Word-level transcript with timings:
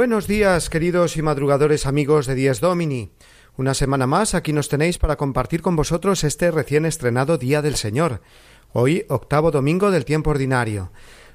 Buenos 0.00 0.26
días, 0.26 0.70
queridos 0.70 1.18
y 1.18 1.20
madrugadores 1.20 1.84
amigos 1.84 2.26
de 2.26 2.34
Dies 2.34 2.60
Domini. 2.60 3.10
Una 3.58 3.74
semana 3.74 4.06
más 4.06 4.34
aquí 4.34 4.54
nos 4.54 4.70
tenéis 4.70 4.96
para 4.96 5.16
compartir 5.16 5.60
con 5.60 5.76
vosotros 5.76 6.24
este 6.24 6.50
recién 6.50 6.86
estrenado 6.86 7.36
Día 7.36 7.60
del 7.60 7.76
Señor, 7.76 8.22
hoy 8.72 9.04
octavo 9.10 9.50
domingo 9.50 9.90
del 9.90 10.06
tiempo 10.06 10.30
ordinario. 10.30 10.90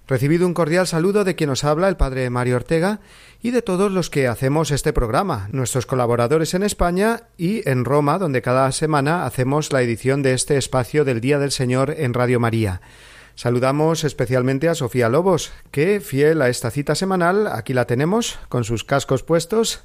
Recibido 0.07 0.47
un 0.47 0.55
cordial 0.55 0.87
saludo 0.87 1.23
de 1.23 1.35
quien 1.35 1.51
nos 1.51 1.63
habla, 1.63 1.87
el 1.89 1.95
Padre 1.95 2.27
Mario 2.31 2.55
Ortega, 2.55 3.01
y 3.39 3.51
de 3.51 3.61
todos 3.61 3.91
los 3.91 4.09
que 4.09 4.27
hacemos 4.27 4.71
este 4.71 4.93
programa, 4.93 5.47
nuestros 5.51 5.85
colaboradores 5.85 6.55
en 6.55 6.63
España 6.63 7.29
y 7.37 7.69
en 7.69 7.85
Roma, 7.85 8.17
donde 8.17 8.41
cada 8.41 8.71
semana 8.71 9.27
hacemos 9.27 9.71
la 9.71 9.83
edición 9.83 10.23
de 10.23 10.33
este 10.33 10.57
espacio 10.57 11.05
del 11.05 11.21
Día 11.21 11.37
del 11.37 11.51
Señor 11.51 11.93
en 11.95 12.15
Radio 12.15 12.39
María. 12.39 12.81
Saludamos 13.35 14.05
especialmente 14.05 14.69
a 14.69 14.75
Sofía 14.75 15.09
Lobos, 15.09 15.51
que, 15.71 15.99
fiel 15.99 16.41
a 16.41 16.47
esta 16.47 16.71
cita 16.71 16.95
semanal, 16.95 17.47
aquí 17.47 17.73
la 17.73 17.85
tenemos, 17.85 18.39
con 18.47 18.63
sus 18.63 18.85
cascos 18.85 19.23
puestos 19.23 19.83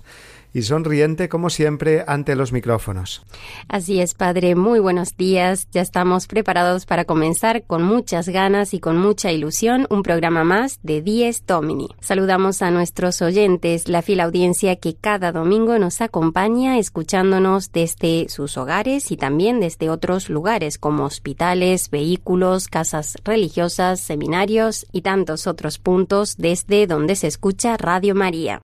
y 0.52 0.62
sonriente 0.62 1.28
como 1.28 1.50
siempre 1.50 2.04
ante 2.06 2.36
los 2.36 2.52
micrófonos. 2.52 3.24
Así 3.68 4.00
es, 4.00 4.14
Padre. 4.14 4.54
Muy 4.54 4.80
buenos 4.80 5.16
días. 5.16 5.68
Ya 5.70 5.82
estamos 5.82 6.26
preparados 6.26 6.86
para 6.86 7.04
comenzar 7.04 7.64
con 7.64 7.82
muchas 7.82 8.28
ganas 8.28 8.74
y 8.74 8.80
con 8.80 8.98
mucha 8.98 9.32
ilusión 9.32 9.86
un 9.90 10.02
programa 10.02 10.44
más 10.44 10.78
de 10.82 11.02
Dies 11.02 11.44
Domini. 11.46 11.88
Saludamos 12.00 12.62
a 12.62 12.70
nuestros 12.70 13.22
oyentes, 13.22 13.88
la 13.88 14.02
fiel 14.02 14.20
audiencia 14.20 14.76
que 14.76 14.94
cada 14.94 15.32
domingo 15.32 15.78
nos 15.78 16.00
acompaña 16.00 16.78
escuchándonos 16.78 17.72
desde 17.72 18.28
sus 18.28 18.56
hogares 18.56 19.10
y 19.10 19.16
también 19.16 19.60
desde 19.60 19.90
otros 19.90 20.28
lugares 20.28 20.78
como 20.78 21.04
hospitales, 21.04 21.90
vehículos, 21.90 22.68
casas 22.68 23.16
religiosas, 23.24 24.00
seminarios 24.00 24.86
y 24.92 25.02
tantos 25.02 25.46
otros 25.46 25.78
puntos 25.78 26.36
desde 26.36 26.86
donde 26.86 27.16
se 27.16 27.26
escucha 27.26 27.76
Radio 27.76 28.14
María. 28.14 28.60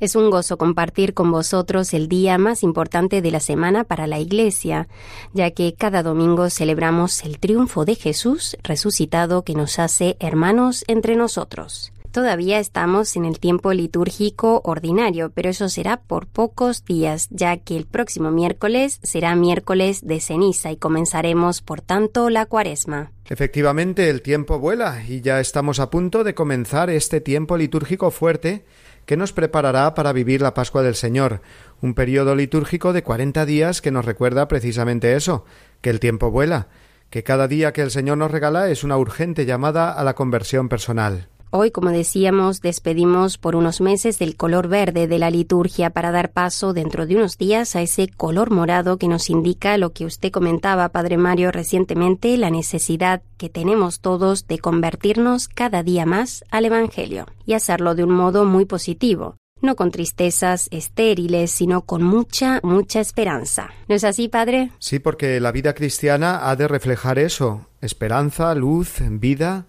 Es 0.00 0.14
un 0.14 0.30
gozo 0.30 0.58
compartir 0.58 1.12
con 1.12 1.32
vosotros 1.32 1.92
el 1.92 2.08
día 2.08 2.38
más 2.38 2.62
importante 2.62 3.20
de 3.20 3.32
la 3.32 3.40
semana 3.40 3.82
para 3.82 4.06
la 4.06 4.20
Iglesia, 4.20 4.86
ya 5.32 5.50
que 5.50 5.74
cada 5.74 6.04
domingo 6.04 6.50
celebramos 6.50 7.24
el 7.24 7.40
triunfo 7.40 7.84
de 7.84 7.96
Jesús 7.96 8.56
resucitado 8.62 9.42
que 9.42 9.54
nos 9.54 9.80
hace 9.80 10.16
hermanos 10.20 10.84
entre 10.86 11.16
nosotros. 11.16 11.92
Todavía 12.12 12.58
estamos 12.58 13.16
en 13.16 13.24
el 13.24 13.38
tiempo 13.38 13.72
litúrgico 13.72 14.62
ordinario, 14.64 15.30
pero 15.34 15.50
eso 15.50 15.68
será 15.68 16.00
por 16.00 16.26
pocos 16.26 16.84
días, 16.84 17.28
ya 17.30 17.56
que 17.58 17.76
el 17.76 17.84
próximo 17.84 18.30
miércoles 18.30 18.98
será 19.02 19.34
miércoles 19.36 20.06
de 20.06 20.20
ceniza 20.20 20.70
y 20.70 20.76
comenzaremos, 20.76 21.60
por 21.60 21.80
tanto, 21.80 22.30
la 22.30 22.46
cuaresma. 22.46 23.12
Efectivamente, 23.26 24.08
el 24.08 24.22
tiempo 24.22 24.58
vuela 24.58 25.02
y 25.06 25.20
ya 25.20 25.38
estamos 25.38 25.80
a 25.80 25.90
punto 25.90 26.24
de 26.24 26.34
comenzar 26.34 26.88
este 26.88 27.20
tiempo 27.20 27.56
litúrgico 27.56 28.10
fuerte 28.10 28.64
que 29.08 29.16
nos 29.16 29.32
preparará 29.32 29.94
para 29.94 30.12
vivir 30.12 30.42
la 30.42 30.52
Pascua 30.52 30.82
del 30.82 30.94
Señor, 30.94 31.40
un 31.80 31.94
periodo 31.94 32.34
litúrgico 32.34 32.92
de 32.92 33.02
cuarenta 33.02 33.46
días 33.46 33.80
que 33.80 33.90
nos 33.90 34.04
recuerda 34.04 34.48
precisamente 34.48 35.14
eso, 35.14 35.46
que 35.80 35.88
el 35.88 35.98
tiempo 35.98 36.30
vuela, 36.30 36.68
que 37.08 37.22
cada 37.22 37.48
día 37.48 37.72
que 37.72 37.80
el 37.80 37.90
Señor 37.90 38.18
nos 38.18 38.30
regala 38.30 38.68
es 38.68 38.84
una 38.84 38.98
urgente 38.98 39.46
llamada 39.46 39.90
a 39.92 40.04
la 40.04 40.14
conversión 40.14 40.68
personal. 40.68 41.28
Hoy, 41.50 41.70
como 41.70 41.88
decíamos, 41.88 42.60
despedimos 42.60 43.38
por 43.38 43.56
unos 43.56 43.80
meses 43.80 44.18
del 44.18 44.36
color 44.36 44.68
verde 44.68 45.06
de 45.06 45.18
la 45.18 45.30
liturgia 45.30 45.88
para 45.88 46.10
dar 46.10 46.30
paso 46.30 46.74
dentro 46.74 47.06
de 47.06 47.16
unos 47.16 47.38
días 47.38 47.74
a 47.74 47.80
ese 47.80 48.08
color 48.08 48.50
morado 48.50 48.98
que 48.98 49.08
nos 49.08 49.30
indica 49.30 49.78
lo 49.78 49.94
que 49.94 50.04
usted 50.04 50.30
comentaba, 50.30 50.90
Padre 50.90 51.16
Mario, 51.16 51.50
recientemente, 51.50 52.36
la 52.36 52.50
necesidad 52.50 53.22
que 53.38 53.48
tenemos 53.48 54.00
todos 54.00 54.46
de 54.46 54.58
convertirnos 54.58 55.48
cada 55.48 55.82
día 55.82 56.04
más 56.04 56.44
al 56.50 56.66
Evangelio 56.66 57.24
y 57.46 57.54
hacerlo 57.54 57.94
de 57.94 58.04
un 58.04 58.10
modo 58.10 58.44
muy 58.44 58.66
positivo, 58.66 59.36
no 59.62 59.74
con 59.74 59.90
tristezas 59.90 60.68
estériles, 60.70 61.50
sino 61.50 61.80
con 61.80 62.02
mucha, 62.02 62.60
mucha 62.62 63.00
esperanza. 63.00 63.70
¿No 63.88 63.94
es 63.94 64.04
así, 64.04 64.28
Padre? 64.28 64.70
Sí, 64.80 64.98
porque 64.98 65.40
la 65.40 65.52
vida 65.52 65.74
cristiana 65.74 66.50
ha 66.50 66.56
de 66.56 66.68
reflejar 66.68 67.18
eso, 67.18 67.68
esperanza, 67.80 68.54
luz, 68.54 68.96
vida, 69.00 69.64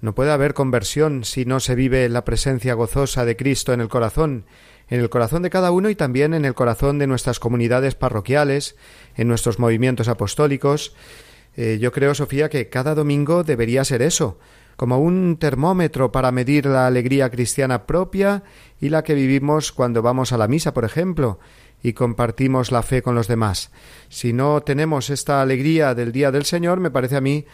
no 0.00 0.14
puede 0.14 0.30
haber 0.30 0.54
conversión 0.54 1.24
si 1.24 1.44
no 1.44 1.60
se 1.60 1.74
vive 1.74 2.08
la 2.08 2.24
presencia 2.24 2.74
gozosa 2.74 3.24
de 3.24 3.36
Cristo 3.36 3.72
en 3.72 3.80
el 3.80 3.88
corazón, 3.88 4.44
en 4.88 5.00
el 5.00 5.10
corazón 5.10 5.42
de 5.42 5.50
cada 5.50 5.70
uno 5.70 5.90
y 5.90 5.96
también 5.96 6.34
en 6.34 6.44
el 6.44 6.54
corazón 6.54 6.98
de 6.98 7.06
nuestras 7.06 7.40
comunidades 7.40 7.94
parroquiales, 7.94 8.76
en 9.16 9.28
nuestros 9.28 9.58
movimientos 9.58 10.08
apostólicos. 10.08 10.94
Eh, 11.56 11.78
yo 11.80 11.90
creo, 11.90 12.14
Sofía, 12.14 12.48
que 12.48 12.68
cada 12.68 12.94
domingo 12.94 13.42
debería 13.42 13.84
ser 13.84 14.02
eso, 14.02 14.38
como 14.76 15.00
un 15.00 15.38
termómetro 15.38 16.12
para 16.12 16.30
medir 16.30 16.66
la 16.66 16.86
alegría 16.86 17.30
cristiana 17.30 17.84
propia 17.84 18.44
y 18.80 18.90
la 18.90 19.02
que 19.02 19.14
vivimos 19.14 19.72
cuando 19.72 20.02
vamos 20.02 20.32
a 20.32 20.38
la 20.38 20.46
misa, 20.46 20.72
por 20.72 20.84
ejemplo, 20.84 21.40
y 21.82 21.92
compartimos 21.94 22.70
la 22.70 22.82
fe 22.82 23.02
con 23.02 23.16
los 23.16 23.26
demás. 23.26 23.72
Si 24.08 24.32
no 24.32 24.62
tenemos 24.62 25.10
esta 25.10 25.42
alegría 25.42 25.96
del 25.96 26.12
día 26.12 26.30
del 26.30 26.44
Señor, 26.44 26.78
me 26.78 26.92
parece 26.92 27.16
a 27.16 27.20
mí 27.20 27.44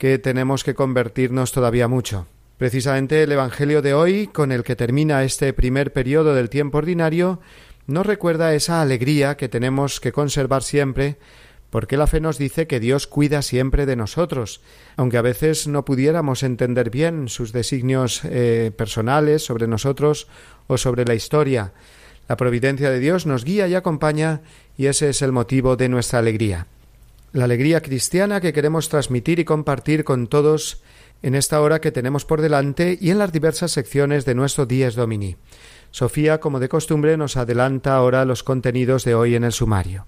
que 0.00 0.18
tenemos 0.18 0.64
que 0.64 0.74
convertirnos 0.74 1.52
todavía 1.52 1.86
mucho. 1.86 2.26
Precisamente 2.56 3.22
el 3.22 3.32
Evangelio 3.32 3.82
de 3.82 3.92
hoy, 3.92 4.28
con 4.28 4.50
el 4.50 4.64
que 4.64 4.74
termina 4.74 5.24
este 5.24 5.52
primer 5.52 5.92
periodo 5.92 6.34
del 6.34 6.48
tiempo 6.48 6.78
ordinario, 6.78 7.38
nos 7.86 8.06
recuerda 8.06 8.54
esa 8.54 8.80
alegría 8.80 9.36
que 9.36 9.50
tenemos 9.50 10.00
que 10.00 10.10
conservar 10.10 10.62
siempre, 10.62 11.18
porque 11.68 11.98
la 11.98 12.06
fe 12.06 12.18
nos 12.18 12.38
dice 12.38 12.66
que 12.66 12.80
Dios 12.80 13.06
cuida 13.06 13.42
siempre 13.42 13.84
de 13.84 13.94
nosotros, 13.94 14.62
aunque 14.96 15.18
a 15.18 15.22
veces 15.22 15.68
no 15.68 15.84
pudiéramos 15.84 16.44
entender 16.44 16.88
bien 16.88 17.28
sus 17.28 17.52
designios 17.52 18.22
eh, 18.24 18.72
personales 18.74 19.44
sobre 19.44 19.66
nosotros 19.66 20.28
o 20.66 20.78
sobre 20.78 21.04
la 21.04 21.14
historia. 21.14 21.74
La 22.26 22.38
providencia 22.38 22.88
de 22.88 23.00
Dios 23.00 23.26
nos 23.26 23.44
guía 23.44 23.68
y 23.68 23.74
acompaña, 23.74 24.40
y 24.78 24.86
ese 24.86 25.10
es 25.10 25.20
el 25.20 25.32
motivo 25.32 25.76
de 25.76 25.90
nuestra 25.90 26.20
alegría 26.20 26.68
la 27.32 27.44
alegría 27.44 27.80
cristiana 27.80 28.40
que 28.40 28.52
queremos 28.52 28.88
transmitir 28.88 29.38
y 29.38 29.44
compartir 29.44 30.04
con 30.04 30.26
todos 30.26 30.82
en 31.22 31.34
esta 31.34 31.60
hora 31.60 31.80
que 31.80 31.92
tenemos 31.92 32.24
por 32.24 32.40
delante 32.40 32.98
y 33.00 33.10
en 33.10 33.18
las 33.18 33.32
diversas 33.32 33.72
secciones 33.72 34.24
de 34.24 34.34
nuestro 34.34 34.66
Dies 34.66 34.94
Domini. 34.94 35.36
Sofía, 35.90 36.40
como 36.40 36.60
de 36.60 36.68
costumbre, 36.68 37.16
nos 37.16 37.36
adelanta 37.36 37.94
ahora 37.94 38.24
los 38.24 38.42
contenidos 38.42 39.04
de 39.04 39.14
hoy 39.14 39.34
en 39.34 39.44
el 39.44 39.52
sumario. 39.52 40.06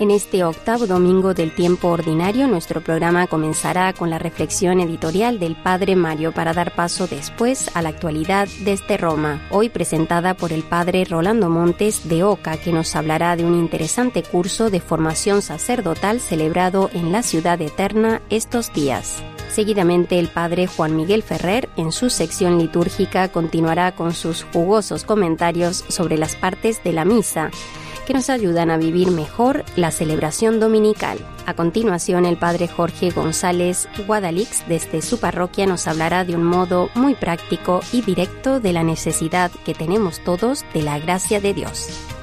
En 0.00 0.10
este 0.10 0.42
octavo 0.42 0.88
domingo 0.88 1.34
del 1.34 1.54
tiempo 1.54 1.86
ordinario, 1.88 2.48
nuestro 2.48 2.80
programa 2.80 3.28
comenzará 3.28 3.92
con 3.92 4.10
la 4.10 4.18
reflexión 4.18 4.80
editorial 4.80 5.38
del 5.38 5.54
Padre 5.54 5.94
Mario 5.94 6.32
para 6.32 6.52
dar 6.52 6.74
paso 6.74 7.06
después 7.06 7.70
a 7.74 7.80
la 7.80 7.90
actualidad 7.90 8.48
desde 8.64 8.96
Roma, 8.96 9.46
hoy 9.50 9.68
presentada 9.68 10.34
por 10.34 10.52
el 10.52 10.64
Padre 10.64 11.04
Rolando 11.04 11.48
Montes 11.48 12.08
de 12.08 12.24
Oca, 12.24 12.56
que 12.56 12.72
nos 12.72 12.96
hablará 12.96 13.36
de 13.36 13.44
un 13.44 13.54
interesante 13.54 14.24
curso 14.24 14.68
de 14.68 14.80
formación 14.80 15.42
sacerdotal 15.42 16.18
celebrado 16.18 16.90
en 16.92 17.12
la 17.12 17.22
ciudad 17.22 17.60
eterna 17.62 18.20
estos 18.30 18.72
días. 18.72 19.22
Seguidamente 19.48 20.18
el 20.18 20.26
padre 20.26 20.66
Juan 20.66 20.96
Miguel 20.96 21.22
Ferrer, 21.22 21.68
en 21.76 21.92
su 21.92 22.10
sección 22.10 22.58
litúrgica, 22.58 23.28
continuará 23.28 23.92
con 23.92 24.12
sus 24.12 24.42
jugosos 24.52 25.04
comentarios 25.04 25.84
sobre 25.86 26.18
las 26.18 26.34
partes 26.34 26.82
de 26.82 26.92
la 26.92 27.04
misa 27.04 27.52
que 28.06 28.14
nos 28.14 28.30
ayudan 28.30 28.70
a 28.70 28.76
vivir 28.76 29.10
mejor 29.10 29.64
la 29.76 29.90
celebración 29.90 30.60
dominical. 30.60 31.18
A 31.46 31.54
continuación, 31.54 32.24
el 32.24 32.36
padre 32.36 32.68
Jorge 32.68 33.10
González 33.10 33.88
Guadalix 34.06 34.66
desde 34.68 35.02
su 35.02 35.18
parroquia 35.18 35.66
nos 35.66 35.86
hablará 35.86 36.24
de 36.24 36.36
un 36.36 36.44
modo 36.44 36.88
muy 36.94 37.14
práctico 37.14 37.80
y 37.92 38.02
directo 38.02 38.60
de 38.60 38.72
la 38.72 38.82
necesidad 38.82 39.50
que 39.64 39.74
tenemos 39.74 40.22
todos 40.24 40.64
de 40.72 40.82
la 40.82 40.98
gracia 40.98 41.40
de 41.40 41.54
Dios. 41.54 42.13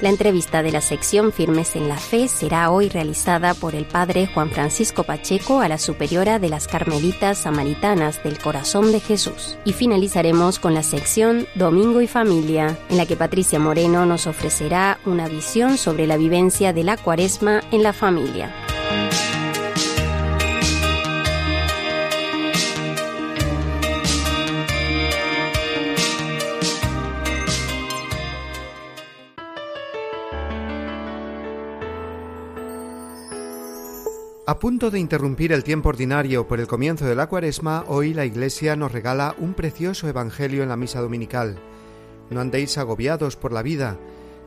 La 0.00 0.08
entrevista 0.08 0.62
de 0.62 0.72
la 0.72 0.80
sección 0.80 1.32
Firmes 1.32 1.76
en 1.76 1.88
la 1.88 1.96
Fe 1.96 2.28
será 2.28 2.70
hoy 2.70 2.88
realizada 2.88 3.54
por 3.54 3.74
el 3.74 3.86
padre 3.86 4.26
Juan 4.26 4.50
Francisco 4.50 5.04
Pacheco 5.04 5.60
a 5.60 5.68
la 5.68 5.78
superiora 5.78 6.38
de 6.38 6.48
las 6.48 6.66
Carmelitas 6.66 7.38
Samaritanas 7.38 8.22
del 8.22 8.38
Corazón 8.38 8.90
de 8.92 9.00
Jesús. 9.00 9.56
Y 9.64 9.72
finalizaremos 9.72 10.58
con 10.58 10.74
la 10.74 10.82
sección 10.82 11.46
Domingo 11.54 12.00
y 12.00 12.08
Familia, 12.08 12.76
en 12.90 12.96
la 12.96 13.06
que 13.06 13.16
Patricia 13.16 13.58
Moreno 13.58 14.04
nos 14.04 14.26
ofrecerá 14.26 14.98
una 15.06 15.28
visión 15.28 15.78
sobre 15.78 16.06
la 16.06 16.16
vivencia 16.16 16.72
de 16.72 16.84
la 16.84 16.96
cuaresma 16.96 17.62
en 17.70 17.82
la 17.82 17.92
familia. 17.92 18.52
A 34.46 34.58
punto 34.58 34.90
de 34.90 34.98
interrumpir 34.98 35.52
el 35.52 35.64
tiempo 35.64 35.88
ordinario 35.88 36.46
por 36.46 36.60
el 36.60 36.66
comienzo 36.66 37.06
de 37.06 37.14
la 37.14 37.28
cuaresma, 37.28 37.82
hoy 37.88 38.12
la 38.12 38.26
Iglesia 38.26 38.76
nos 38.76 38.92
regala 38.92 39.34
un 39.38 39.54
precioso 39.54 40.06
Evangelio 40.06 40.62
en 40.62 40.68
la 40.68 40.76
misa 40.76 41.00
dominical. 41.00 41.56
No 42.28 42.42
andéis 42.42 42.76
agobiados 42.76 43.36
por 43.36 43.52
la 43.52 43.62
vida. 43.62 43.96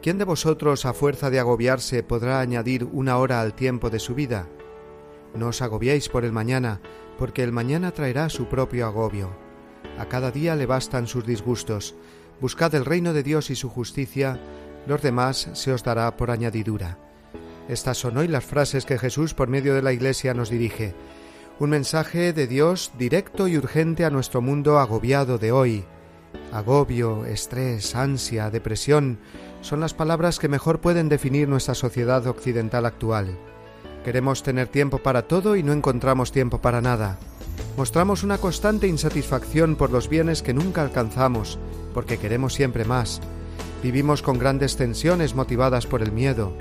¿Quién 0.03 0.19
de 0.19 0.23
vosotros, 0.23 0.85
a 0.85 0.93
fuerza 0.93 1.31
de 1.31 1.39
agobiarse, 1.39 2.03
podrá 2.03 2.41
añadir 2.41 2.83
una 2.83 3.17
hora 3.17 3.41
al 3.41 3.55
tiempo 3.55 3.89
de 3.89 3.97
su 3.97 4.13
vida? 4.13 4.47
No 5.33 5.47
os 5.47 5.63
agobiéis 5.63 6.09
por 6.09 6.25
el 6.25 6.31
mañana, 6.31 6.79
porque 7.17 7.41
el 7.41 7.51
mañana 7.51 7.89
traerá 7.89 8.29
su 8.29 8.45
propio 8.45 8.85
agobio. 8.85 9.31
A 9.97 10.05
cada 10.05 10.29
día 10.29 10.55
le 10.55 10.67
bastan 10.67 11.07
sus 11.07 11.25
disgustos. 11.25 11.95
Buscad 12.39 12.75
el 12.75 12.85
reino 12.85 13.13
de 13.13 13.23
Dios 13.23 13.49
y 13.49 13.55
su 13.55 13.67
justicia, 13.67 14.39
los 14.85 15.01
demás 15.01 15.49
se 15.53 15.73
os 15.73 15.83
dará 15.83 16.15
por 16.17 16.29
añadidura. 16.29 16.99
Estas 17.67 17.97
son 17.97 18.17
hoy 18.17 18.27
las 18.27 18.45
frases 18.45 18.85
que 18.85 18.97
Jesús 18.97 19.33
por 19.33 19.49
medio 19.49 19.75
de 19.75 19.81
la 19.81 19.91
Iglesia 19.91 20.33
nos 20.33 20.49
dirige. 20.49 20.95
Un 21.59 21.71
mensaje 21.71 22.31
de 22.31 22.47
Dios 22.47 22.91
directo 22.97 23.47
y 23.47 23.57
urgente 23.57 24.05
a 24.05 24.09
nuestro 24.09 24.41
mundo 24.41 24.79
agobiado 24.79 25.37
de 25.37 25.51
hoy. 25.51 25.83
Agobio, 26.53 27.25
estrés, 27.25 27.93
ansia, 27.95 28.49
depresión 28.49 29.19
son 29.61 29.81
las 29.81 29.93
palabras 29.93 30.39
que 30.39 30.47
mejor 30.47 30.79
pueden 30.79 31.09
definir 31.09 31.49
nuestra 31.49 31.75
sociedad 31.75 32.25
occidental 32.27 32.85
actual. 32.85 33.37
Queremos 34.05 34.43
tener 34.43 34.69
tiempo 34.69 34.99
para 34.99 35.23
todo 35.23 35.57
y 35.57 35.63
no 35.63 35.73
encontramos 35.73 36.31
tiempo 36.31 36.61
para 36.61 36.79
nada. 36.79 37.19
Mostramos 37.75 38.23
una 38.23 38.37
constante 38.37 38.87
insatisfacción 38.87 39.75
por 39.75 39.91
los 39.91 40.07
bienes 40.07 40.41
que 40.41 40.53
nunca 40.53 40.83
alcanzamos, 40.83 41.59
porque 41.93 42.17
queremos 42.17 42.53
siempre 42.53 42.85
más. 42.85 43.19
Vivimos 43.83 44.21
con 44.21 44.39
grandes 44.39 44.77
tensiones 44.77 45.35
motivadas 45.35 45.85
por 45.85 46.01
el 46.01 46.11
miedo, 46.11 46.53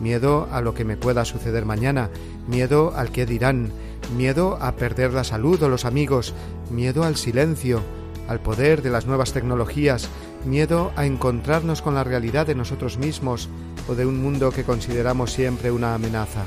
miedo 0.00 0.48
a 0.50 0.60
lo 0.60 0.74
que 0.74 0.84
me 0.84 0.96
pueda 0.96 1.24
suceder 1.24 1.64
mañana, 1.64 2.10
miedo 2.48 2.92
al 2.96 3.10
que 3.10 3.26
dirán, 3.26 3.70
miedo 4.16 4.58
a 4.60 4.76
perder 4.76 5.12
la 5.12 5.24
salud 5.24 5.62
o 5.62 5.68
los 5.68 5.84
amigos, 5.84 6.34
miedo 6.70 7.04
al 7.04 7.16
silencio, 7.16 7.82
al 8.28 8.40
poder 8.40 8.82
de 8.82 8.90
las 8.90 9.06
nuevas 9.06 9.32
tecnologías, 9.32 10.08
miedo 10.44 10.92
a 10.96 11.06
encontrarnos 11.06 11.82
con 11.82 11.94
la 11.94 12.04
realidad 12.04 12.46
de 12.46 12.54
nosotros 12.54 12.96
mismos 12.98 13.48
o 13.88 13.94
de 13.94 14.06
un 14.06 14.22
mundo 14.22 14.50
que 14.50 14.64
consideramos 14.64 15.32
siempre 15.32 15.70
una 15.70 15.94
amenaza. 15.94 16.44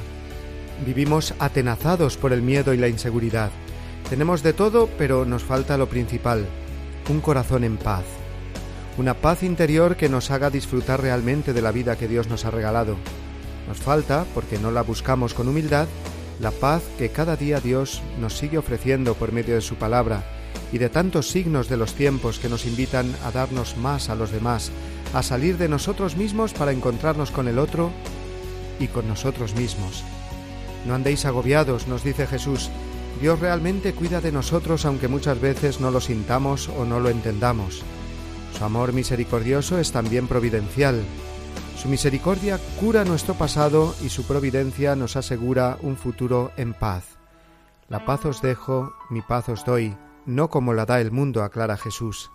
Vivimos 0.86 1.34
atenazados 1.40 2.18
por 2.18 2.34
el 2.34 2.42
miedo 2.42 2.74
y 2.74 2.78
la 2.78 2.88
inseguridad. 2.88 3.52
Tenemos 4.10 4.44
de 4.44 4.54
todo, 4.54 4.90
pero 4.98 5.26
nos 5.26 5.44
falta 5.44 5.78
lo 5.78 5.88
principal, 5.88 6.46
un 7.10 7.22
corazón 7.22 7.64
en 7.64 7.78
paz. 7.78 8.04
Una 8.98 9.14
paz 9.16 9.44
interior 9.44 9.96
que 9.96 10.10
nos 10.10 10.30
haga 10.30 10.50
disfrutar 10.50 11.02
realmente 11.02 11.54
de 11.54 11.62
la 11.62 11.72
vida 11.72 11.96
que 11.96 12.08
Dios 12.08 12.28
nos 12.28 12.46
ha 12.46 12.52
regalado. 12.52 12.96
Nos 13.68 13.78
falta, 13.78 14.26
porque 14.34 14.60
no 14.60 14.72
la 14.72 14.82
buscamos 14.82 15.34
con 15.34 15.48
humildad, 15.48 15.88
la 16.40 16.52
paz 16.52 16.84
que 16.98 17.10
cada 17.10 17.36
día 17.36 17.60
Dios 17.60 18.02
nos 18.20 18.38
sigue 18.38 18.58
ofreciendo 18.58 19.14
por 19.14 19.32
medio 19.32 19.56
de 19.56 19.62
su 19.62 19.76
palabra 19.76 20.24
y 20.72 20.78
de 20.78 20.90
tantos 20.90 21.30
signos 21.30 21.70
de 21.70 21.78
los 21.78 21.94
tiempos 21.94 22.40
que 22.40 22.50
nos 22.50 22.66
invitan 22.66 23.16
a 23.24 23.32
darnos 23.32 23.78
más 23.78 24.10
a 24.10 24.16
los 24.16 24.32
demás, 24.32 24.72
a 25.14 25.24
salir 25.24 25.58
de 25.58 25.70
nosotros 25.70 26.18
mismos 26.18 26.54
para 26.54 26.72
encontrarnos 26.72 27.32
con 27.32 27.48
el 27.48 27.60
otro 27.60 27.92
y 28.80 28.88
con 28.88 29.08
nosotros 29.08 29.56
mismos. 29.56 30.04
No 30.86 30.96
andéis 30.96 31.26
agobiados, 31.26 31.88
nos 31.88 32.04
dice 32.04 32.28
Jesús. 32.28 32.70
Dios 33.22 33.40
realmente 33.40 33.94
cuida 33.94 34.20
de 34.20 34.32
nosotros 34.32 34.86
aunque 34.86 35.08
muchas 35.08 35.40
veces 35.40 35.80
no 35.80 35.92
lo 35.92 36.02
sintamos 36.02 36.70
o 36.70 36.86
no 36.86 37.00
lo 37.00 37.10
entendamos. 37.10 37.84
Su 38.58 38.66
amor 38.66 38.94
misericordioso 38.94 39.80
es 39.80 39.92
también 39.92 40.28
providencial. 40.28 41.04
Su 41.76 41.90
misericordia 41.90 42.60
cura 42.80 43.04
nuestro 43.04 43.34
pasado 43.34 43.94
y 44.04 44.10
su 44.10 44.24
providencia 44.24 44.96
nos 44.96 45.16
asegura 45.16 45.78
un 45.82 45.98
futuro 45.98 46.52
en 46.56 46.74
paz. 46.74 47.18
La 47.90 48.06
paz 48.06 48.26
os 48.26 48.42
dejo, 48.42 48.94
mi 49.10 49.22
paz 49.22 49.50
os 49.50 49.66
doy, 49.66 49.96
no 50.26 50.50
como 50.50 50.74
la 50.74 50.86
da 50.86 51.02
el 51.02 51.12
mundo, 51.12 51.44
aclara 51.44 51.78
Jesús. 51.78 52.32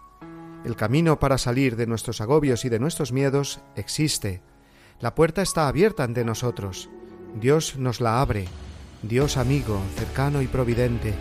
El 0.65 0.77
camino 0.77 1.19
para 1.19 1.39
salir 1.39 1.77
de 1.77 1.87
nuestros 1.87 2.21
agobios 2.21 2.65
y 2.65 2.69
de 2.69 2.79
nuestros 2.79 3.13
miedos 3.13 3.61
existe. 3.77 4.43
La 5.01 5.15
puerta 5.15 5.41
está 5.41 5.69
abierta 5.69 6.05
ante 6.05 6.25
nosotros. 6.25 6.91
Dios 7.41 7.77
nos 7.77 8.01
la 8.01 8.21
abre. 8.21 8.47
Dios 9.03 9.37
amigo, 9.37 9.81
cercano 9.97 10.43
y 10.43 10.49
providente. 10.49 11.15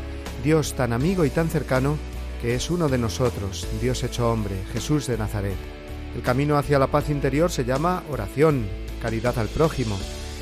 Dios 0.43 0.73
tan 0.73 0.91
amigo 0.91 1.25
y 1.25 1.29
tan 1.29 1.49
cercano 1.49 1.97
que 2.41 2.55
es 2.55 2.69
uno 2.69 2.89
de 2.89 2.97
nosotros, 2.97 3.67
Dios 3.81 4.03
hecho 4.03 4.31
hombre, 4.31 4.55
Jesús 4.73 5.07
de 5.07 5.17
Nazaret. 5.17 5.76
El 6.17 6.23
camino 6.23 6.57
hacia 6.57 6.79
la 6.79 6.87
paz 6.87 7.11
interior 7.11 7.51
se 7.51 7.63
llama 7.63 8.01
oración, 8.09 8.65
caridad 9.03 9.37
al 9.37 9.49
prójimo. 9.49 9.99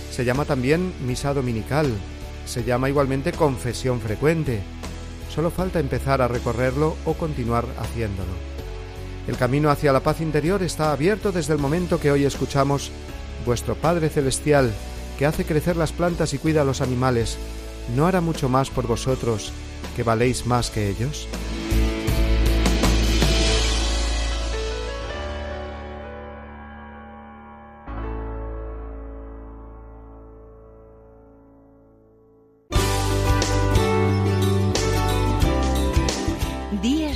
Se 0.09 0.23
llama 0.23 0.45
también 0.45 0.93
misa 1.05 1.33
dominical. 1.33 1.91
Se 2.45 2.63
llama 2.63 2.87
igualmente 2.87 3.33
confesión 3.33 3.99
frecuente. 3.99 4.61
Solo 5.29 5.51
falta 5.51 5.81
empezar 5.81 6.21
a 6.21 6.29
recorrerlo 6.29 6.95
o 7.03 7.15
continuar 7.15 7.65
haciéndolo. 7.77 8.31
El 9.27 9.35
camino 9.35 9.69
hacia 9.69 9.91
la 9.91 9.99
paz 9.99 10.21
interior 10.21 10.63
está 10.63 10.93
abierto 10.93 11.33
desde 11.33 11.51
el 11.51 11.59
momento 11.59 11.99
que 11.99 12.09
hoy 12.09 12.23
escuchamos 12.23 12.89
Vuestro 13.45 13.75
Padre 13.75 14.07
Celestial, 14.07 14.71
que 15.19 15.25
hace 15.25 15.43
crecer 15.43 15.75
las 15.75 15.91
plantas 15.91 16.33
y 16.33 16.37
cuida 16.37 16.61
a 16.61 16.65
los 16.65 16.79
animales, 16.79 17.37
¿no 17.97 18.07
hará 18.07 18.21
mucho 18.21 18.47
más 18.47 18.69
por 18.69 18.87
vosotros 18.87 19.51
que 19.97 20.03
valéis 20.03 20.45
más 20.45 20.69
que 20.69 20.89
ellos? 20.89 21.27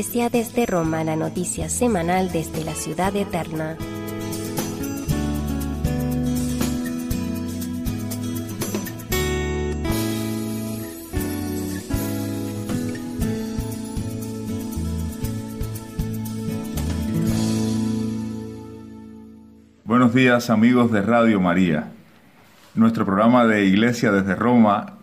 Iglesia 0.00 0.30
desde 0.30 0.64
Roma, 0.64 1.04
la 1.04 1.14
noticia 1.14 1.68
semanal 1.68 2.32
desde 2.32 2.64
la 2.64 2.72
ciudad 2.72 3.14
eterna. 3.14 3.76
Buenos 19.84 20.14
días 20.14 20.48
amigos 20.48 20.90
de 20.92 21.02
Radio 21.02 21.42
María. 21.42 21.92
Nuestro 22.74 23.04
programa 23.04 23.44
de 23.44 23.66
Iglesia 23.66 24.10
desde 24.12 24.34
Roma 24.34 24.94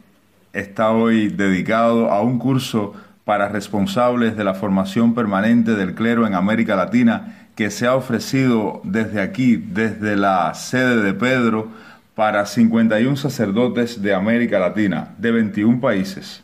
está 0.53 0.89
hoy 0.89 1.27
dedicado 1.27 2.09
a 2.09 2.23
un 2.23 2.39
curso 2.39 2.95
para 3.27 3.49
responsables 3.49 4.37
de 4.37 4.45
la 4.45 4.53
formación 4.53 5.13
permanente 5.13 5.75
del 5.75 5.95
clero 5.95 6.25
en 6.25 6.33
América 6.33 6.77
Latina 6.77 7.49
que 7.55 7.71
se 7.71 7.85
ha 7.85 7.93
ofrecido 7.93 8.79
desde 8.85 9.19
aquí, 9.19 9.57
desde 9.57 10.15
la 10.15 10.53
sede 10.53 11.03
de 11.03 11.13
Pedro, 11.13 11.67
para 12.15 12.45
51 12.45 13.17
sacerdotes 13.17 14.01
de 14.01 14.13
América 14.13 14.59
Latina, 14.59 15.09
de 15.17 15.31
21 15.31 15.81
países. 15.81 16.41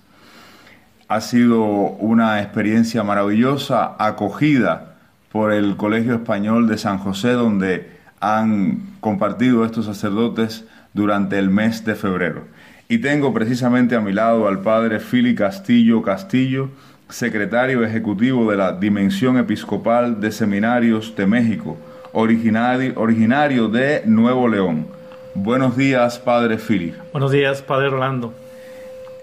Ha 1.07 1.21
sido 1.21 1.63
una 1.63 2.41
experiencia 2.41 3.01
maravillosa, 3.01 3.95
acogida 3.97 4.97
por 5.31 5.53
el 5.53 5.77
Colegio 5.77 6.15
Español 6.15 6.67
de 6.67 6.77
San 6.77 6.97
José, 6.97 7.31
donde 7.31 7.91
han 8.19 8.97
compartido 8.99 9.63
estos 9.63 9.85
sacerdotes 9.85 10.65
durante 10.91 11.39
el 11.39 11.49
mes 11.49 11.85
de 11.85 11.95
febrero. 11.95 12.43
Y 12.89 12.97
tengo 12.97 13.33
precisamente 13.33 13.95
a 13.95 14.01
mi 14.01 14.11
lado 14.11 14.47
al 14.47 14.61
padre 14.61 14.99
Fili 14.99 15.35
Castillo 15.35 16.01
Castillo, 16.01 16.69
secretario 17.09 17.83
ejecutivo 17.83 18.49
de 18.51 18.57
la 18.57 18.73
Dimensión 18.73 19.37
Episcopal 19.37 20.19
de 20.19 20.31
Seminarios 20.31 21.15
de 21.15 21.25
México, 21.25 21.77
originario, 22.11 22.93
originario 22.97 23.69
de 23.69 24.03
Nuevo 24.05 24.47
León. 24.47 24.87
Buenos 25.35 25.77
días, 25.77 26.19
padre 26.19 26.57
Fili. 26.57 26.93
Buenos 27.11 27.31
días, 27.31 27.61
padre 27.61 27.89
Rolando. 27.89 28.33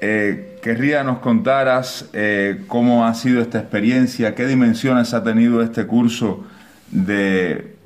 Eh, 0.01 0.59
querría 0.63 1.05
nos 1.05 1.19
contaras 1.19 2.09
eh, 2.15 2.63
cómo 2.67 3.05
ha 3.05 3.13
sido 3.15 3.43
esta 3.43 3.59
experiencia, 3.59 4.35
qué 4.35 4.47
dimensiones 4.47 5.13
ha 5.13 5.23
tenido 5.23 5.63
este 5.63 5.87
curso 5.87 6.45
de 6.91 7.77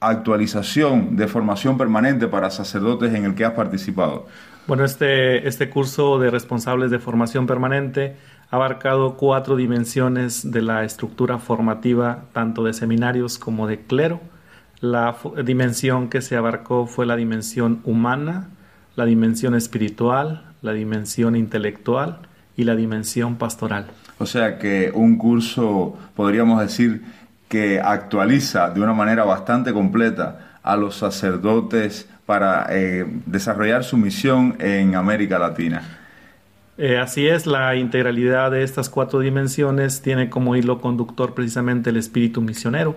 actualización, 0.00 1.16
de 1.16 1.26
formación 1.26 1.78
permanente 1.78 2.28
para 2.28 2.50
sacerdotes 2.50 3.14
en 3.14 3.24
el 3.24 3.34
que 3.34 3.44
has 3.44 3.52
participado. 3.52 4.26
Bueno, 4.66 4.84
este, 4.84 5.46
este 5.46 5.70
curso 5.70 6.18
de 6.18 6.28
responsables 6.28 6.90
de 6.90 6.98
formación 6.98 7.46
permanente 7.46 8.16
ha 8.50 8.56
abarcado 8.56 9.16
cuatro 9.16 9.54
dimensiones 9.54 10.50
de 10.50 10.60
la 10.60 10.82
estructura 10.82 11.38
formativa, 11.38 12.24
tanto 12.32 12.64
de 12.64 12.72
seminarios 12.72 13.38
como 13.38 13.68
de 13.68 13.82
clero. 13.82 14.20
La 14.80 15.16
dimensión 15.44 16.08
que 16.08 16.20
se 16.20 16.36
abarcó 16.36 16.86
fue 16.86 17.06
la 17.06 17.14
dimensión 17.14 17.80
humana, 17.84 18.48
la 18.96 19.04
dimensión 19.04 19.54
espiritual, 19.54 20.42
la 20.62 20.72
dimensión 20.72 21.36
intelectual 21.36 22.18
y 22.56 22.64
la 22.64 22.74
dimensión 22.74 23.36
pastoral. 23.36 23.86
O 24.18 24.26
sea 24.26 24.58
que 24.58 24.90
un 24.92 25.16
curso, 25.16 25.96
podríamos 26.16 26.60
decir, 26.60 27.04
que 27.48 27.80
actualiza 27.80 28.70
de 28.70 28.80
una 28.80 28.94
manera 28.94 29.22
bastante 29.22 29.72
completa 29.72 30.58
a 30.64 30.76
los 30.76 30.96
sacerdotes 30.96 32.08
para 32.26 32.66
eh, 32.70 33.06
desarrollar 33.24 33.84
su 33.84 33.96
misión 33.96 34.56
en 34.58 34.96
América 34.96 35.38
Latina. 35.38 35.82
Eh, 36.76 36.98
así 36.98 37.26
es, 37.26 37.46
la 37.46 37.74
integralidad 37.76 38.50
de 38.50 38.62
estas 38.62 38.90
cuatro 38.90 39.20
dimensiones 39.20 40.02
tiene 40.02 40.28
como 40.28 40.56
hilo 40.56 40.80
conductor 40.80 41.32
precisamente 41.32 41.88
el 41.88 41.96
espíritu 41.96 42.42
misionero, 42.42 42.96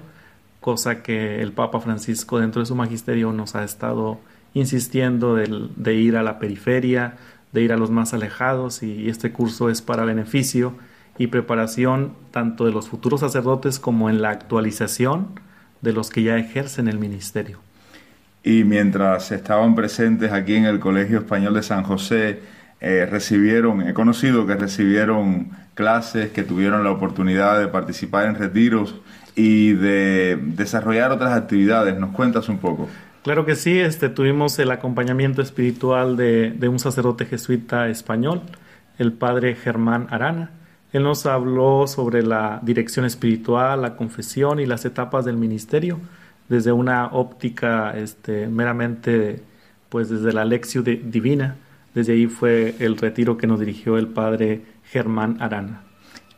cosa 0.59 1.01
que 1.01 1.41
el 1.41 1.53
Papa 1.53 1.79
Francisco 1.79 2.39
dentro 2.39 2.61
de 2.61 2.65
su 2.65 2.75
magisterio 2.75 3.31
nos 3.31 3.55
ha 3.55 3.63
estado 3.63 4.19
insistiendo 4.53 5.35
de, 5.35 5.93
ir 5.93 6.17
a 6.17 6.23
la 6.23 6.39
periferia, 6.39 7.13
de 7.53 7.61
ir 7.61 7.71
a 7.71 7.77
los 7.77 7.91
más 7.91 8.13
alejados 8.13 8.83
y 8.83 9.07
este 9.07 9.31
curso 9.31 9.69
es 9.69 9.81
para 9.81 10.03
beneficio 10.03 10.73
y 11.17 11.27
preparación 11.27 12.13
tanto 12.31 12.65
de 12.65 12.71
los 12.71 12.89
futuros 12.89 13.21
sacerdotes 13.21 13.79
como 13.79 14.09
en 14.09 14.21
la 14.21 14.31
actualización 14.31 15.39
de 15.81 15.93
los 15.93 16.09
que 16.09 16.23
ya 16.23 16.37
ejercen 16.37 16.87
el 16.87 16.99
ministerio 16.99 17.59
y 18.43 18.63
mientras 18.63 19.31
estaban 19.31 19.75
presentes 19.75 20.31
aquí 20.31 20.55
en 20.55 20.65
el 20.65 20.79
Colegio 20.79 21.19
Español 21.19 21.53
de 21.53 21.63
San 21.63 21.83
José, 21.83 22.39
eh, 22.79 23.05
recibieron, 23.09 23.81
he 23.87 23.93
conocido 23.93 24.47
que 24.47 24.55
recibieron 24.55 25.49
clases, 25.73 26.31
que 26.31 26.43
tuvieron 26.43 26.83
la 26.83 26.91
oportunidad 26.91 27.59
de 27.59 27.67
participar 27.67 28.27
en 28.27 28.35
retiros 28.35 28.95
y 29.35 29.73
de 29.73 30.39
desarrollar 30.41 31.11
otras 31.11 31.33
actividades. 31.33 31.97
¿Nos 31.99 32.11
cuentas 32.11 32.47
un 32.47 32.57
poco? 32.57 32.87
Claro 33.23 33.45
que 33.45 33.55
sí, 33.55 33.77
este, 33.77 34.07
tuvimos 34.07 34.57
el 34.59 34.71
acompañamiento 34.71 35.41
espiritual 35.41 36.15
de, 36.15 36.51
de 36.51 36.67
un 36.69 36.79
sacerdote 36.79 37.25
jesuita 37.25 37.89
español, 37.89 38.41
el 38.97 39.11
padre 39.11 39.55
Germán 39.55 40.07
Arana. 40.09 40.51
Él 40.93 41.03
nos 41.03 41.25
habló 41.25 41.85
sobre 41.85 42.23
la 42.23 42.61
dirección 42.63 43.05
espiritual, 43.05 43.81
la 43.81 43.97
confesión 43.97 44.61
y 44.61 44.65
las 44.65 44.85
etapas 44.85 45.25
del 45.25 45.35
ministerio 45.35 45.99
desde 46.49 46.71
una 46.71 47.07
óptica 47.07 47.91
este, 47.95 48.47
meramente, 48.47 49.41
pues 49.87 50.09
desde 50.09 50.33
la 50.33 50.43
lección 50.43 50.83
divina. 50.83 51.55
Desde 51.93 52.13
ahí 52.13 52.27
fue 52.27 52.75
el 52.79 52.97
retiro 52.97 53.37
que 53.37 53.47
nos 53.47 53.59
dirigió 53.59 53.97
el 53.97 54.07
padre 54.07 54.61
Germán 54.83 55.37
Arana. 55.39 55.83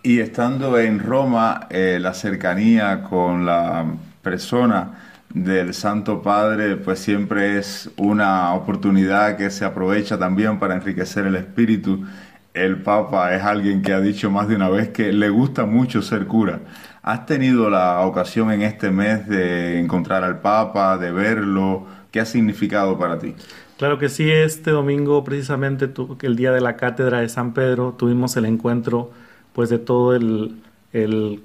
Y 0.04 0.20
estando 0.20 0.78
en 0.80 1.00
Roma, 1.00 1.68
eh, 1.70 2.00
la 2.02 2.14
cercanía 2.14 3.04
con 3.04 3.46
la 3.46 3.86
persona 4.22 4.94
del 5.34 5.74
Santo 5.74 6.22
Padre, 6.22 6.76
pues 6.76 7.00
siempre 7.00 7.58
es 7.58 7.90
una 7.98 8.54
oportunidad 8.54 9.38
que 9.38 9.50
se 9.50 9.64
aprovecha 9.64 10.18
también 10.18 10.60
para 10.60 10.76
enriquecer 10.76 11.26
el 11.28 11.36
espíritu. 11.36 12.06
El 12.54 12.82
Papa 12.82 13.34
es 13.34 13.44
alguien 13.44 13.82
que 13.82 13.94
ha 13.94 14.02
dicho 14.02 14.30
más 14.30 14.48
de 14.48 14.56
una 14.56 14.70
vez 14.70 14.90
que 14.90 15.14
le 15.14 15.30
gusta 15.30 15.66
mucho 15.66 16.02
ser 16.02 16.26
cura. 16.26 16.60
¿Has 17.04 17.26
tenido 17.26 17.70
la 17.70 18.02
ocasión 18.02 18.52
en 18.52 18.62
este 18.62 18.92
mes 18.92 19.28
de 19.28 19.80
encontrar 19.80 20.24
al 20.24 20.40
Papa, 20.40 21.00
de 21.00 21.12
verlo? 21.12 21.86
¿Qué 22.12 22.20
ha 22.20 22.26
significado 22.26 23.00
para 23.00 23.18
ti? 23.18 23.34
Claro 23.78 23.98
que 23.98 24.08
sí, 24.08 24.30
este 24.30 24.70
domingo 24.70 25.24
precisamente 25.24 25.90
el 26.22 26.36
día 26.36 26.52
de 26.52 26.62
la 26.62 26.78
cátedra 26.78 27.22
de 27.22 27.30
San 27.30 27.54
Pedro 27.54 27.96
tuvimos 27.98 28.38
el 28.38 28.46
encuentro 28.46 29.12
pues 29.54 29.70
de 29.70 29.80
todo 29.80 30.16
el, 30.16 30.62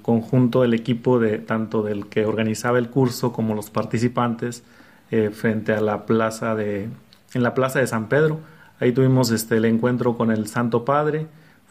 conjunto, 0.03 0.63
el 0.63 0.75
equipo 0.75 1.19
de 1.19 1.39
tanto 1.39 1.81
del 1.81 2.05
que 2.05 2.27
organizaba 2.27 2.77
el 2.77 2.89
curso 2.89 3.33
como 3.33 3.55
los 3.55 3.71
participantes 3.71 4.63
eh, 5.09 5.31
frente 5.33 5.73
a 5.73 5.81
la 5.81 6.05
plaza 6.05 6.53
de 6.53 6.89
en 7.33 7.43
la 7.43 7.55
plaza 7.55 7.79
de 7.79 7.87
San 7.87 8.09
Pedro. 8.09 8.39
Ahí 8.79 8.91
tuvimos 8.91 9.31
este 9.31 9.57
el 9.57 9.65
encuentro 9.65 10.15
con 10.15 10.31
el 10.31 10.47
Santo 10.47 10.85
Padre 10.85 11.25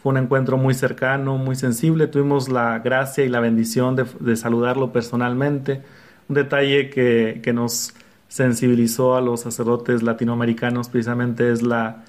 un 0.08 0.16
encuentro 0.16 0.56
muy 0.56 0.74
cercano, 0.74 1.36
muy 1.36 1.56
sensible. 1.56 2.06
Tuvimos 2.06 2.48
la 2.48 2.78
gracia 2.78 3.24
y 3.24 3.28
la 3.28 3.40
bendición 3.40 3.96
de, 3.96 4.36
saludarlo 4.36 4.92
personalmente. 4.92 5.82
Un 6.28 6.34
detalle 6.34 6.90
que, 6.90 7.52
nos 7.52 7.94
sensibilizó 8.28 9.16
a 9.16 9.20
los 9.20 9.40
sacerdotes 9.42 10.02
latinoamericanos 10.02 10.88
precisamente 10.88 11.52
es 11.52 11.62
la, 11.62 12.04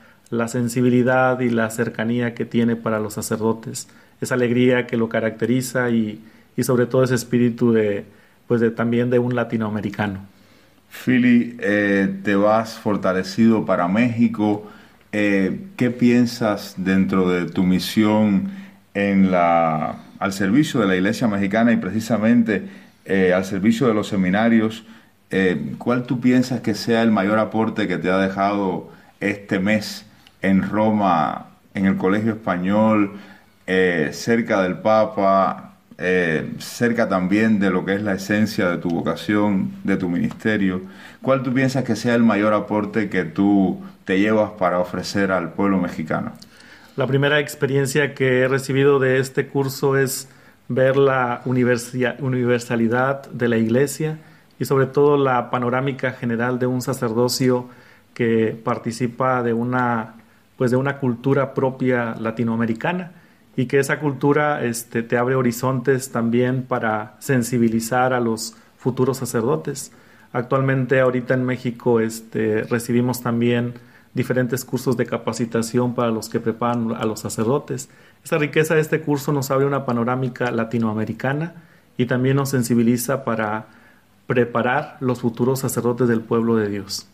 sensibilidad 0.47 1.39
y 1.39 1.49
la 1.49 1.69
cercanía 1.69 2.33
que 2.33 2.45
tiene 2.45 2.75
para 2.75 2.99
los 2.99 3.13
sacerdotes, 3.13 3.87
esa 4.19 4.35
alegría 4.35 4.87
que 4.87 4.97
lo 4.97 5.09
caracteriza 5.09 5.89
y, 5.89 6.21
sobre 6.61 6.85
todo 6.85 7.03
ese 7.03 7.15
espíritu 7.15 7.71
de, 7.71 8.05
pues 8.47 8.61
de, 8.61 8.71
también 8.71 9.09
de 9.09 9.19
un 9.19 9.35
latinoamericano. 9.35 10.25
Philly, 10.89 11.57
eh, 11.59 12.15
te 12.23 12.35
vas 12.35 12.77
fortalecido 12.77 13.65
para 13.65 13.87
México. 13.87 14.67
Eh, 15.11 15.67
¿qué 15.77 15.89
piensas 15.89 16.75
dentro 16.77 17.29
de 17.29 17.45
tu 17.45 17.63
misión 17.63 18.51
en 18.93 19.31
la, 19.31 19.99
al 20.19 20.33
servicio 20.33 20.81
de 20.81 20.87
la 20.87 20.95
Iglesia 20.95 21.27
Mexicana 21.27 21.71
y 21.71 21.77
precisamente 21.77 22.67
eh, 23.05 23.33
al 23.33 23.45
servicio 23.45 23.87
de 23.87 23.93
los 23.93 24.07
seminarios? 24.07 24.85
Eh, 25.29 25.75
¿Cuál 25.77 26.03
tú 26.03 26.19
piensas 26.19 26.61
que 26.61 26.75
sea 26.75 27.01
el 27.03 27.11
mayor 27.11 27.39
aporte 27.39 27.87
que 27.87 27.97
te 27.97 28.09
ha 28.09 28.17
dejado 28.17 28.91
este 29.19 29.59
mes 29.59 30.05
en 30.41 30.61
Roma, 30.61 31.47
en 31.73 31.85
el 31.85 31.97
Colegio 31.97 32.33
Español, 32.33 33.17
cerca 34.11 34.61
del 34.61 34.77
Papa, 34.77 35.73
cerca 36.59 37.09
también 37.09 37.59
de 37.59 37.69
lo 37.69 37.83
que 37.83 37.95
es 37.95 38.01
la 38.01 38.13
esencia 38.13 38.69
de 38.69 38.77
tu 38.77 38.89
vocación, 38.89 39.71
de 39.83 39.97
tu 39.97 40.07
ministerio? 40.07 40.81
¿Cuál 41.21 41.43
tú 41.43 41.53
piensas 41.53 41.83
que 41.83 41.95
sea 41.95 42.15
el 42.15 42.24
mayor 42.24 42.53
aporte 42.53 43.09
que 43.09 43.24
tú 43.24 43.81
te 44.05 44.19
llevas 44.19 44.51
para 44.51 44.79
ofrecer 44.79 45.31
al 45.31 45.53
pueblo 45.53 45.77
mexicano? 45.77 46.33
La 46.95 47.07
primera 47.07 47.39
experiencia 47.39 48.13
que 48.13 48.41
he 48.41 48.47
recibido 48.47 49.00
de 49.00 49.19
este 49.19 49.47
curso 49.47 49.97
es 49.97 50.29
ver 50.67 50.97
la 50.97 51.41
universalidad 51.45 53.29
de 53.29 53.47
la 53.47 53.57
iglesia 53.57 54.17
y 54.59 54.65
sobre 54.65 54.88
todo 54.88 55.17
la 55.17 55.50
panorámica 55.50 56.12
general 56.12 56.59
de 56.59 56.67
un 56.67 56.81
sacerdocio 56.81 57.67
que 58.13 58.59
participa 58.63 59.43
de 59.43 59.53
una 59.53 60.15
pues 60.57 60.71
de 60.71 60.77
una 60.77 60.97
cultura 60.97 61.53
propia 61.53 62.15
latinoamericana 62.15 63.12
y 63.55 63.67
que 63.67 63.79
esa 63.79 64.00
cultura 64.00 64.63
este, 64.63 65.03
te 65.03 65.17
abre 65.17 65.36
horizontes 65.36 66.12
también 66.12 66.63
para 66.63 67.15
sensibilizar 67.19 68.13
a 68.13 68.19
los 68.19 68.55
futuros 68.77 69.17
sacerdotes. 69.17 69.91
Actualmente 70.34 71.00
ahorita 71.00 71.34
en 71.34 71.46
México 71.46 72.00
este, 72.00 72.63
recibimos 72.63 73.22
también 73.22 73.74
diferentes 74.13 74.65
cursos 74.65 74.98
de 74.98 75.05
capacitación 75.05 75.96
para 75.96 76.12
los 76.12 76.27
que 76.27 76.39
preparan 76.39 76.93
a 76.96 77.05
los 77.05 77.22
sacerdotes. 77.22 77.89
Esta 78.24 78.38
riqueza 78.38 78.75
de 78.75 78.81
este 78.81 79.00
curso 79.01 79.31
nos 79.31 79.51
abre 79.51 79.65
una 79.65 79.86
panorámica 79.86 80.51
latinoamericana 80.51 81.53
y 81.98 82.05
también 82.05 82.36
nos 82.36 82.50
sensibiliza 82.50 83.24
para 83.24 83.67
preparar 84.25 84.98
los 85.00 85.22
futuros 85.22 85.60
sacerdotes 85.60 86.07
del 86.07 86.22
pueblo 86.22 86.55
de 86.55 86.69
Dios. 86.69 87.07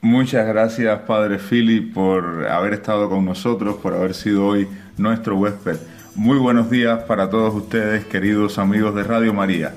Muchas 0.00 0.46
gracias, 0.46 1.00
Padre 1.00 1.38
Philip, 1.38 1.94
por 1.94 2.46
haber 2.46 2.74
estado 2.74 3.08
con 3.08 3.24
nosotros, 3.24 3.76
por 3.76 3.94
haber 3.94 4.14
sido 4.14 4.46
hoy 4.46 4.68
nuestro 4.96 5.36
huésped. 5.36 5.76
Muy 6.14 6.38
buenos 6.38 6.70
días 6.70 7.04
para 7.04 7.30
todos 7.30 7.54
ustedes, 7.54 8.04
queridos 8.04 8.58
amigos 8.58 8.94
de 8.94 9.04
Radio 9.04 9.32
María, 9.32 9.72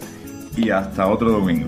y 0.57 0.69
hasta 0.71 1.07
otro 1.07 1.31
domingo. 1.31 1.67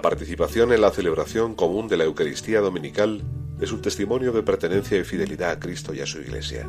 La 0.00 0.08
participación 0.08 0.72
en 0.72 0.80
la 0.80 0.92
celebración 0.92 1.54
común 1.54 1.86
de 1.86 1.98
la 1.98 2.04
Eucaristía 2.04 2.62
Dominical 2.62 3.22
es 3.60 3.70
un 3.70 3.82
testimonio 3.82 4.32
de 4.32 4.42
pertenencia 4.42 4.96
y 4.96 5.04
fidelidad 5.04 5.50
a 5.50 5.60
Cristo 5.60 5.92
y 5.92 6.00
a 6.00 6.06
su 6.06 6.22
Iglesia. 6.22 6.66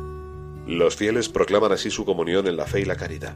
Los 0.66 0.96
fieles 0.96 1.30
proclaman 1.30 1.72
así 1.72 1.90
su 1.90 2.04
comunión 2.04 2.46
en 2.46 2.58
la 2.58 2.66
fe 2.66 2.80
y 2.80 2.84
la 2.84 2.96
caridad. 2.96 3.34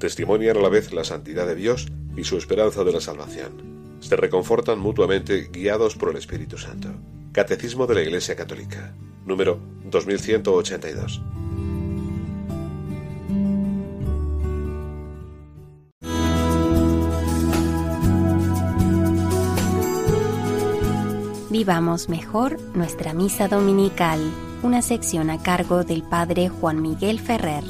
Testimonian 0.00 0.56
a 0.56 0.60
la 0.60 0.68
vez 0.68 0.92
la 0.92 1.04
santidad 1.04 1.46
de 1.46 1.54
Dios 1.54 1.86
y 2.16 2.24
su 2.24 2.38
esperanza 2.38 2.82
de 2.82 2.90
la 2.90 3.00
salvación. 3.00 3.52
Se 4.00 4.16
reconfortan 4.16 4.80
mutuamente 4.80 5.48
guiados 5.52 5.94
por 5.94 6.10
el 6.10 6.16
Espíritu 6.16 6.58
Santo. 6.58 6.88
Catecismo 7.30 7.86
de 7.86 7.94
la 7.94 8.02
Iglesia 8.02 8.34
Católica, 8.34 8.96
número 9.24 9.60
2182. 9.84 11.22
Vivamos 21.60 22.08
mejor 22.08 22.56
nuestra 22.74 23.12
misa 23.12 23.46
dominical, 23.46 24.18
una 24.62 24.80
sección 24.80 25.28
a 25.28 25.42
cargo 25.42 25.84
del 25.84 26.02
Padre 26.02 26.48
Juan 26.48 26.80
Miguel 26.80 27.18
Ferrer. 27.18 27.64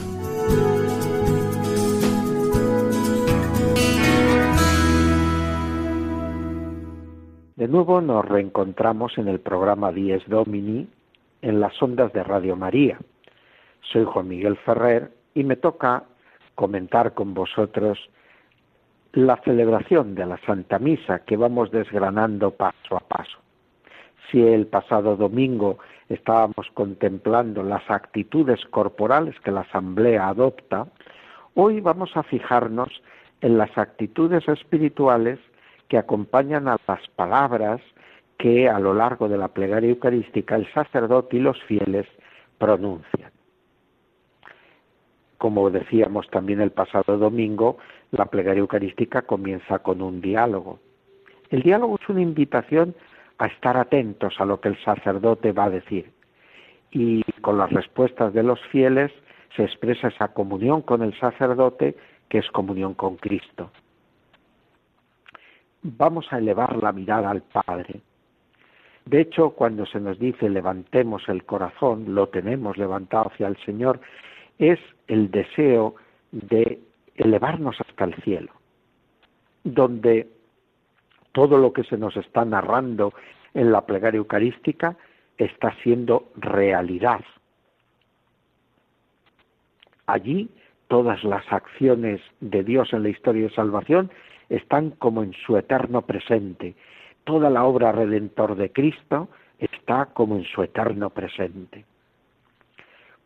De 7.57 7.67
nuevo 7.67 8.01
nos 8.01 8.25
reencontramos 8.25 9.19
en 9.19 9.27
el 9.27 9.41
programa 9.41 9.91
Dies 9.91 10.23
Domini 10.29 10.87
en 11.43 11.59
las 11.59 11.83
ondas 11.83 12.13
de 12.13 12.23
Radio 12.23 12.55
María. 12.55 12.97
Soy 13.91 14.05
Juan 14.05 14.29
Miguel 14.29 14.57
Ferrer 14.59 15.11
y 15.35 15.43
me 15.43 15.57
toca 15.57 16.05
comentar 16.55 17.13
con 17.13 17.35
vosotros 17.35 17.99
la 19.15 19.37
celebración 19.39 20.15
de 20.15 20.27
la 20.27 20.39
Santa 20.47 20.79
Misa 20.79 21.25
que 21.25 21.37
vamos 21.37 21.73
desgranando 21.73 22.53
paso 22.53 22.97
a 22.97 23.01
paso 23.01 23.41
si 24.31 24.41
el 24.43 24.67
pasado 24.67 25.17
domingo 25.17 25.79
estábamos 26.09 26.67
contemplando 26.75 27.63
las 27.63 27.89
actitudes 27.91 28.65
corporales 28.67 29.39
que 29.41 29.51
la 29.51 29.63
Asamblea 29.63 30.29
adopta, 30.29 30.87
hoy 31.55 31.81
vamos 31.81 32.17
a 32.17 32.23
fijarnos 32.23 32.89
en 33.41 33.59
las 33.59 33.77
actitudes 33.77 34.47
espirituales 34.49 35.39
que 35.89 35.99
acompañan 35.99 36.69
a 36.69 36.77
las 36.87 37.07
palabras 37.17 37.81
que 38.39 38.69
a 38.69 38.79
lo 38.79 38.95
largo 38.95 39.29
de 39.29 39.37
la 39.37 39.49
plegaria 39.49 39.91
eucarística 39.91 40.57
el 40.57 40.71
sacerdote 40.73 41.37
y 41.37 41.41
los 41.41 41.63
fieles 41.65 42.07
pronuncian. 42.59 43.31
Como 45.39 45.71
decíamos 45.71 46.29
también 46.31 46.61
el 46.61 46.71
pasado 46.71 47.19
domingo, 47.19 47.79
la 48.11 48.27
plegaria 48.27 48.61
eucarística 48.61 49.23
comienza 49.23 49.79
con 49.81 50.03
un 50.03 50.21
diálogo. 50.21 50.79
El 51.51 51.63
diálogo 51.63 51.99
es 52.01 52.09
una 52.09 52.21
invitación 52.21 52.95
a 53.41 53.49
estar 53.49 53.77
atentos 53.77 54.35
a 54.39 54.45
lo 54.45 54.61
que 54.61 54.69
el 54.69 54.83
sacerdote 54.85 55.53
va 55.53 55.65
a 55.65 55.71
decir. 55.71 56.13
Y 56.91 57.23
con 57.41 57.57
las 57.59 57.71
respuestas 57.71 58.35
de 58.35 58.43
los 58.43 58.61
fieles 58.67 59.11
se 59.57 59.65
expresa 59.65 60.09
esa 60.09 60.29
comunión 60.29 60.83
con 60.83 61.03
el 61.03 61.19
sacerdote 61.19 61.97
que 62.29 62.39
es 62.39 62.51
comunión 62.51 62.95
con 62.95 63.17
Cristo. 63.17 63.71
Vamos 65.83 66.27
a 66.31 66.39
elevar 66.39 66.77
la 66.77 66.93
mirada 66.93 67.31
al 67.31 67.43
Padre. 67.43 68.03
De 69.07 69.23
hecho, 69.23 69.51
cuando 69.51 69.87
se 69.87 69.99
nos 69.99 70.19
dice 70.19 70.51
levantemos 70.51 71.27
el 71.29 71.45
corazón, 71.45 72.15
lo 72.15 72.29
tenemos 72.29 72.77
levantado 72.77 73.31
hacia 73.33 73.49
el 73.49 73.57
Señor, 73.65 74.01
es 74.59 74.79
el 75.09 75.31
deseo 75.31 75.95
de 76.31 76.79
elevarnos 77.17 77.81
hasta 77.81 78.05
el 78.05 78.15
cielo, 78.23 78.53
donde 79.65 80.29
todo 81.33 81.59
lo 81.59 81.73
que 81.73 81.85
se 81.85 81.97
nos 81.97 82.17
está 82.17 82.45
narrando 82.45 83.13
en 83.55 83.73
la 83.73 83.87
plegaria 83.87 84.19
eucarística 84.19 84.97
está 85.37 85.75
siendo 85.83 86.29
realidad. 86.37 87.21
Allí 90.07 90.51
todas 90.89 91.23
las 91.25 91.45
acciones 91.53 92.21
de 92.41 92.65
Dios 92.65 92.93
en 92.93 93.05
la 93.05 93.11
historia 93.11 93.45
de 93.45 93.55
salvación 93.55 94.11
están 94.49 94.91
como 94.91 95.23
en 95.23 95.33
su 95.33 95.57
eterno 95.57 96.03
presente. 96.03 96.75
Toda 97.25 97.49
la 97.49 97.65
obra 97.65 97.93
redentor 97.93 98.57
de 98.57 98.73
Cristo 98.73 99.29
está 99.59 100.07
como 100.07 100.37
en 100.37 100.45
su 100.45 100.63
eterno 100.63 101.11
presente. 101.11 101.85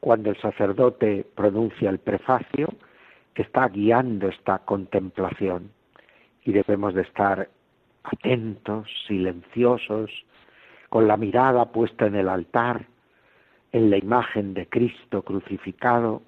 Cuando 0.00 0.30
el 0.30 0.36
sacerdote 0.36 1.26
pronuncia 1.34 1.88
el 1.88 1.98
prefacio, 1.98 2.68
está 3.34 3.66
guiando 3.68 4.28
esta 4.28 4.58
contemplación 4.58 5.70
y 6.44 6.52
debemos 6.52 6.94
de 6.94 7.02
estar 7.02 7.48
atentos, 8.04 8.88
silenciosos, 9.06 10.10
con 10.88 11.08
la 11.08 11.16
mirada 11.16 11.66
puesta 11.72 12.06
en 12.06 12.14
el 12.14 12.28
altar, 12.28 12.86
en 13.72 13.90
la 13.90 13.96
imagen 13.98 14.54
de 14.54 14.68
Cristo 14.68 15.22
crucificado, 15.22 16.22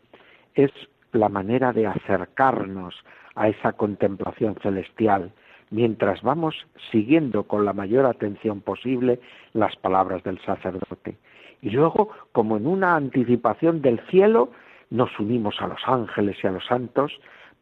es 0.55 0.73
la 1.13 1.29
manera 1.29 1.73
de 1.73 1.87
acercarnos 1.87 2.95
a 3.37 3.49
esa 3.49 3.75
contemplación 3.75 4.57
celestial, 4.63 5.33
mientras 5.71 6.23
vamos 6.23 6.55
siguiendo 6.91 7.45
con 7.45 7.65
la 7.65 7.73
mayor 7.73 8.07
atención 8.07 8.61
posible 8.61 9.21
las 9.53 9.77
palabras 9.77 10.23
del 10.25 10.41
sacerdote. 10.41 11.17
Y 11.63 11.71
luego, 11.71 12.11
como 12.33 12.57
en 12.57 12.67
una 12.67 12.97
anticipación 12.97 13.83
del 13.83 14.01
cielo, 14.09 14.51
nos 14.91 15.19
unimos 15.19 15.57
a 15.61 15.69
los 15.69 15.81
ángeles 15.87 16.37
y 16.43 16.47
a 16.47 16.53
los 16.53 16.67
santos 16.67 17.13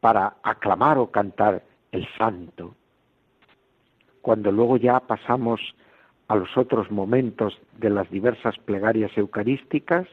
para 0.00 0.36
aclamar 0.42 0.98
o 0.98 1.10
cantar 1.10 1.62
el 1.92 2.06
santo, 2.18 2.74
cuando 4.24 4.50
luego 4.50 4.78
ya 4.78 5.00
pasamos 5.00 5.60
a 6.28 6.36
los 6.36 6.56
otros 6.56 6.90
momentos 6.90 7.60
de 7.76 7.90
las 7.90 8.10
diversas 8.10 8.56
plegarias 8.56 9.10
eucarísticas, 9.18 10.08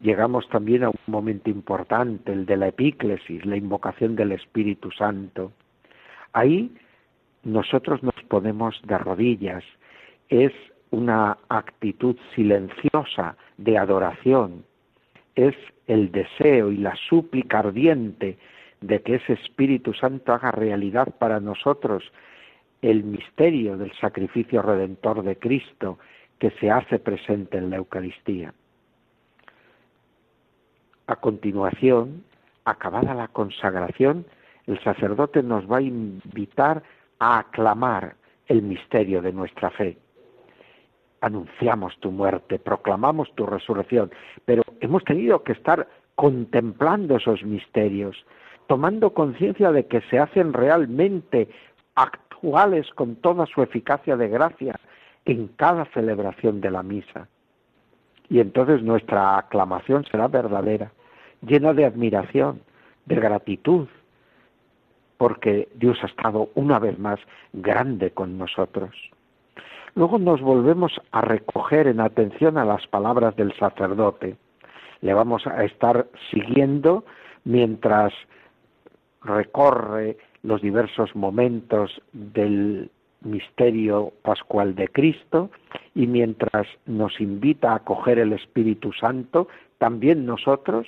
llegamos 0.00 0.48
también 0.48 0.84
a 0.84 0.90
un 0.90 1.00
momento 1.08 1.50
importante, 1.50 2.32
el 2.32 2.46
de 2.46 2.56
la 2.56 2.68
epíclesis, 2.68 3.44
la 3.44 3.56
invocación 3.56 4.14
del 4.14 4.30
Espíritu 4.30 4.92
Santo. 4.92 5.50
Ahí 6.32 6.72
nosotros 7.42 8.00
nos 8.04 8.14
ponemos 8.28 8.80
de 8.84 8.96
rodillas, 8.96 9.64
es 10.28 10.52
una 10.92 11.36
actitud 11.48 12.14
silenciosa 12.36 13.36
de 13.56 13.76
adoración, 13.76 14.64
es 15.34 15.56
el 15.88 16.12
deseo 16.12 16.70
y 16.70 16.76
la 16.76 16.94
súplica 17.08 17.58
ardiente 17.58 18.38
de 18.82 19.02
que 19.02 19.16
ese 19.16 19.32
Espíritu 19.32 19.94
Santo 19.94 20.32
haga 20.32 20.52
realidad 20.52 21.08
para 21.18 21.40
nosotros 21.40 22.04
el 22.82 23.04
misterio 23.04 23.76
del 23.76 23.92
sacrificio 23.98 24.60
redentor 24.60 25.22
de 25.22 25.38
Cristo 25.38 25.98
que 26.38 26.50
se 26.60 26.70
hace 26.70 26.98
presente 26.98 27.56
en 27.56 27.70
la 27.70 27.76
Eucaristía. 27.76 28.52
A 31.06 31.16
continuación, 31.16 32.24
acabada 32.64 33.14
la 33.14 33.28
consagración, 33.28 34.26
el 34.66 34.82
sacerdote 34.82 35.42
nos 35.42 35.70
va 35.70 35.78
a 35.78 35.82
invitar 35.82 36.82
a 37.20 37.38
aclamar 37.38 38.16
el 38.46 38.62
misterio 38.62 39.22
de 39.22 39.32
nuestra 39.32 39.70
fe. 39.70 39.96
Anunciamos 41.20 41.96
tu 42.00 42.10
muerte, 42.10 42.58
proclamamos 42.58 43.32
tu 43.36 43.46
resurrección, 43.46 44.10
pero 44.44 44.62
hemos 44.80 45.04
tenido 45.04 45.44
que 45.44 45.52
estar 45.52 45.86
contemplando 46.16 47.16
esos 47.16 47.44
misterios, 47.44 48.26
tomando 48.66 49.14
conciencia 49.14 49.70
de 49.70 49.86
que 49.86 50.00
se 50.02 50.18
hacen 50.18 50.52
realmente 50.52 51.48
con 52.94 53.16
toda 53.16 53.46
su 53.46 53.62
eficacia 53.62 54.16
de 54.16 54.28
gracia 54.28 54.78
en 55.24 55.48
cada 55.48 55.84
celebración 55.86 56.60
de 56.60 56.70
la 56.70 56.82
misa. 56.82 57.28
Y 58.28 58.40
entonces 58.40 58.82
nuestra 58.82 59.38
aclamación 59.38 60.04
será 60.10 60.28
verdadera, 60.28 60.90
llena 61.42 61.72
de 61.72 61.84
admiración, 61.84 62.60
de 63.06 63.16
gratitud, 63.16 63.88
porque 65.18 65.68
Dios 65.74 65.98
ha 66.02 66.06
estado 66.06 66.48
una 66.54 66.78
vez 66.78 66.98
más 66.98 67.20
grande 67.52 68.10
con 68.10 68.38
nosotros. 68.38 68.90
Luego 69.94 70.18
nos 70.18 70.40
volvemos 70.40 70.92
a 71.12 71.20
recoger 71.20 71.86
en 71.86 72.00
atención 72.00 72.56
a 72.56 72.64
las 72.64 72.86
palabras 72.86 73.36
del 73.36 73.54
sacerdote. 73.56 74.36
Le 75.02 75.14
vamos 75.14 75.46
a 75.46 75.64
estar 75.64 76.06
siguiendo 76.30 77.04
mientras 77.44 78.12
recorre 79.22 80.16
los 80.42 80.60
diversos 80.60 81.14
momentos 81.14 82.02
del 82.12 82.90
misterio 83.20 84.12
pascual 84.22 84.74
de 84.74 84.88
Cristo 84.88 85.50
y 85.94 86.06
mientras 86.06 86.66
nos 86.86 87.20
invita 87.20 87.72
a 87.72 87.76
acoger 87.76 88.18
el 88.18 88.32
Espíritu 88.32 88.92
Santo, 88.92 89.48
también 89.78 90.26
nosotros, 90.26 90.86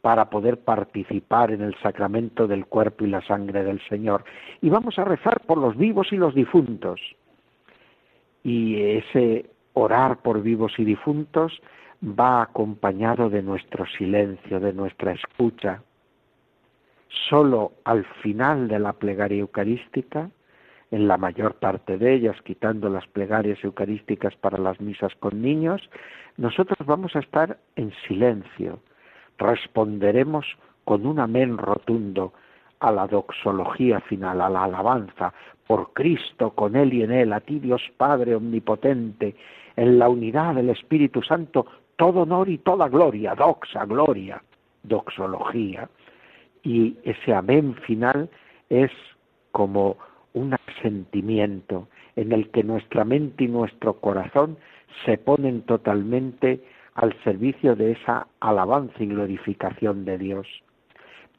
para 0.00 0.28
poder 0.28 0.58
participar 0.58 1.50
en 1.50 1.62
el 1.62 1.74
sacramento 1.76 2.46
del 2.46 2.66
cuerpo 2.66 3.04
y 3.04 3.08
la 3.08 3.22
sangre 3.22 3.64
del 3.64 3.80
Señor. 3.88 4.24
Y 4.60 4.68
vamos 4.68 4.98
a 4.98 5.04
rezar 5.04 5.40
por 5.46 5.58
los 5.58 5.76
vivos 5.76 6.12
y 6.12 6.16
los 6.16 6.34
difuntos. 6.34 7.00
Y 8.42 8.80
ese 8.82 9.46
orar 9.72 10.18
por 10.18 10.42
vivos 10.42 10.72
y 10.78 10.84
difuntos 10.84 11.60
va 12.02 12.42
acompañado 12.42 13.30
de 13.30 13.42
nuestro 13.42 13.86
silencio, 13.86 14.60
de 14.60 14.74
nuestra 14.74 15.12
escucha, 15.12 15.82
solo 17.28 17.72
al 17.84 18.04
final 18.22 18.68
de 18.68 18.78
la 18.78 18.92
plegaria 18.92 19.40
eucarística, 19.40 20.30
en 20.90 21.08
la 21.08 21.16
mayor 21.16 21.54
parte 21.54 21.98
de 21.98 22.14
ellas, 22.14 22.36
quitando 22.42 22.88
las 22.88 23.06
plegarias 23.08 23.62
eucarísticas 23.64 24.36
para 24.36 24.58
las 24.58 24.80
misas 24.80 25.12
con 25.16 25.42
niños, 25.42 25.82
nosotros 26.36 26.78
vamos 26.86 27.16
a 27.16 27.20
estar 27.20 27.58
en 27.76 27.92
silencio. 28.06 28.78
Responderemos 29.38 30.46
con 30.84 31.06
un 31.06 31.18
amén 31.18 31.58
rotundo 31.58 32.32
a 32.78 32.92
la 32.92 33.06
doxología 33.06 34.00
final, 34.00 34.40
a 34.40 34.48
la 34.48 34.64
alabanza, 34.64 35.32
por 35.66 35.92
Cristo, 35.94 36.50
con 36.50 36.76
Él 36.76 36.92
y 36.92 37.02
en 37.02 37.10
Él, 37.10 37.32
a 37.32 37.40
ti 37.40 37.58
Dios 37.58 37.82
Padre 37.96 38.34
Omnipotente, 38.36 39.34
en 39.76 39.98
la 39.98 40.08
unidad 40.08 40.54
del 40.54 40.70
Espíritu 40.70 41.22
Santo, 41.22 41.66
todo 41.96 42.20
honor 42.20 42.48
y 42.48 42.58
toda 42.58 42.88
gloria, 42.88 43.34
doxa, 43.34 43.84
gloria, 43.86 44.42
doxología 44.82 45.88
y 46.64 46.96
ese 47.04 47.34
amén 47.34 47.74
final 47.86 48.28
es 48.70 48.90
como 49.52 49.96
un 50.32 50.56
sentimiento 50.82 51.88
en 52.16 52.32
el 52.32 52.50
que 52.50 52.64
nuestra 52.64 53.04
mente 53.04 53.44
y 53.44 53.48
nuestro 53.48 53.94
corazón 53.94 54.56
se 55.04 55.18
ponen 55.18 55.62
totalmente 55.62 56.60
al 56.94 57.14
servicio 57.22 57.76
de 57.76 57.92
esa 57.92 58.26
alabanza 58.40 58.94
y 58.98 59.06
glorificación 59.06 60.04
de 60.04 60.18
Dios. 60.18 60.46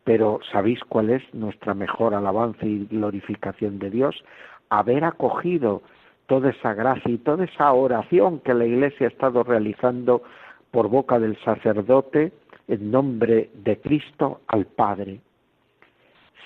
Pero 0.03 0.39
¿sabéis 0.51 0.79
cuál 0.87 1.09
es 1.09 1.21
nuestra 1.33 1.73
mejor 1.73 2.13
alabanza 2.13 2.65
y 2.65 2.85
glorificación 2.85 3.79
de 3.79 3.89
Dios? 3.89 4.23
Haber 4.69 5.03
acogido 5.03 5.81
toda 6.27 6.51
esa 6.51 6.73
gracia 6.73 7.11
y 7.11 7.17
toda 7.17 7.45
esa 7.45 7.71
oración 7.73 8.39
que 8.39 8.53
la 8.53 8.65
Iglesia 8.65 9.07
ha 9.07 9.09
estado 9.09 9.43
realizando 9.43 10.23
por 10.71 10.89
boca 10.89 11.19
del 11.19 11.37
sacerdote 11.43 12.33
en 12.67 12.91
nombre 12.91 13.49
de 13.53 13.77
Cristo 13.77 14.41
al 14.47 14.65
Padre. 14.65 15.19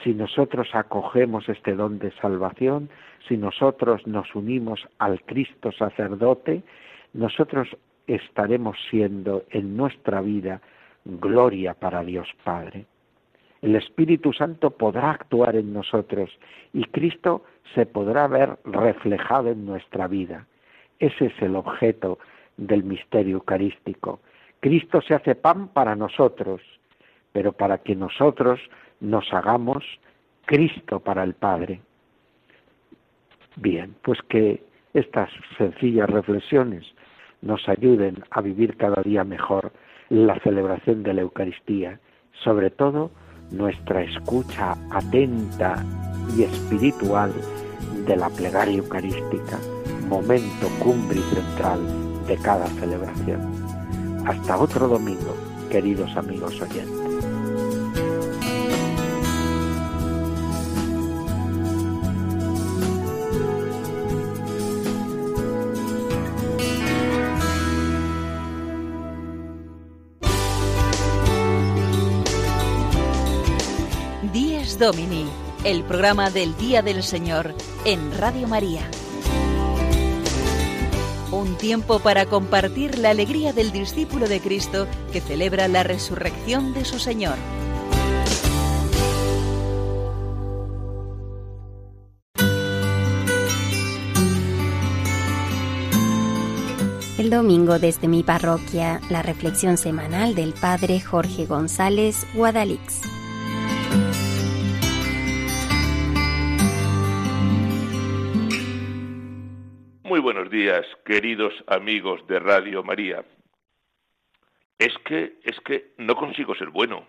Si 0.04 0.14
nosotros 0.14 0.70
acogemos 0.74 1.48
este 1.50 1.76
don 1.76 2.00
de 2.00 2.12
salvación, 2.22 2.90
si 3.28 3.38
nosotros 3.38 4.06
nos 4.08 4.34
unimos 4.36 4.88
al 4.98 5.22
Cristo 5.24 5.72
sacerdote, 5.72 6.64
nosotros 7.14 7.68
estaremos 8.08 8.78
siendo 8.90 9.44
en 9.50 9.76
nuestra 9.76 10.22
vida 10.22 10.62
gloria 11.06 11.74
para 11.74 12.04
Dios 12.04 12.28
Padre. 12.44 12.86
El 13.62 13.76
Espíritu 13.76 14.32
Santo 14.32 14.72
podrá 14.72 15.12
actuar 15.12 15.56
en 15.56 15.74
nosotros 15.74 16.30
y 16.74 16.86
Cristo 16.86 17.44
se 17.76 17.86
podrá 17.86 18.28
ver 18.28 18.58
reflejado 18.64 19.50
en 19.50 19.66
nuestra 19.66 20.08
vida. 20.08 20.48
Ese 21.00 21.28
es 21.28 21.42
el 21.42 21.56
objeto 21.56 22.20
del 22.58 22.84
misterio 22.84 23.36
eucarístico, 23.36 24.20
Cristo 24.60 25.02
se 25.02 25.14
hace 25.14 25.36
pan 25.36 25.70
para 25.70 25.96
nosotros, 25.96 26.62
pero 27.32 27.54
para 27.54 27.80
que 27.80 27.96
nosotros 27.96 28.60
nos 29.00 29.32
hagamos 29.34 29.84
Cristo 30.46 31.00
para 31.00 31.24
el 31.24 31.34
Padre. 31.34 31.82
Bien, 33.56 33.96
pues 34.02 34.20
que 34.30 34.64
estas 34.94 35.30
sencillas 35.58 36.10
reflexiones 36.10 36.86
nos 37.42 37.68
ayuden 37.70 38.24
a 38.32 38.42
vivir 38.42 38.76
cada 38.78 39.02
día 39.02 39.24
mejor 39.24 39.72
la 40.10 40.40
celebración 40.40 41.04
de 41.04 41.14
la 41.14 41.22
Eucaristía, 41.22 42.00
sobre 42.44 42.70
todo 42.70 43.12
nuestra 43.52 44.02
escucha 44.02 44.76
atenta 44.92 45.84
y 46.36 46.44
espiritual 46.44 47.32
de 48.06 48.18
la 48.18 48.30
plegaria 48.30 48.78
eucarística, 48.78 49.60
momento 50.08 50.68
cumbre 50.84 51.20
y 51.20 51.36
central 51.36 51.80
de 52.28 52.38
cada 52.38 52.68
celebración. 52.68 53.59
Hasta 54.26 54.58
otro 54.58 54.88
domingo, 54.88 55.36
queridos 55.70 56.16
amigos 56.16 56.60
oyentes. 56.62 57.10
Díez 74.32 74.78
Domini, 74.78 75.26
el 75.64 75.84
programa 75.84 76.30
del 76.30 76.56
Día 76.58 76.82
del 76.82 77.04
Señor 77.04 77.56
en 77.86 78.16
Radio 78.18 78.48
María. 78.48 78.90
Un 81.32 81.58
tiempo 81.58 82.00
para 82.00 82.26
compartir 82.26 82.98
la 82.98 83.12
alegría 83.12 83.54
del 83.54 83.72
discípulo 83.72 84.28
de 84.28 84.40
Cristo 84.40 84.88
que 85.14 85.22
celebra 85.22 85.68
la 85.68 85.84
resurrección 85.84 86.74
de 86.74 86.86
su 86.86 86.98
Señor. 86.98 87.36
El 97.20 97.30
domingo 97.30 97.78
desde 97.78 98.08
mi 98.08 98.24
parroquia, 98.24 99.00
la 99.12 99.22
reflexión 99.22 99.78
semanal 99.78 100.34
del 100.34 100.54
Padre 100.54 101.00
Jorge 101.00 101.46
González 101.46 102.26
Guadalix. 102.34 103.02
Días, 110.60 110.86
queridos 111.06 111.54
amigos 111.68 112.28
de 112.28 112.38
Radio 112.38 112.84
María. 112.84 113.24
Es 114.78 114.94
que, 115.06 115.40
es 115.44 115.58
que 115.62 115.94
no 115.98 116.18
consigo 116.18 116.54
ser 116.54 116.68
bueno. 116.68 117.08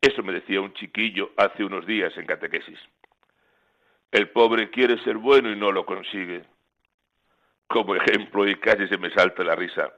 Eso 0.00 0.22
me 0.22 0.32
decía 0.32 0.62
un 0.62 0.72
chiquillo 0.72 1.32
hace 1.36 1.64
unos 1.64 1.84
días 1.84 2.16
en 2.16 2.24
catequesis. 2.24 2.78
El 4.10 4.30
pobre 4.30 4.70
quiere 4.70 4.96
ser 5.04 5.18
bueno 5.18 5.50
y 5.52 5.56
no 5.56 5.70
lo 5.70 5.84
consigue. 5.84 6.44
Como 7.66 7.94
ejemplo, 7.94 8.48
y 8.48 8.56
casi 8.56 8.88
se 8.88 8.96
me 8.96 9.10
salta 9.10 9.44
la 9.44 9.54
risa, 9.54 9.92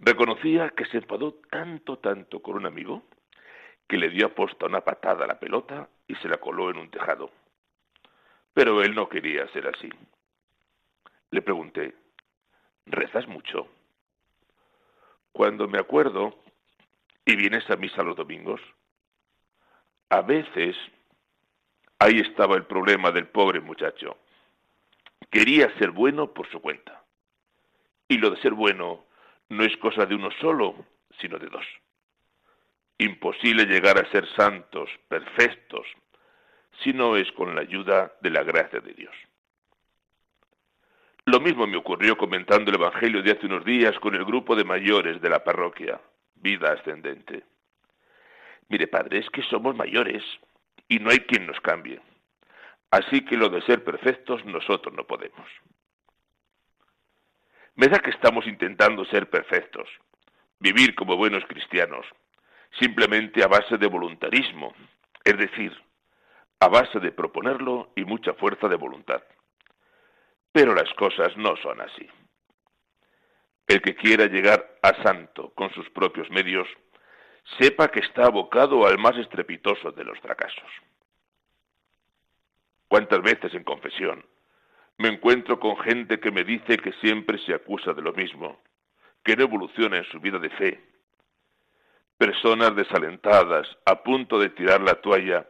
reconocía 0.00 0.70
que 0.70 0.84
se 0.86 0.96
enfadó 0.96 1.34
tanto, 1.48 1.98
tanto 1.98 2.42
con 2.42 2.56
un 2.56 2.66
amigo 2.66 3.04
que 3.86 3.98
le 3.98 4.08
dio 4.08 4.26
aposta 4.26 4.66
una 4.66 4.80
patada 4.80 5.26
a 5.26 5.28
la 5.28 5.38
pelota 5.38 5.88
y 6.08 6.16
se 6.16 6.28
la 6.28 6.38
coló 6.38 6.70
en 6.70 6.78
un 6.78 6.90
tejado. 6.90 7.30
Pero 8.52 8.82
él 8.82 8.96
no 8.96 9.08
quería 9.08 9.46
ser 9.52 9.68
así. 9.68 9.88
Le 11.30 11.42
pregunté, 11.42 11.94
¿rezas 12.86 13.26
mucho? 13.28 13.68
Cuando 15.32 15.68
me 15.68 15.78
acuerdo, 15.78 16.42
y 17.24 17.36
vienes 17.36 17.68
a 17.70 17.76
misa 17.76 18.02
los 18.02 18.16
domingos, 18.16 18.60
a 20.08 20.22
veces 20.22 20.74
ahí 21.98 22.20
estaba 22.20 22.56
el 22.56 22.64
problema 22.64 23.10
del 23.10 23.28
pobre 23.28 23.60
muchacho. 23.60 24.16
Quería 25.30 25.76
ser 25.78 25.90
bueno 25.90 26.32
por 26.32 26.48
su 26.50 26.60
cuenta. 26.60 27.04
Y 28.08 28.16
lo 28.16 28.30
de 28.30 28.40
ser 28.40 28.54
bueno 28.54 29.04
no 29.50 29.64
es 29.64 29.76
cosa 29.76 30.06
de 30.06 30.14
uno 30.14 30.30
solo, 30.40 30.86
sino 31.20 31.38
de 31.38 31.48
dos. 31.48 31.66
Imposible 32.96 33.66
llegar 33.66 33.98
a 33.98 34.10
ser 34.10 34.26
santos, 34.34 34.88
perfectos, 35.08 35.86
si 36.82 36.92
no 36.94 37.16
es 37.16 37.30
con 37.32 37.54
la 37.54 37.60
ayuda 37.60 38.14
de 38.22 38.30
la 38.30 38.42
gracia 38.42 38.80
de 38.80 38.94
Dios. 38.94 39.14
Lo 41.28 41.40
mismo 41.40 41.66
me 41.66 41.76
ocurrió 41.76 42.16
comentando 42.16 42.70
el 42.70 42.76
Evangelio 42.76 43.22
de 43.22 43.32
hace 43.32 43.44
unos 43.44 43.62
días 43.62 43.92
con 43.98 44.14
el 44.14 44.24
grupo 44.24 44.56
de 44.56 44.64
mayores 44.64 45.20
de 45.20 45.28
la 45.28 45.44
parroquia, 45.44 46.00
Vida 46.36 46.72
Ascendente. 46.72 47.44
Mire, 48.70 48.86
padre, 48.86 49.18
es 49.18 49.28
que 49.28 49.42
somos 49.42 49.76
mayores 49.76 50.24
y 50.88 50.98
no 51.00 51.10
hay 51.10 51.18
quien 51.18 51.46
nos 51.46 51.60
cambie. 51.60 52.00
Así 52.90 53.26
que 53.26 53.36
lo 53.36 53.50
de 53.50 53.60
ser 53.60 53.84
perfectos 53.84 54.42
nosotros 54.46 54.94
no 54.94 55.04
podemos. 55.04 55.46
Me 57.74 57.88
da 57.88 57.98
que 57.98 58.08
estamos 58.08 58.46
intentando 58.46 59.04
ser 59.04 59.28
perfectos, 59.28 59.86
vivir 60.58 60.94
como 60.94 61.18
buenos 61.18 61.44
cristianos, 61.44 62.06
simplemente 62.80 63.44
a 63.44 63.48
base 63.48 63.76
de 63.76 63.86
voluntarismo, 63.86 64.74
es 65.22 65.36
decir, 65.36 65.76
a 66.58 66.68
base 66.68 66.98
de 67.00 67.12
proponerlo 67.12 67.92
y 67.96 68.06
mucha 68.06 68.32
fuerza 68.32 68.66
de 68.66 68.76
voluntad. 68.76 69.22
Pero 70.52 70.74
las 70.74 70.92
cosas 70.94 71.36
no 71.36 71.56
son 71.56 71.80
así. 71.80 72.08
El 73.66 73.82
que 73.82 73.94
quiera 73.94 74.26
llegar 74.26 74.78
a 74.82 75.02
santo 75.02 75.52
con 75.54 75.70
sus 75.74 75.88
propios 75.90 76.30
medios, 76.30 76.66
sepa 77.58 77.88
que 77.88 78.00
está 78.00 78.26
abocado 78.26 78.86
al 78.86 78.98
más 78.98 79.16
estrepitoso 79.16 79.92
de 79.92 80.04
los 80.04 80.18
fracasos. 80.20 80.70
¿Cuántas 82.88 83.20
veces 83.20 83.52
en 83.54 83.64
confesión 83.64 84.24
me 84.98 85.08
encuentro 85.08 85.60
con 85.60 85.78
gente 85.78 86.18
que 86.18 86.32
me 86.32 86.42
dice 86.42 86.76
que 86.76 86.92
siempre 86.94 87.38
se 87.38 87.54
acusa 87.54 87.92
de 87.92 88.02
lo 88.02 88.12
mismo, 88.12 88.60
que 89.22 89.36
no 89.36 89.44
evoluciona 89.44 89.98
en 89.98 90.04
su 90.04 90.18
vida 90.18 90.38
de 90.38 90.50
fe. 90.50 90.80
Personas 92.16 92.74
desalentadas, 92.74 93.68
a 93.86 94.02
punto 94.02 94.40
de 94.40 94.50
tirar 94.50 94.80
la 94.80 94.94
toalla, 94.94 95.46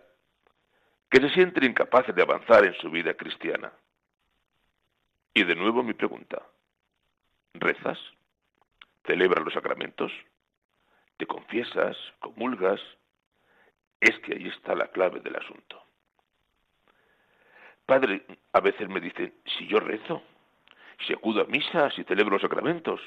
que 1.11 1.21
se 1.21 1.31
sienten 1.31 1.65
incapaces 1.65 2.15
de 2.15 2.23
avanzar 2.23 2.67
en 2.67 2.75
su 2.75 2.91
vida 2.91 3.15
cristiana. 3.15 3.73
Y 5.39 5.45
de 5.45 5.55
nuevo 5.55 5.85
mi 5.85 5.95
pregunta, 5.95 6.43
¿rezas? 7.55 7.97
¿Celebras 9.07 9.45
los 9.45 9.55
sacramentos? 9.55 10.11
¿Te 11.17 11.27
confiesas? 11.27 11.97
¿Comulgas? 12.19 12.81
Es 14.01 14.19
que 14.19 14.35
ahí 14.35 14.49
está 14.49 14.75
la 14.75 14.89
clave 14.89 15.21
del 15.21 15.37
asunto. 15.37 15.81
Padre, 17.87 18.27
a 18.53 18.59
veces 18.59 18.89
me 18.89 18.99
dicen, 18.99 19.33
si 19.57 19.69
yo 19.69 19.79
rezo, 19.79 20.25
si 21.07 21.13
acudo 21.13 21.43
a 21.43 21.45
misa, 21.45 21.89
si 21.93 22.03
celebro 22.03 22.33
los 22.33 22.43
sacramentos, 22.43 23.01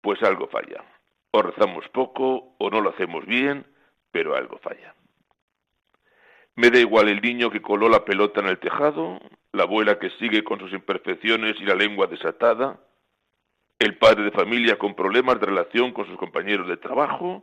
pues 0.00 0.22
algo 0.22 0.48
falla. 0.48 0.82
O 1.32 1.42
rezamos 1.42 1.86
poco, 1.90 2.54
o 2.56 2.70
no 2.70 2.80
lo 2.80 2.88
hacemos 2.88 3.26
bien, 3.26 3.66
pero 4.10 4.34
algo 4.34 4.56
falla. 4.56 4.94
Me 6.54 6.70
da 6.70 6.78
igual 6.78 7.10
el 7.10 7.20
niño 7.20 7.50
que 7.50 7.60
coló 7.60 7.90
la 7.90 8.06
pelota 8.06 8.40
en 8.40 8.46
el 8.46 8.58
tejado, 8.58 9.20
la 9.56 9.62
abuela 9.62 9.98
que 9.98 10.10
sigue 10.10 10.44
con 10.44 10.60
sus 10.60 10.72
imperfecciones 10.72 11.56
y 11.58 11.64
la 11.64 11.74
lengua 11.74 12.06
desatada, 12.06 12.78
el 13.78 13.96
padre 13.96 14.24
de 14.24 14.30
familia 14.30 14.78
con 14.78 14.94
problemas 14.94 15.40
de 15.40 15.46
relación 15.46 15.92
con 15.92 16.06
sus 16.06 16.16
compañeros 16.18 16.68
de 16.68 16.76
trabajo, 16.76 17.42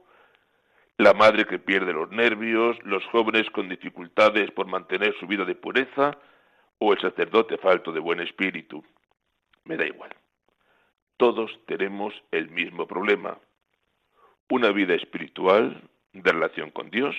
la 0.98 1.14
madre 1.14 1.46
que 1.46 1.58
pierde 1.58 1.92
los 1.92 2.12
nervios, 2.12 2.78
los 2.84 3.04
jóvenes 3.06 3.50
con 3.50 3.68
dificultades 3.68 4.52
por 4.52 4.68
mantener 4.68 5.16
su 5.20 5.26
vida 5.26 5.44
de 5.44 5.56
pureza, 5.56 6.16
o 6.78 6.94
el 6.94 7.00
sacerdote 7.02 7.58
falto 7.58 7.92
de 7.92 8.00
buen 8.00 8.20
espíritu. 8.20 8.84
Me 9.64 9.76
da 9.76 9.86
igual. 9.86 10.12
Todos 11.18 11.52
tenemos 11.66 12.14
el 12.32 12.50
mismo 12.50 12.86
problema. 12.86 13.40
Una 14.50 14.72
vida 14.72 14.94
espiritual 14.94 15.82
de 16.12 16.32
relación 16.32 16.70
con 16.70 16.92
Dios, 16.92 17.16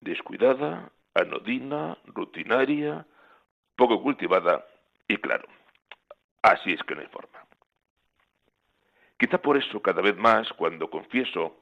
descuidada, 0.00 0.90
anodina, 1.14 1.96
rutinaria, 2.04 3.06
poco 3.76 4.02
cultivada 4.02 4.66
y 5.06 5.16
claro, 5.18 5.46
así 6.42 6.72
es 6.72 6.82
que 6.82 6.94
no 6.94 7.02
hay 7.02 7.08
forma. 7.08 7.44
Quizá 9.18 9.38
por 9.38 9.56
eso 9.56 9.80
cada 9.80 10.02
vez 10.02 10.16
más 10.16 10.52
cuando 10.54 10.90
confieso 10.90 11.56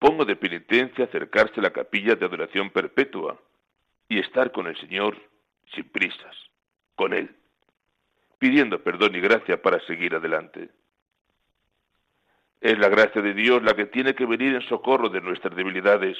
Pongo 0.00 0.24
de 0.24 0.34
penitencia 0.34 1.04
acercarse 1.04 1.60
a 1.60 1.62
la 1.62 1.74
capilla 1.74 2.14
de 2.14 2.24
adoración 2.24 2.70
perpetua 2.70 3.38
y 4.08 4.18
estar 4.18 4.50
con 4.50 4.66
el 4.66 4.74
Señor 4.78 5.14
sin 5.74 5.84
prisas, 5.90 6.34
con 6.94 7.12
Él, 7.12 7.36
pidiendo 8.38 8.82
perdón 8.82 9.14
y 9.14 9.20
gracia 9.20 9.60
para 9.60 9.78
seguir 9.80 10.14
adelante. 10.14 10.70
Es 12.62 12.78
la 12.78 12.88
gracia 12.88 13.20
de 13.20 13.34
Dios 13.34 13.62
la 13.62 13.76
que 13.76 13.86
tiene 13.86 14.14
que 14.14 14.24
venir 14.24 14.54
en 14.54 14.66
socorro 14.68 15.10
de 15.10 15.20
nuestras 15.20 15.54
debilidades 15.54 16.16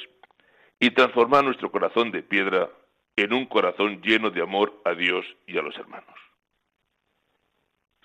y 0.79 0.91
transformar 0.91 1.43
nuestro 1.43 1.73
corazón 1.73 2.11
de 2.11 2.23
piedra 2.23 2.69
en 3.17 3.33
un 3.33 3.47
corazón 3.47 4.01
lleno 4.03 4.31
de 4.31 4.43
amor 4.43 4.81
a 4.85 4.95
Dios 4.95 5.27
y 5.47 5.59
a 5.59 5.63
los 5.63 5.77
hermanos. 5.77 6.19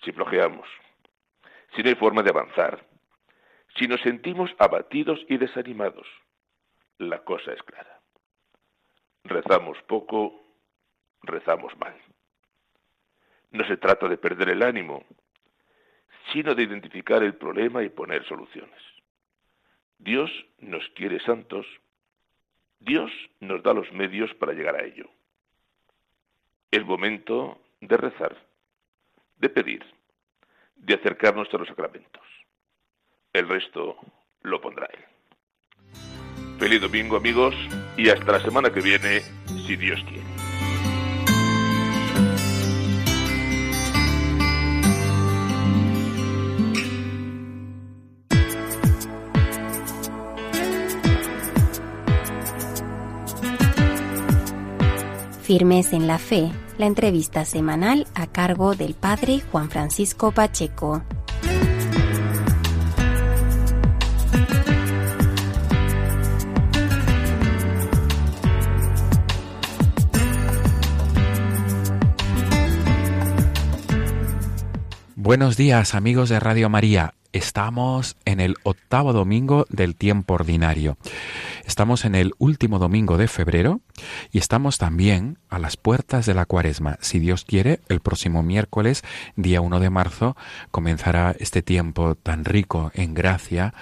Si 0.04 0.12
flojeamos, 0.12 0.68
si 1.76 1.84
no 1.84 1.89
hay 1.89 1.96
forma 1.96 2.22
de 2.22 2.30
avanzar, 2.30 2.86
si 3.78 3.88
nos 3.88 4.02
sentimos 4.02 4.52
abatidos 4.60 5.20
y 5.28 5.38
desanimados, 5.38 6.08
la 6.98 7.24
cosa 7.24 7.52
es 7.52 7.62
clara. 7.63 8.00
Rezamos 9.24 9.78
poco, 9.84 10.46
rezamos 11.24 11.78
mal. 11.78 11.96
No 13.52 13.65
se 13.68 13.78
trata 13.78 14.08
de 14.08 14.18
perder 14.18 14.50
el 14.50 14.63
ánimo, 14.63 15.04
sino 16.32 16.56
de 16.56 16.63
identificar 16.63 17.24
el 17.24 17.36
problema 17.36 17.84
y 17.84 17.89
poner 17.89 18.26
soluciones. 18.26 18.82
Dios 19.98 20.30
nos 20.60 20.88
quiere 20.89 21.20
santos, 21.22 21.65
Dios 22.86 23.12
nos 23.39 23.62
da 23.63 23.74
los 23.74 23.91
medios 23.91 24.34
para 24.36 24.54
llegar 24.54 24.76
a 24.76 24.84
ello. 24.84 25.10
Es 26.71 26.86
momento 26.86 27.60
de 27.82 27.98
rezar, 27.98 28.36
de 29.38 29.50
pedir, 29.50 29.84
de 30.76 30.93
acercarnos 30.93 31.54
a 31.54 31.58
los 31.58 31.67
sacramentos 31.67 32.26
el 33.36 33.50
resto 33.50 33.98
lo 34.43 34.62
pondrá 34.62 34.88
él. 34.93 35.04
Feliz 36.58 36.80
domingo 36.80 37.17
amigos 37.17 37.54
y 37.98 38.10
hasta 38.10 38.32
la 38.32 38.39
semana 38.39 38.71
que 38.71 38.80
viene, 38.80 39.19
si 39.67 39.76
Dios 39.76 40.02
quiere. 40.08 40.35
Firmes 55.45 55.93
en 55.93 56.08
la 56.08 56.17
Fe, 56.17 56.51
la 56.79 56.88
entrevista 56.88 57.45
semanal 57.45 58.08
a 58.15 58.25
cargo 58.25 58.73
del 58.73 58.95
Padre 58.95 59.41
Juan 59.51 59.69
Francisco 59.69 60.31
Pacheco. 60.31 61.03
Buenos 75.15 75.58
días 75.58 75.93
amigos 75.93 76.29
de 76.29 76.39
Radio 76.39 76.69
María. 76.69 77.14
Estamos 77.36 78.15
en 78.24 78.39
el 78.39 78.56
octavo 78.63 79.12
domingo 79.12 79.65
del 79.67 79.98
tiempo 79.98 80.36
ordinario. 80.36 80.98
Estamos 81.65 82.06
en 82.06 82.15
el 82.15 82.32
último 82.38 82.80
domingo 82.80 83.17
de 83.17 83.28
febrero 83.28 83.82
y 84.32 84.38
estamos 84.38 84.78
también 84.78 85.38
a 85.50 85.60
las 85.60 85.76
puertas 85.76 86.26
de 86.26 86.34
la 86.34 86.45
cuaresma. 86.45 86.98
Si 87.02 87.19
Dios 87.19 87.43
quiere, 87.43 87.82
el 87.89 88.00
próximo 88.00 88.41
miércoles, 88.41 89.04
día 89.36 89.60
1 89.60 89.82
de 89.82 89.89
marzo, 89.89 90.38
comenzará 90.71 91.36
este 91.38 91.62
tiempo 91.62 92.15
tan 92.15 92.45
rico 92.45 92.91
en 92.93 93.13
gracia 93.13 93.74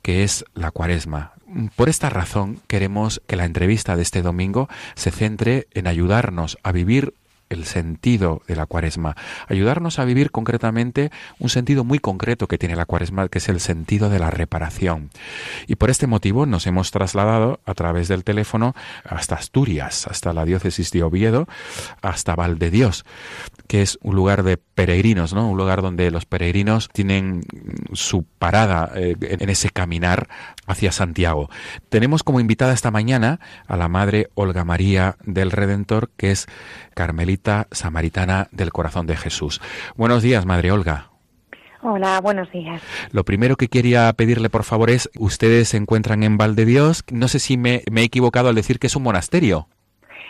que 0.00 0.22
es 0.22 0.46
la 0.54 0.70
cuaresma. 0.70 1.34
Por 1.76 1.90
esta 1.90 2.08
razón 2.08 2.60
queremos 2.66 3.20
que 3.26 3.36
la 3.36 3.44
entrevista 3.44 3.94
de 3.94 4.02
este 4.04 4.22
domingo 4.22 4.70
se 4.94 5.10
centre 5.10 5.68
en 5.72 5.86
ayudarnos 5.86 6.56
a 6.62 6.72
vivir 6.72 7.12
el 7.52 7.64
sentido 7.64 8.42
de 8.46 8.56
la 8.56 8.66
cuaresma, 8.66 9.16
ayudarnos 9.48 9.98
a 9.98 10.04
vivir 10.04 10.30
concretamente 10.30 11.10
un 11.38 11.48
sentido 11.48 11.84
muy 11.84 11.98
concreto 11.98 12.48
que 12.48 12.58
tiene 12.58 12.76
la 12.76 12.86
cuaresma, 12.86 13.28
que 13.28 13.38
es 13.38 13.48
el 13.48 13.60
sentido 13.60 14.10
de 14.10 14.18
la 14.18 14.30
reparación. 14.30 15.10
Y 15.66 15.76
por 15.76 15.90
este 15.90 16.06
motivo 16.06 16.46
nos 16.46 16.66
hemos 16.66 16.90
trasladado 16.90 17.60
a 17.64 17.74
través 17.74 18.08
del 18.08 18.24
teléfono 18.24 18.74
hasta 19.04 19.36
Asturias, 19.36 20.06
hasta 20.06 20.32
la 20.32 20.44
diócesis 20.44 20.90
de 20.90 21.02
Oviedo, 21.02 21.46
hasta 22.02 22.36
Dios, 22.70 23.04
que 23.66 23.82
es 23.82 23.98
un 24.02 24.14
lugar 24.16 24.42
de 24.42 24.56
peregrinos, 24.56 25.32
¿no? 25.32 25.48
Un 25.48 25.56
lugar 25.56 25.82
donde 25.82 26.10
los 26.10 26.26
peregrinos 26.26 26.88
tienen 26.92 27.42
su 27.92 28.24
parada 28.24 28.90
eh, 28.94 29.16
en 29.20 29.48
ese 29.48 29.70
caminar 29.70 30.28
hacia 30.66 30.92
Santiago. 30.92 31.48
Tenemos 31.88 32.22
como 32.22 32.40
invitada 32.40 32.72
esta 32.72 32.90
mañana 32.90 33.40
a 33.66 33.76
la 33.76 33.88
Madre 33.88 34.28
Olga 34.34 34.64
María 34.64 35.16
del 35.24 35.50
Redentor, 35.50 36.10
que 36.16 36.30
es 36.30 36.46
Carmelita 36.92 37.66
Samaritana 37.70 38.48
del 38.52 38.72
Corazón 38.72 39.06
de 39.06 39.16
Jesús. 39.16 39.60
Buenos 39.96 40.22
días, 40.22 40.46
Madre 40.46 40.72
Olga. 40.72 41.08
Hola, 41.82 42.20
buenos 42.20 42.50
días. 42.52 42.80
Lo 43.12 43.24
primero 43.24 43.56
que 43.56 43.66
quería 43.66 44.12
pedirle, 44.12 44.48
por 44.48 44.62
favor, 44.62 44.88
es, 44.88 45.10
ustedes 45.18 45.68
se 45.68 45.76
encuentran 45.76 46.22
en 46.22 46.38
Dios. 46.54 47.02
No 47.10 47.26
sé 47.26 47.40
si 47.40 47.56
me, 47.56 47.82
he 47.94 48.02
equivocado 48.02 48.48
al 48.48 48.54
decir 48.54 48.78
que 48.78 48.86
es 48.86 48.94
un 48.94 49.02
monasterio. 49.02 49.66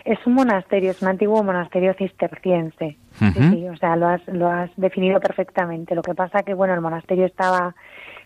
Es 0.04 0.18
un 0.26 0.34
monasterio, 0.34 0.90
es 0.90 1.02
un 1.02 1.08
antiguo 1.08 1.42
monasterio 1.44 1.94
cisterciense. 1.94 2.96
sí, 3.18 3.68
o 3.68 3.76
sea, 3.76 3.96
lo 3.96 4.08
has, 4.08 4.26
lo 4.28 4.50
has 4.50 4.70
definido 4.76 5.20
perfectamente. 5.20 5.94
Lo 5.94 6.02
que 6.02 6.14
pasa 6.14 6.42
que, 6.42 6.54
bueno, 6.54 6.74
el 6.74 6.80
monasterio 6.80 7.26
estaba 7.26 7.74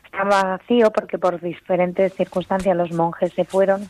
estaba 0.05 0.57
vacío 0.57 0.91
porque 0.91 1.19
por 1.19 1.41
diferentes 1.41 2.15
circunstancias 2.15 2.77
los 2.77 2.93
monjes 2.93 3.33
se 3.35 3.45
fueron 3.45 3.89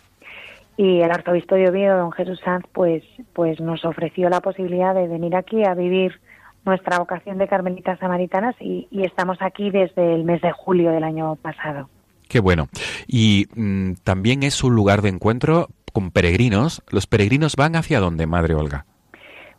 y 0.76 1.00
el 1.00 1.10
arzobispo 1.10 1.54
de 1.54 1.68
Oviedo, 1.68 1.98
don 1.98 2.12
Jesús 2.12 2.40
Sanz, 2.44 2.64
pues, 2.72 3.02
pues 3.32 3.60
nos 3.60 3.84
ofreció 3.84 4.28
la 4.28 4.40
posibilidad 4.40 4.94
de 4.94 5.08
venir 5.08 5.34
aquí 5.34 5.64
a 5.64 5.74
vivir 5.74 6.20
nuestra 6.66 6.98
vocación 6.98 7.38
de 7.38 7.48
carmelitas 7.48 7.98
samaritanas 7.98 8.54
y, 8.60 8.88
estamos 8.90 9.38
aquí 9.40 9.70
desde 9.70 10.14
el 10.14 10.24
mes 10.24 10.42
de 10.42 10.52
julio 10.52 10.90
del 10.90 11.04
año 11.04 11.36
pasado. 11.36 11.88
Qué 12.28 12.40
bueno. 12.40 12.68
Y 13.06 13.46
mm, 13.54 13.94
también 14.02 14.42
es 14.42 14.62
un 14.64 14.74
lugar 14.74 15.00
de 15.00 15.10
encuentro 15.10 15.68
con 15.92 16.10
peregrinos. 16.10 16.82
¿Los 16.90 17.06
peregrinos 17.06 17.54
van 17.56 17.76
hacia 17.76 18.00
dónde, 18.00 18.26
Madre 18.26 18.54
Olga? 18.54 18.84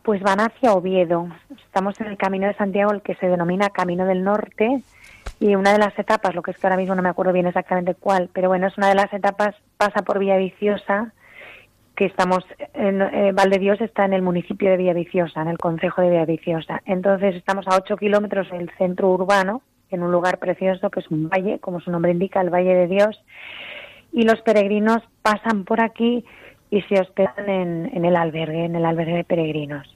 Pues 0.04 0.22
van 0.22 0.42
hacia 0.42 0.74
Oviedo. 0.74 1.30
Estamos 1.66 2.00
en 2.02 2.08
el 2.08 2.18
Camino 2.18 2.48
de 2.48 2.56
Santiago, 2.56 2.92
el 2.92 3.02
que 3.02 3.16
se 3.16 3.28
denomina 3.28 3.70
Camino 3.70 4.06
del 4.06 4.24
Norte, 4.24 4.84
y 5.40 5.56
una 5.56 5.72
de 5.74 5.80
las 5.80 5.98
etapas, 5.98 6.34
lo 6.34 6.42
que 6.42 6.52
es 6.52 6.58
que 6.58 6.66
ahora 6.66 6.78
mismo 6.78 6.96
no 6.96 7.02
me 7.02 7.10
acuerdo 7.10 7.34
bien 7.34 7.48
exactamente 7.48 7.96
cuál, 7.96 8.30
pero 8.34 8.50
bueno, 8.50 8.68
es 8.68 8.78
una 8.78 8.90
de 8.90 8.96
las 8.96 9.14
etapas, 9.14 9.56
pasa 9.78 10.02
por 10.02 10.20
Villaviciosa, 10.20 11.14
que 11.96 12.06
estamos, 12.06 12.44
en, 12.74 13.02
eh, 13.02 13.32
Valdedios 13.34 13.82
está 13.82 14.06
en 14.06 14.14
el 14.14 14.22
municipio 14.22 14.70
de 14.70 14.78
Villaviciosa, 14.78 15.42
en 15.42 15.48
el 15.48 15.58
concejo 15.58 16.02
de 16.02 16.10
Villaviciosa. 16.10 16.82
Entonces 16.86 17.36
estamos 17.36 17.68
a 17.68 17.76
8 17.76 17.98
kilómetros 17.98 18.50
del 18.52 18.70
centro 18.78 19.10
urbano, 19.10 19.62
en 19.90 20.04
un 20.04 20.12
lugar 20.12 20.38
precioso 20.38 20.90
que 20.90 21.00
es 21.00 21.10
un 21.10 21.30
valle, 21.30 21.60
como 21.60 21.80
su 21.80 21.92
nombre 21.92 22.12
indica, 22.12 22.42
el 22.42 22.50
Valle 22.50 22.76
de 22.76 22.88
Dios, 22.88 23.24
y 24.12 24.24
los 24.24 24.42
peregrinos 24.42 25.00
pasan 25.22 25.64
por 25.64 25.82
aquí 25.82 26.26
y 26.70 26.82
se 26.84 27.00
hospedan 27.00 27.50
en, 27.50 27.90
en 27.94 28.06
el 28.06 28.16
albergue, 28.16 28.66
en 28.66 28.76
el 28.76 28.86
albergue 28.86 29.18
de 29.18 29.24
peregrinos. 29.24 29.88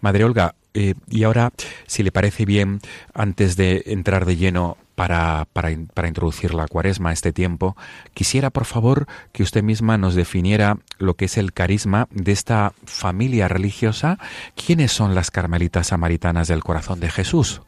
Madre 0.00 0.24
Olga, 0.24 0.54
eh, 0.74 0.94
y 1.08 1.24
ahora, 1.24 1.50
si 1.86 2.02
le 2.02 2.12
parece 2.12 2.44
bien, 2.44 2.80
antes 3.14 3.56
de 3.56 3.82
entrar 3.86 4.24
de 4.24 4.36
lleno 4.36 4.76
para, 4.94 5.46
para, 5.52 5.68
para, 5.94 6.08
introducir 6.08 6.54
la 6.54 6.66
cuaresma 6.66 7.12
este 7.12 7.32
tiempo, 7.32 7.76
quisiera, 8.14 8.50
por 8.50 8.64
favor, 8.64 9.06
que 9.32 9.42
usted 9.42 9.62
misma 9.62 9.98
nos 9.98 10.14
definiera 10.14 10.76
lo 10.98 11.14
que 11.14 11.26
es 11.26 11.36
el 11.36 11.52
carisma 11.52 12.08
de 12.10 12.32
esta 12.32 12.72
familia 12.84 13.48
religiosa. 13.48 14.18
¿Quiénes 14.54 14.92
son 14.92 15.14
las 15.14 15.30
carmelitas 15.30 15.88
samaritanas 15.88 16.48
del 16.48 16.62
corazón 16.62 17.00
de 17.00 17.10
Jesús? 17.10 17.62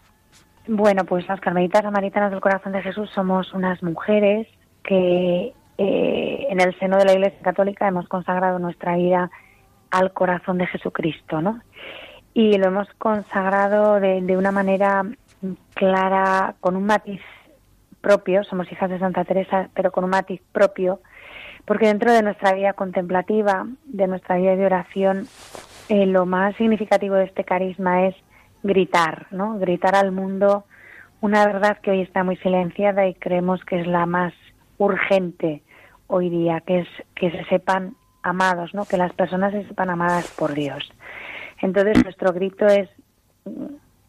Bueno, 0.67 1.05
pues 1.05 1.29
las 1.29 1.41
carmelitas 1.41 1.83
samaritanas 1.83 2.31
del 2.31 2.41
corazón 2.41 2.73
de 2.73 2.83
Jesús 2.83 3.11
somos 3.15 3.53
unas 3.53 3.83
mujeres 3.83 4.49
que 4.83 5.53
eh, 5.77 6.47
en 6.49 6.61
el 6.61 6.79
seno 6.79 6.97
de 6.97 7.05
la 7.05 7.13
Iglesia 7.13 7.41
Católica 7.43 7.87
hemos 7.87 8.09
consagrado 8.09 8.59
nuestra 8.59 8.97
vida 8.97 9.31
al 9.91 10.13
corazón 10.13 10.59
de 10.59 10.67
Jesucristo, 10.67 11.43
¿no? 11.43 11.61
Y 12.35 12.59
lo 12.59 12.67
hemos 12.67 12.89
consagrado 12.99 14.01
de, 14.01 14.21
de 14.21 14.37
una 14.37 14.53
manera 14.53 15.05
clara, 15.75 16.55
con 16.61 16.77
un 16.77 16.85
matiz 16.85 17.21
propio, 18.01 18.45
somos 18.45 18.71
hijas 18.71 18.91
de 18.91 18.99
Santa 18.99 19.25
Teresa, 19.25 19.71
pero 19.75 19.91
con 19.91 20.05
un 20.05 20.11
matiz 20.11 20.43
propio, 20.53 21.01
porque 21.65 21.87
dentro 21.87 22.13
de 22.13 22.23
nuestra 22.23 22.53
vida 22.53 22.75
contemplativa, 22.75 23.67
de 23.87 24.07
nuestra 24.07 24.37
vida 24.37 24.57
de 24.57 24.67
oración, 24.67 25.27
eh, 25.89 26.07
lo 26.07 26.27
más 26.27 26.55
significativo 26.57 27.15
de 27.15 27.25
este 27.25 27.45
carisma 27.45 28.07
es 28.07 28.15
gritar, 28.63 29.27
¿no? 29.31 29.59
Gritar 29.59 29.95
al 29.95 30.13
mundo 30.13 30.65
una 31.21 31.47
verdad 31.47 31.79
que 31.79 31.91
hoy 31.91 32.03
está 32.03 32.23
muy 32.25 32.37
silenciada 32.37 33.07
y 33.07 33.15
creemos 33.15 33.65
que 33.65 33.81
es 33.81 33.87
la 33.87 34.05
más 34.05 34.35
urgente 34.77 35.63
hoy 36.07 36.29
día, 36.29 36.61
que 36.61 36.81
es 36.81 36.89
que 37.15 37.31
se 37.31 37.45
sepan 37.45 37.97
amados, 38.23 38.75
¿no? 38.75 38.85
Que 38.85 38.99
las 38.99 39.13
personas 39.15 39.53
se 39.53 39.67
sepan 39.67 39.89
amadas 39.89 40.31
por 40.39 40.53
Dios. 40.53 40.93
Entonces 41.61 42.03
nuestro 42.03 42.33
grito 42.33 42.67
es 42.67 42.89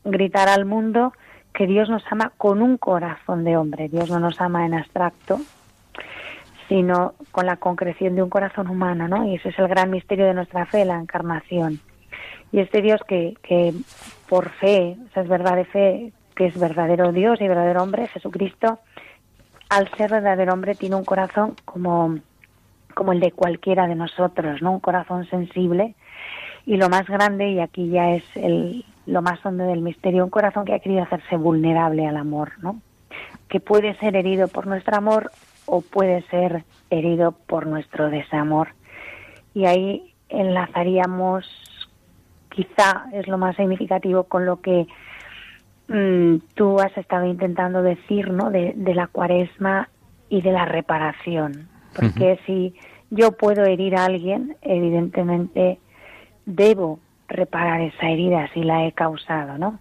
gritar 0.04 0.50
al 0.50 0.66
mundo 0.66 1.14
que 1.54 1.68
Dios 1.68 1.90
nos 1.90 2.04
ama 2.12 2.32
con 2.38 2.62
un 2.62 2.78
corazón 2.78 3.44
de 3.44 3.58
hombre. 3.58 3.90
Dios 3.90 4.10
no 4.10 4.20
nos 4.20 4.40
ama 4.42 4.66
en 4.66 4.74
abstracto, 4.74 5.40
sino 6.68 7.14
con 7.32 7.46
la 7.46 7.58
concreción 7.58 8.16
de 8.16 8.24
un 8.24 8.30
corazón 8.30 8.68
humano, 8.68 9.08
¿no? 9.08 9.26
Y 9.26 9.36
ese 9.36 9.50
es 9.50 9.60
el 9.60 9.68
gran 9.68 9.90
misterio 9.90 10.26
de 10.26 10.34
nuestra 10.34 10.66
fe, 10.66 10.84
la 10.86 11.00
encarnación. 11.00 11.80
Y 12.52 12.60
este 12.60 12.82
Dios 12.82 13.02
que, 13.08 13.36
que 13.42 13.74
por 14.28 14.50
fe, 14.50 14.98
esa 15.12 15.22
es 15.22 15.28
verdad 15.28 15.56
de 15.56 15.66
fe, 15.66 16.14
que 16.36 16.48
es 16.48 16.60
verdadero 16.60 17.12
Dios 17.12 17.40
y 17.40 17.48
verdadero 17.48 17.84
hombre, 17.84 18.08
Jesucristo, 18.08 18.80
al 19.70 19.90
ser 19.96 20.12
verdadero 20.12 20.54
hombre 20.54 20.76
tiene 20.76 20.96
un 20.96 21.06
corazón 21.06 21.56
como 21.66 22.18
como 22.94 23.12
el 23.12 23.20
de 23.20 23.34
cualquiera 23.34 23.88
de 23.88 23.96
nosotros, 23.96 24.62
¿no? 24.62 24.72
Un 24.72 24.80
corazón 24.80 25.28
sensible 25.28 25.96
y 26.66 26.78
lo 26.78 26.90
más 26.90 27.08
grande, 27.08 27.52
y 27.52 27.60
aquí 27.60 27.90
ya 27.90 28.12
es 28.12 28.24
el, 28.36 28.86
lo 29.06 29.22
más 29.22 29.44
hondo 29.46 29.66
del 29.66 29.82
misterio, 29.82 30.24
un 30.24 30.30
corazón 30.30 30.66
que 30.66 30.74
ha 30.74 30.80
querido 30.80 31.04
hacerse 31.04 31.38
vulnerable 31.38 32.08
al 32.08 32.18
amor, 32.18 32.54
¿no? 32.62 32.82
Que 33.48 33.60
puede 33.60 33.96
ser 34.00 34.16
herido 34.16 34.48
por 34.48 34.66
nuestro 34.66 34.98
amor 34.98 35.32
o 35.68 35.82
puede 35.82 36.24
ser 36.24 36.64
herido 36.90 37.34
por 37.34 37.68
nuestro 37.68 38.10
desamor. 38.10 38.70
Y 39.54 39.66
ahí 39.66 40.14
enlazaríamos, 40.30 41.46
quizá 42.50 43.06
es 43.14 43.28
lo 43.28 43.38
más 43.38 43.56
significativo 43.56 44.24
con 44.24 44.46
lo 44.46 44.62
que 44.62 44.88
mm, 45.88 46.38
tú 46.56 46.80
has 46.80 46.98
estado 46.98 47.26
intentando 47.26 47.84
decir, 47.84 48.32
¿no? 48.32 48.50
De, 48.50 48.74
de 48.76 48.96
la 48.96 49.06
cuaresma 49.08 49.90
y 50.30 50.42
de 50.42 50.52
la 50.52 50.66
reparación, 50.66 51.70
porque 51.96 52.40
si 52.48 52.74
yo 53.12 53.34
puedo 53.34 53.64
herir 53.64 53.96
a 53.96 54.06
alguien, 54.06 54.58
evidentemente 54.64 55.78
debo 56.46 57.00
reparar 57.28 57.82
esa 57.82 58.10
herida 58.10 58.50
si 58.54 58.64
la 58.64 58.86
he 58.86 58.92
causado, 58.92 59.58
¿no? 59.58 59.80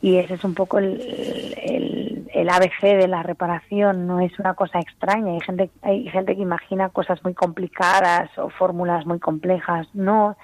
Y 0.00 0.16
ese 0.18 0.34
es 0.34 0.44
un 0.44 0.54
poco 0.54 0.78
el, 0.78 2.24
el, 2.32 2.48
ABC 2.48 2.82
de 2.82 3.08
la 3.08 3.24
reparación, 3.24 4.06
no 4.06 4.20
es 4.20 4.38
una 4.38 4.54
cosa 4.54 4.78
extraña. 4.78 5.32
Hay 5.32 5.40
gente, 5.40 5.70
hay 5.82 6.08
gente 6.08 6.36
que 6.36 6.42
imagina 6.42 6.88
cosas 6.90 7.22
muy 7.24 7.34
complicadas 7.34 8.30
o 8.38 8.48
fórmulas 8.48 9.06
muy 9.06 9.18
complejas. 9.18 9.88
No, 9.94 10.36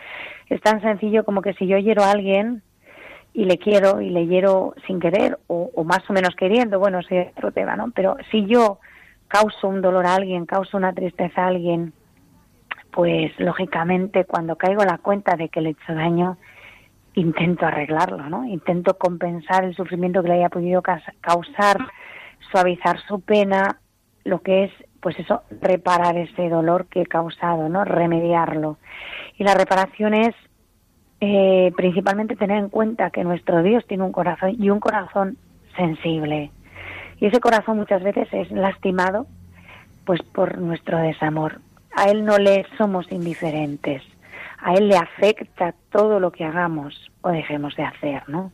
es 0.49 0.61
tan 0.61 0.81
sencillo 0.83 1.25
como 1.25 1.41
que 1.41 1.55
si 1.55 1.69
yo 1.69 1.79
hiero 1.79 2.03
a 2.03 2.11
alguien 2.11 2.63
y 3.33 3.45
le 3.45 3.59
quiero 3.59 4.01
y 4.01 4.11
le 4.11 4.27
hiero 4.27 4.75
sin 4.89 4.99
querer 4.99 5.39
o, 5.47 5.85
más 5.85 6.09
o 6.11 6.13
menos 6.13 6.35
queriendo, 6.35 6.81
bueno, 6.81 6.99
ese 6.99 7.33
es 7.37 7.45
otro 7.45 7.77
¿no? 7.77 7.93
Pero 7.95 8.17
si 8.33 8.47
yo 8.47 8.81
causo 9.29 9.69
un 9.69 9.83
dolor 9.83 10.07
a 10.07 10.17
alguien, 10.17 10.47
causo 10.47 10.77
una 10.77 10.93
tristeza 10.93 11.45
a 11.45 11.49
alguien, 11.49 11.93
pues 12.95 13.33
lógicamente 13.39 14.25
cuando 14.25 14.57
caigo 14.57 14.85
la 14.85 14.99
cuenta 14.99 15.37
de 15.37 15.49
que 15.49 15.61
le 15.61 15.71
he 15.71 15.73
hecho 15.73 15.95
daño, 15.95 16.39
intento 17.15 17.67
arreglarlo, 17.67 18.29
¿no? 18.29 18.45
Intento 18.45 18.97
compensar 18.97 19.65
el 19.65 19.75
sufrimiento 19.75 20.23
que 20.23 20.29
le 20.29 20.35
haya 20.35 20.49
podido 20.49 20.81
causar, 20.83 21.79
suavizar 22.53 23.01
su 23.09 23.21
pena, 23.21 23.81
lo 24.25 24.43
que 24.43 24.65
es, 24.65 24.73
pues 25.01 25.19
eso, 25.19 25.43
reparar 25.61 26.17
ese 26.17 26.49
dolor 26.49 26.87
que 26.87 27.03
he 27.03 27.07
causado, 27.07 27.69
¿no? 27.69 27.85
Remediarlo. 27.85 28.79
Y 29.39 29.45
la 29.45 29.55
reparación 29.55 30.15
es 30.15 30.35
eh, 31.21 31.73
principalmente 31.77 32.37
tener 32.37 32.59
en 32.59 32.69
cuenta 32.69 33.11
que 33.11 33.25
nuestro 33.25 33.63
Dios 33.65 33.85
tiene 33.89 34.05
un 34.05 34.13
corazón 34.13 34.55
y 34.57 34.71
un 34.71 34.79
corazón 34.79 35.37
sensible. 35.77 36.53
Y 37.19 37.27
ese 37.27 37.41
corazón 37.41 37.77
muchas 37.77 38.05
veces 38.05 38.29
es 38.33 38.53
lastimado 38.53 39.27
pues 40.05 40.23
por 40.23 40.59
nuestro 40.59 40.99
desamor. 40.99 41.61
A 41.95 42.09
Él 42.11 42.25
no 42.25 42.39
le 42.39 42.67
somos 42.77 43.11
indiferentes. 43.11 44.03
A 44.59 44.75
Él 44.75 44.89
le 44.89 44.97
afecta 44.97 45.75
todo 45.91 46.21
lo 46.21 46.31
que 46.31 46.45
hagamos 46.45 47.11
o 47.23 47.31
dejemos 47.31 47.77
de 47.77 47.85
hacer, 47.85 48.23
¿no? 48.29 48.53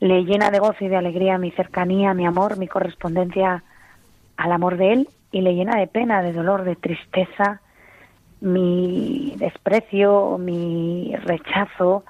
Le 0.00 0.24
llena 0.24 0.50
de 0.50 0.58
gozo 0.58 0.84
y 0.84 0.88
de 0.88 0.96
alegría 0.96 1.38
mi 1.38 1.50
cercanía, 1.52 2.14
mi 2.14 2.26
amor, 2.26 2.58
mi 2.58 2.68
correspondencia 2.68 3.62
al 4.36 4.52
amor 4.52 4.76
de 4.76 4.92
Él 4.92 5.08
y 5.30 5.40
le 5.40 5.54
llena 5.54 5.78
de 5.78 5.86
pena, 5.86 6.22
de 6.22 6.32
dolor, 6.32 6.64
de 6.64 6.76
tristeza, 6.76 7.60
mi 8.40 9.34
desprecio, 9.36 10.36
mi 10.38 11.14
rechazo 11.24 12.04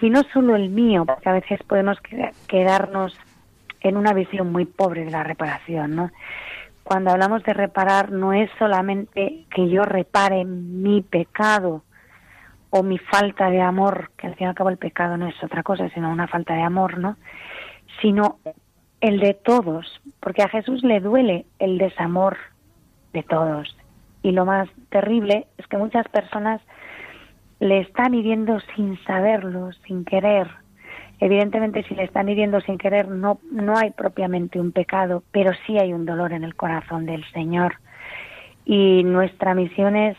y 0.00 0.10
no 0.10 0.22
solo 0.32 0.56
el 0.56 0.70
mío, 0.70 1.04
porque 1.04 1.28
a 1.28 1.32
veces 1.32 1.60
podemos 1.64 1.98
quedarnos 2.46 3.18
en 3.80 3.96
una 3.96 4.12
visión 4.12 4.52
muy 4.52 4.64
pobre 4.64 5.04
de 5.04 5.10
la 5.10 5.24
reparación, 5.24 5.96
¿no? 5.96 6.10
Cuando 6.84 7.10
hablamos 7.10 7.42
de 7.44 7.54
reparar 7.54 8.10
no 8.10 8.32
es 8.32 8.50
solamente 8.58 9.46
que 9.54 9.68
yo 9.68 9.82
repare 9.82 10.44
mi 10.44 11.02
pecado 11.02 11.84
o 12.70 12.82
mi 12.82 12.98
falta 12.98 13.50
de 13.50 13.60
amor, 13.60 14.10
que 14.16 14.26
al 14.26 14.34
fin 14.34 14.46
y 14.46 14.48
al 14.48 14.54
cabo 14.54 14.70
el 14.70 14.78
pecado 14.78 15.16
no 15.16 15.28
es 15.28 15.44
otra 15.44 15.62
cosa, 15.62 15.88
sino 15.90 16.10
una 16.10 16.26
falta 16.26 16.54
de 16.54 16.62
amor, 16.62 16.98
¿no? 16.98 17.16
Sino 18.00 18.38
el 19.00 19.20
de 19.20 19.34
todos, 19.34 20.00
porque 20.20 20.42
a 20.42 20.48
Jesús 20.48 20.82
le 20.82 21.00
duele 21.00 21.44
el 21.58 21.76
desamor 21.78 22.36
de 23.12 23.22
todos. 23.22 23.76
Y 24.22 24.32
lo 24.32 24.46
más 24.46 24.68
terrible 24.88 25.46
es 25.58 25.66
que 25.66 25.76
muchas 25.76 26.08
personas 26.08 26.60
le 27.60 27.80
están 27.80 28.14
hiriendo 28.14 28.58
sin 28.74 28.98
saberlo, 29.04 29.70
sin 29.86 30.04
querer, 30.04 30.48
Evidentemente, 31.24 31.84
si 31.84 31.94
le 31.94 32.02
están 32.02 32.28
hiriendo 32.28 32.60
sin 32.62 32.78
querer, 32.78 33.06
no, 33.06 33.38
no 33.52 33.78
hay 33.78 33.92
propiamente 33.92 34.58
un 34.58 34.72
pecado, 34.72 35.22
pero 35.30 35.52
sí 35.64 35.78
hay 35.78 35.92
un 35.92 36.04
dolor 36.04 36.32
en 36.32 36.42
el 36.42 36.56
corazón 36.56 37.06
del 37.06 37.24
Señor. 37.30 37.76
Y 38.64 39.04
nuestra 39.04 39.54
misión 39.54 39.94
es 39.94 40.16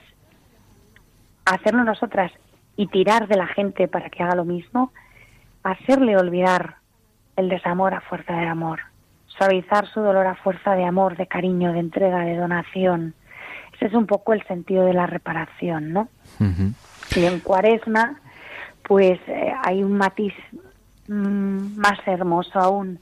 hacerlo 1.43 1.83
nosotras 1.83 2.31
y 2.77 2.87
tirar 2.87 3.27
de 3.27 3.35
la 3.35 3.47
gente 3.47 3.89
para 3.89 4.09
que 4.09 4.23
haga 4.23 4.35
lo 4.35 4.45
mismo, 4.45 4.93
hacerle 5.63 6.15
olvidar 6.15 6.77
el 7.35 7.49
desamor 7.49 7.93
a 7.93 7.99
fuerza 7.99 8.37
de 8.37 8.47
amor, 8.47 8.79
suavizar 9.27 9.85
su 9.87 9.99
dolor 9.99 10.25
a 10.25 10.35
fuerza 10.35 10.73
de 10.73 10.85
amor, 10.85 11.17
de 11.17 11.27
cariño, 11.27 11.73
de 11.73 11.79
entrega, 11.79 12.19
de 12.19 12.37
donación. 12.37 13.13
Es 13.73 13.79
Ese 13.79 13.87
es 13.87 13.93
un 13.93 14.07
poco 14.07 14.31
el 14.31 14.47
sentido 14.47 14.85
de 14.85 14.93
la 14.93 15.05
reparación, 15.05 15.91
¿no? 15.91 16.07
Y 17.13 17.25
en 17.25 17.41
Cuaresma, 17.41 18.21
pues 18.83 19.19
eh, 19.27 19.53
hay 19.65 19.83
un 19.83 19.97
matiz 19.97 20.33
mm, 21.07 21.77
más 21.77 21.99
hermoso 22.05 22.59
aún, 22.59 22.99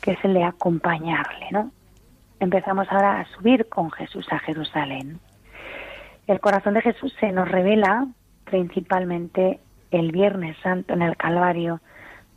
que 0.00 0.12
es 0.12 0.24
el 0.24 0.34
de 0.34 0.44
acompañarle, 0.44 1.48
¿no? 1.50 1.70
Empezamos 2.38 2.86
ahora 2.90 3.20
a 3.20 3.26
subir 3.26 3.68
con 3.68 3.90
Jesús 3.90 4.26
a 4.30 4.38
Jerusalén. 4.38 5.20
El 6.26 6.40
corazón 6.40 6.74
de 6.74 6.82
Jesús 6.82 7.14
se 7.20 7.32
nos 7.32 7.48
revela 7.48 8.06
principalmente 8.44 9.60
el 9.90 10.12
Viernes 10.12 10.56
Santo 10.62 10.94
en 10.94 11.02
el 11.02 11.16
Calvario, 11.16 11.80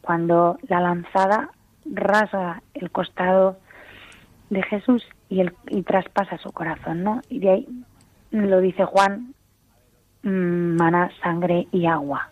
cuando 0.02 0.58
la 0.68 0.82
lanzada 0.82 1.52
rasga 1.86 2.62
el 2.74 2.92
costado 2.92 3.58
de 4.50 4.64
Jesús 4.64 5.04
y, 5.30 5.42
y 5.70 5.84
traspasa 5.84 6.38
su 6.38 6.52
corazón, 6.52 7.04
¿no? 7.04 7.22
Y 7.30 7.40
de 7.40 7.50
ahí 7.50 7.68
lo 8.32 8.60
dice 8.60 8.84
Juan, 8.84 9.34
mm, 10.24 10.76
mana, 10.76 11.12
sangre 11.22 11.68
y 11.72 11.86
agua. 11.86 12.30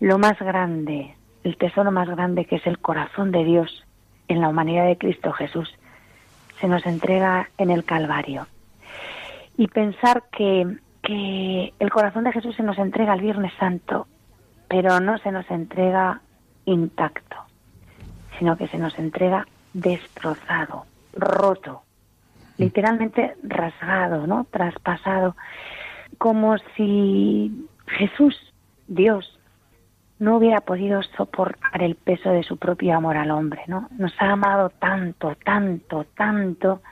Lo 0.00 0.18
más 0.18 0.38
grande, 0.38 1.14
el 1.44 1.56
tesoro 1.56 1.90
más 1.90 2.08
grande 2.08 2.44
que 2.44 2.56
es 2.56 2.66
el 2.66 2.78
corazón 2.78 3.32
de 3.32 3.44
Dios 3.44 3.84
en 4.28 4.40
la 4.40 4.48
humanidad 4.48 4.86
de 4.86 4.98
Cristo 4.98 5.32
Jesús, 5.32 5.68
se 6.60 6.68
nos 6.68 6.84
entrega 6.86 7.48
en 7.58 7.70
el 7.70 7.84
Calvario. 7.84 8.46
Y 9.56 9.68
pensar 9.68 10.24
que, 10.30 10.78
que 11.02 11.72
el 11.78 11.90
corazón 11.90 12.24
de 12.24 12.32
Jesús 12.32 12.56
se 12.56 12.62
nos 12.62 12.78
entrega 12.78 13.14
el 13.14 13.20
Viernes 13.20 13.52
Santo, 13.58 14.06
pero 14.68 15.00
no 15.00 15.18
se 15.18 15.32
nos 15.32 15.50
entrega 15.50 16.20
intacto, 16.64 17.36
sino 18.38 18.56
que 18.56 18.68
se 18.68 18.78
nos 18.78 18.98
entrega 18.98 19.46
destrozado, 19.72 20.86
roto, 21.14 21.82
literalmente 22.58 23.34
rasgado, 23.42 24.26
¿no? 24.26 24.46
Traspasado, 24.50 25.36
como 26.18 26.56
si 26.76 27.66
Jesús, 27.86 28.36
Dios, 28.86 29.37
no 30.18 30.36
hubiera 30.36 30.60
podido 30.60 31.02
soportar 31.02 31.82
el 31.82 31.94
peso 31.94 32.30
de 32.30 32.42
su 32.42 32.56
propio 32.56 32.96
amor 32.96 33.16
al 33.16 33.30
hombre, 33.30 33.62
¿no? 33.66 33.88
Nos 33.98 34.12
ha 34.20 34.32
amado 34.32 34.70
tanto, 34.70 35.36
tanto, 35.44 36.06
tanto, 36.16 36.82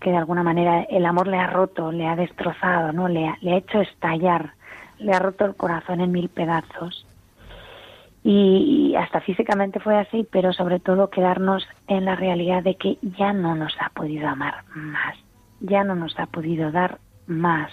que 0.00 0.10
de 0.10 0.16
alguna 0.16 0.42
manera 0.42 0.82
el 0.82 1.06
amor 1.06 1.28
le 1.28 1.38
ha 1.38 1.46
roto, 1.46 1.92
le 1.92 2.06
ha 2.06 2.16
destrozado, 2.16 2.92
¿no? 2.92 3.08
Le 3.08 3.28
ha, 3.28 3.36
le 3.40 3.54
ha 3.54 3.56
hecho 3.56 3.80
estallar, 3.80 4.52
le 4.98 5.12
ha 5.12 5.18
roto 5.18 5.44
el 5.44 5.56
corazón 5.56 6.00
en 6.00 6.12
mil 6.12 6.28
pedazos. 6.28 7.06
Y, 8.24 8.94
hasta 8.96 9.20
físicamente 9.20 9.80
fue 9.80 9.98
así, 9.98 10.26
pero 10.30 10.52
sobre 10.52 10.78
todo 10.78 11.10
quedarnos 11.10 11.66
en 11.88 12.04
la 12.04 12.14
realidad 12.14 12.62
de 12.62 12.76
que 12.76 12.98
ya 13.18 13.32
no 13.32 13.56
nos 13.56 13.74
ha 13.80 13.88
podido 13.90 14.28
amar 14.28 14.64
más, 14.74 15.16
ya 15.60 15.82
no 15.82 15.96
nos 15.96 16.16
ha 16.18 16.26
podido 16.26 16.70
dar 16.70 16.98
más. 17.26 17.72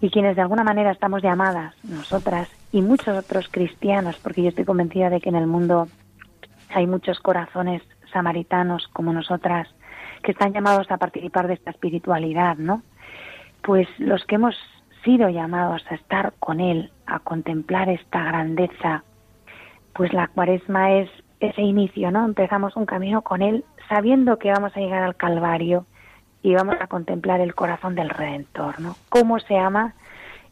Y 0.00 0.10
quienes 0.10 0.36
de 0.36 0.42
alguna 0.42 0.64
manera 0.64 0.90
estamos 0.90 1.22
llamadas, 1.22 1.74
nosotras 1.84 2.48
y 2.72 2.82
muchos 2.82 3.16
otros 3.16 3.48
cristianos, 3.50 4.16
porque 4.22 4.42
yo 4.42 4.48
estoy 4.48 4.64
convencida 4.64 5.10
de 5.10 5.20
que 5.20 5.28
en 5.28 5.36
el 5.36 5.46
mundo 5.46 5.88
hay 6.70 6.86
muchos 6.86 7.20
corazones 7.20 7.82
samaritanos 8.12 8.88
como 8.92 9.12
nosotras 9.12 9.68
que 10.22 10.32
están 10.32 10.52
llamados 10.52 10.90
a 10.90 10.96
participar 10.96 11.48
de 11.48 11.54
esta 11.54 11.70
espiritualidad, 11.70 12.56
¿no? 12.56 12.82
Pues 13.62 13.88
los 13.98 14.24
que 14.24 14.36
hemos 14.36 14.56
sido 15.04 15.28
llamados 15.28 15.82
a 15.90 15.94
estar 15.94 16.32
con 16.38 16.60
Él, 16.60 16.90
a 17.06 17.18
contemplar 17.18 17.88
esta 17.88 18.24
grandeza 18.24 19.04
pues 19.94 20.12
la 20.12 20.28
cuaresma 20.28 20.92
es 20.92 21.10
ese 21.40 21.62
inicio, 21.62 22.10
¿no? 22.10 22.24
Empezamos 22.24 22.76
un 22.76 22.86
camino 22.86 23.22
con 23.22 23.42
Él 23.42 23.64
sabiendo 23.88 24.38
que 24.38 24.50
vamos 24.50 24.76
a 24.76 24.80
llegar 24.80 25.02
al 25.02 25.16
Calvario 25.16 25.86
y 26.42 26.54
vamos 26.54 26.76
a 26.80 26.86
contemplar 26.86 27.40
el 27.40 27.54
corazón 27.54 27.94
del 27.94 28.10
Redentor, 28.10 28.80
¿no? 28.80 28.96
Cómo 29.08 29.38
se 29.40 29.58
ama 29.58 29.94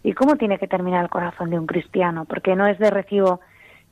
y 0.02 0.12
cómo 0.12 0.36
tiene 0.36 0.58
que 0.58 0.68
terminar 0.68 1.02
el 1.02 1.10
corazón 1.10 1.50
de 1.50 1.58
un 1.58 1.66
cristiano, 1.66 2.24
porque 2.24 2.56
no 2.56 2.66
es 2.66 2.78
de 2.78 2.90
recibo 2.90 3.40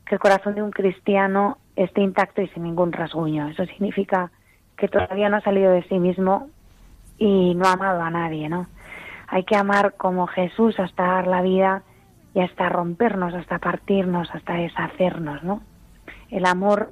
que 0.04 0.14
el 0.14 0.20
corazón 0.20 0.54
de 0.54 0.62
un 0.62 0.70
cristiano 0.70 1.58
esté 1.74 2.02
intacto 2.02 2.42
y 2.42 2.48
sin 2.48 2.62
ningún 2.62 2.92
rasguño. 2.92 3.48
Eso 3.48 3.64
significa 3.66 4.30
que 4.76 4.88
todavía 4.88 5.28
no 5.28 5.38
ha 5.38 5.40
salido 5.40 5.72
de 5.72 5.82
sí 5.84 5.98
mismo 5.98 6.48
y 7.18 7.54
no 7.54 7.66
ha 7.66 7.72
amado 7.72 8.02
a 8.02 8.10
nadie, 8.10 8.48
¿no? 8.48 8.66
Hay 9.28 9.44
que 9.44 9.56
amar 9.56 9.94
como 9.96 10.26
Jesús 10.26 10.78
hasta 10.78 11.02
dar 11.02 11.26
la 11.26 11.42
vida 11.42 11.82
y 12.34 12.40
hasta 12.40 12.68
rompernos, 12.68 13.34
hasta 13.34 13.58
partirnos, 13.58 14.32
hasta 14.32 14.54
deshacernos, 14.54 15.42
¿no? 15.42 15.62
El 16.30 16.44
amor 16.44 16.90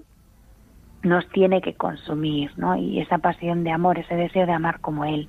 nos 1.04 1.28
tiene 1.28 1.60
que 1.60 1.74
consumir, 1.74 2.52
¿no? 2.56 2.76
Y 2.76 3.00
esa 3.00 3.18
pasión 3.18 3.64
de 3.64 3.70
amor, 3.70 3.98
ese 3.98 4.16
deseo 4.16 4.46
de 4.46 4.52
amar 4.52 4.80
como 4.80 5.04
Él. 5.04 5.28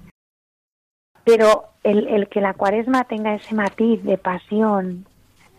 Pero 1.24 1.66
el, 1.84 2.08
el 2.08 2.30
que 2.30 2.42
la 2.42 2.54
cuaresma 2.54 3.04
tenga 3.04 3.34
ese 3.34 3.56
matiz 3.56 4.04
de 4.04 4.18
pasión, 4.18 5.06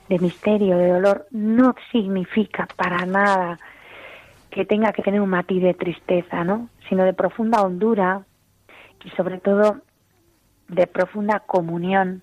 de 0.08 0.18
misterio, 0.18 0.78
de 0.78 0.88
dolor, 0.88 1.26
no 1.30 1.74
significa 1.92 2.68
para 2.76 3.04
nada 3.04 3.58
que 4.50 4.64
tenga 4.64 4.92
que 4.92 5.02
tener 5.02 5.20
un 5.20 5.30
matiz 5.30 5.62
de 5.62 5.74
tristeza, 5.74 6.44
¿no? 6.44 6.70
Sino 6.88 7.04
de 7.04 7.12
profunda 7.12 7.62
hondura 7.62 8.24
y 9.04 9.10
sobre 9.10 9.38
todo 9.38 9.82
de 10.68 10.86
profunda 10.86 11.40
comunión 11.40 12.22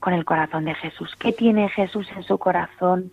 con 0.00 0.12
el 0.14 0.24
corazón 0.24 0.64
de 0.64 0.74
Jesús. 0.74 1.14
¿Qué 1.18 1.32
tiene 1.32 1.68
Jesús 1.68 2.08
en 2.16 2.22
su 2.22 2.38
corazón 2.38 3.12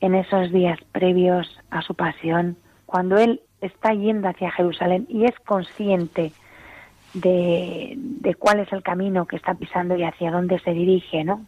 en 0.00 0.14
esos 0.14 0.50
días 0.50 0.78
previos 0.92 1.58
a 1.70 1.82
su 1.82 1.94
pasión, 1.94 2.56
cuando 2.86 3.16
Él 3.18 3.40
está 3.60 3.92
yendo 3.94 4.28
hacia 4.28 4.50
Jerusalén 4.50 5.06
y 5.08 5.24
es 5.24 5.34
consciente 5.46 6.32
de, 7.14 8.36
cuál 8.38 8.60
es 8.60 8.72
el 8.72 8.82
camino 8.82 9.26
que 9.26 9.36
está 9.36 9.54
pisando 9.54 9.96
y 9.96 10.02
hacia 10.02 10.30
dónde 10.30 10.58
se 10.60 10.72
dirige, 10.72 11.24
¿no? 11.24 11.46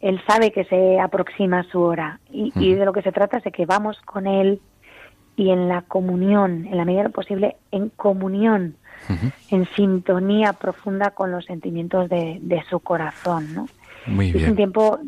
Él 0.00 0.20
sabe 0.26 0.52
que 0.52 0.64
se 0.64 1.00
aproxima 1.00 1.64
su 1.64 1.80
hora 1.80 2.20
y, 2.30 2.52
y, 2.54 2.74
de 2.74 2.84
lo 2.84 2.92
que 2.92 3.02
se 3.02 3.12
trata 3.12 3.38
es 3.38 3.44
de 3.44 3.52
que 3.52 3.66
vamos 3.66 4.00
con 4.02 4.26
Él 4.26 4.60
y 5.36 5.50
en 5.50 5.68
la 5.68 5.82
comunión, 5.82 6.66
en 6.66 6.76
la 6.76 6.84
medida 6.84 7.02
de 7.02 7.08
lo 7.08 7.14
posible, 7.14 7.56
en 7.70 7.90
comunión, 7.90 8.76
en 9.50 9.66
sintonía 9.74 10.52
profunda 10.54 11.10
con 11.10 11.30
los 11.30 11.44
sentimientos 11.44 12.08
de, 12.08 12.38
de 12.40 12.62
su 12.70 12.80
corazón, 12.80 13.54
¿no? 13.54 13.66
Es 14.20 14.48
un 14.48 14.56
tiempo 14.56 15.00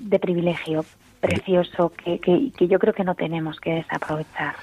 de 0.00 0.18
privilegio 0.18 0.84
precioso 1.26 1.92
que, 1.92 2.18
que, 2.18 2.66
yo 2.66 2.78
creo 2.78 2.92
que 2.92 3.04
no 3.04 3.14
tenemos 3.14 3.60
que 3.60 3.74
desaprovechar. 3.74 4.54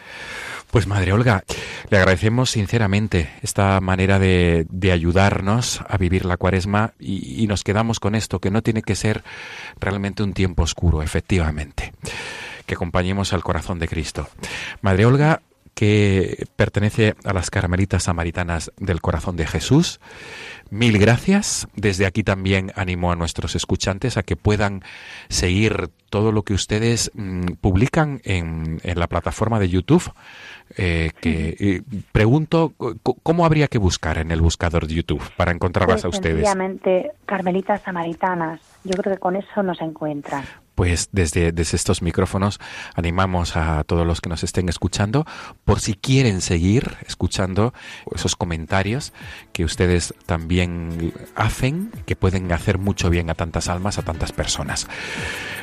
Pues 0.70 0.88
Madre 0.88 1.12
Olga, 1.12 1.44
le 1.90 1.98
agradecemos 1.98 2.52
sinceramente 2.52 3.30
esta 3.42 3.80
manera 3.82 4.20
de, 4.20 4.66
de 4.70 4.92
ayudarnos 4.92 5.82
a 5.88 5.98
vivir 5.98 6.24
la 6.24 6.38
cuaresma 6.38 6.94
y, 6.98 7.44
y, 7.44 7.48
nos 7.48 7.64
quedamos 7.64 8.00
con 8.00 8.16
esto, 8.16 8.40
que 8.40 8.52
no 8.52 8.62
tiene 8.62 8.82
que 8.82 8.96
ser 8.96 9.24
realmente 9.80 10.24
un 10.24 10.34
tiempo 10.34 10.64
oscuro, 10.64 11.02
efectivamente, 11.02 11.92
que 12.66 12.76
acompañemos 12.76 13.34
al 13.34 13.44
corazón 13.44 13.80
de 13.80 13.90
Cristo. 13.90 14.30
Madre 14.82 15.06
Olga, 15.06 15.42
que 15.74 16.46
pertenece 16.56 17.16
a 17.24 17.34
las 17.34 17.50
Carmelitas 17.50 18.04
Samaritanas 18.04 18.72
del 18.78 19.02
Corazón 19.02 19.36
de 19.36 19.48
Jesús, 19.48 20.00
Mil 20.72 20.98
gracias. 20.98 21.68
Desde 21.76 22.06
aquí 22.06 22.24
también 22.24 22.72
animo 22.76 23.12
a 23.12 23.18
nuestros 23.18 23.56
escuchantes 23.56 24.16
a 24.16 24.24
que 24.24 24.38
puedan 24.38 24.84
seguir 25.28 25.90
todo 26.10 26.32
lo 26.32 26.44
que 26.44 26.54
ustedes 26.54 27.12
mm, 27.14 27.56
publican 27.60 28.22
en, 28.24 28.80
en, 28.82 28.98
la 28.98 29.08
plataforma 29.08 29.60
de 29.60 29.68
YouTube. 29.68 30.10
Eh, 30.78 31.12
que 31.20 31.58
eh, 31.60 31.82
pregunto 32.14 32.72
cómo 33.22 33.46
habría 33.46 33.68
que 33.68 33.80
buscar 33.80 34.18
en 34.18 34.32
el 34.32 34.40
buscador 34.40 34.88
de 34.88 34.94
YouTube 34.94 35.22
para 35.36 35.52
encontrarlas 35.52 36.04
pues, 36.04 36.06
a 36.06 36.08
ustedes. 36.08 36.46
Sencillamente, 36.46 37.12
Carmelitas 37.26 37.82
Samaritanas. 37.82 38.62
Yo 38.86 38.94
creo 38.94 39.16
que 39.16 39.20
con 39.20 39.36
eso 39.36 39.64
nos 39.64 39.82
encuentran 39.82 40.46
pues 40.76 41.10
desde, 41.12 41.52
desde, 41.52 41.76
estos 41.76 42.02
micrófonos 42.02 42.60
animamos 42.96 43.56
a 43.56 43.84
todos 43.84 44.06
los 44.06 44.22
que 44.22 44.30
nos 44.30 44.44
estén 44.44 44.70
escuchando, 44.70 45.26
por 45.66 45.80
si 45.80 45.94
quieren 45.94 46.42
seguir 46.42 46.98
escuchando 47.06 47.74
esos 48.14 48.36
comentarios 48.36 49.14
que 49.54 49.64
ustedes 49.64 50.14
también 50.26 51.14
hacen, 51.36 51.92
que 52.06 52.16
pueden 52.16 52.52
hacer 52.52 52.78
mucho 52.78 53.10
bien 53.10 53.30
a 53.30 53.36
tantas 53.36 53.70
almas, 53.70 53.98
a 53.98 54.04
tantas 54.04 54.32
personas. 54.32 54.88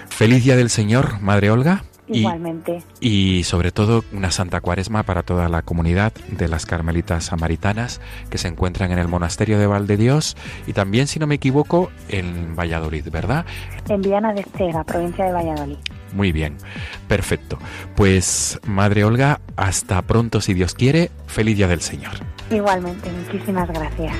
Feliz 0.08 0.44
Día 0.44 0.56
del 0.56 0.70
Señor, 0.70 1.20
Madre 1.20 1.50
Olga. 1.50 1.84
Igualmente. 2.08 2.82
Y, 3.00 3.44
sobre 3.44 3.72
todo 3.72 4.04
una 4.12 4.30
Santa 4.30 4.60
Cuaresma 4.60 5.02
para 5.02 5.22
toda 5.22 5.48
la 5.48 5.62
comunidad 5.62 6.12
de 6.30 6.48
las 6.48 6.66
Carmelitas 6.66 7.24
Samaritanas 7.24 8.00
que 8.30 8.38
se 8.38 8.48
encuentran 8.48 8.92
en 8.92 8.98
el 8.98 9.08
monasterio 9.08 9.58
de 9.58 9.66
Val 9.66 9.86
Dios 9.86 10.36
y 10.66 10.72
también, 10.72 11.06
si 11.06 11.18
no 11.18 11.26
me 11.26 11.36
equivoco, 11.36 11.90
en 12.08 12.54
Valladolid, 12.56 13.08
¿verdad? 13.10 13.46
En 13.88 14.02
Viana 14.02 14.32
de 14.32 14.40
Estega, 14.40 14.84
provincia 14.84 15.24
de 15.24 15.32
Valladolid. 15.32 15.76
Muy 16.12 16.32
bien, 16.32 16.56
perfecto. 17.06 17.58
Pues, 17.94 18.60
Madre 18.66 19.04
Olga, 19.04 19.40
hasta 19.56 20.00
pronto 20.02 20.40
si 20.40 20.54
Dios 20.54 20.74
quiere. 20.74 21.10
Feliz 21.26 21.56
Día 21.56 21.68
del 21.68 21.80
Señor. 21.80 22.12
Igualmente, 22.50 23.10
muchísimas 23.10 23.68
gracias. 23.68 24.16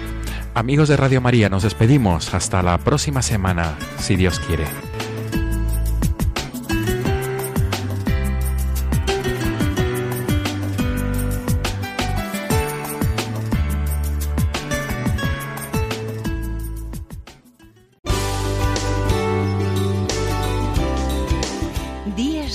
Amigos 0.55 0.89
de 0.89 0.97
Radio 0.97 1.21
María, 1.21 1.49
nos 1.49 1.63
despedimos. 1.63 2.35
Hasta 2.35 2.63
la 2.63 2.79
próxima 2.79 3.23
semana, 3.23 3.77
si 3.99 4.17
Dios 4.17 4.41
quiere. 4.41 4.65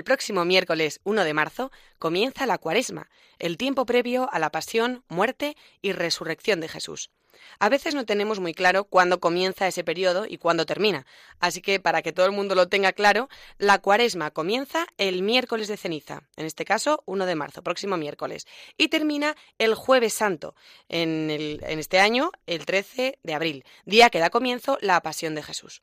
El 0.00 0.04
próximo 0.04 0.46
miércoles 0.46 1.02
1 1.04 1.24
de 1.24 1.34
marzo 1.34 1.70
comienza 1.98 2.46
la 2.46 2.56
Cuaresma, 2.56 3.10
el 3.38 3.58
tiempo 3.58 3.84
previo 3.84 4.32
a 4.32 4.38
la 4.38 4.50
pasión, 4.50 5.04
muerte 5.08 5.58
y 5.82 5.92
resurrección 5.92 6.58
de 6.60 6.68
Jesús. 6.68 7.10
A 7.58 7.68
veces 7.68 7.94
no 7.94 8.06
tenemos 8.06 8.40
muy 8.40 8.54
claro 8.54 8.84
cuándo 8.84 9.20
comienza 9.20 9.68
ese 9.68 9.84
periodo 9.84 10.24
y 10.26 10.38
cuándo 10.38 10.64
termina, 10.64 11.04
así 11.38 11.60
que 11.60 11.80
para 11.80 12.00
que 12.00 12.12
todo 12.12 12.24
el 12.24 12.32
mundo 12.32 12.54
lo 12.54 12.66
tenga 12.70 12.94
claro, 12.94 13.28
la 13.58 13.78
Cuaresma 13.80 14.30
comienza 14.30 14.86
el 14.96 15.20
miércoles 15.20 15.68
de 15.68 15.76
ceniza, 15.76 16.22
en 16.36 16.46
este 16.46 16.64
caso 16.64 17.02
1 17.04 17.26
de 17.26 17.34
marzo, 17.34 17.62
próximo 17.62 17.98
miércoles, 17.98 18.46
y 18.78 18.88
termina 18.88 19.36
el 19.58 19.74
jueves 19.74 20.14
santo, 20.14 20.54
en, 20.88 21.28
en 21.28 21.78
este 21.78 22.00
año 22.00 22.30
el 22.46 22.64
13 22.64 23.18
de 23.22 23.34
abril, 23.34 23.66
día 23.84 24.08
que 24.08 24.18
da 24.18 24.30
comienzo 24.30 24.78
la 24.80 24.98
pasión 25.02 25.34
de 25.34 25.42
Jesús. 25.42 25.82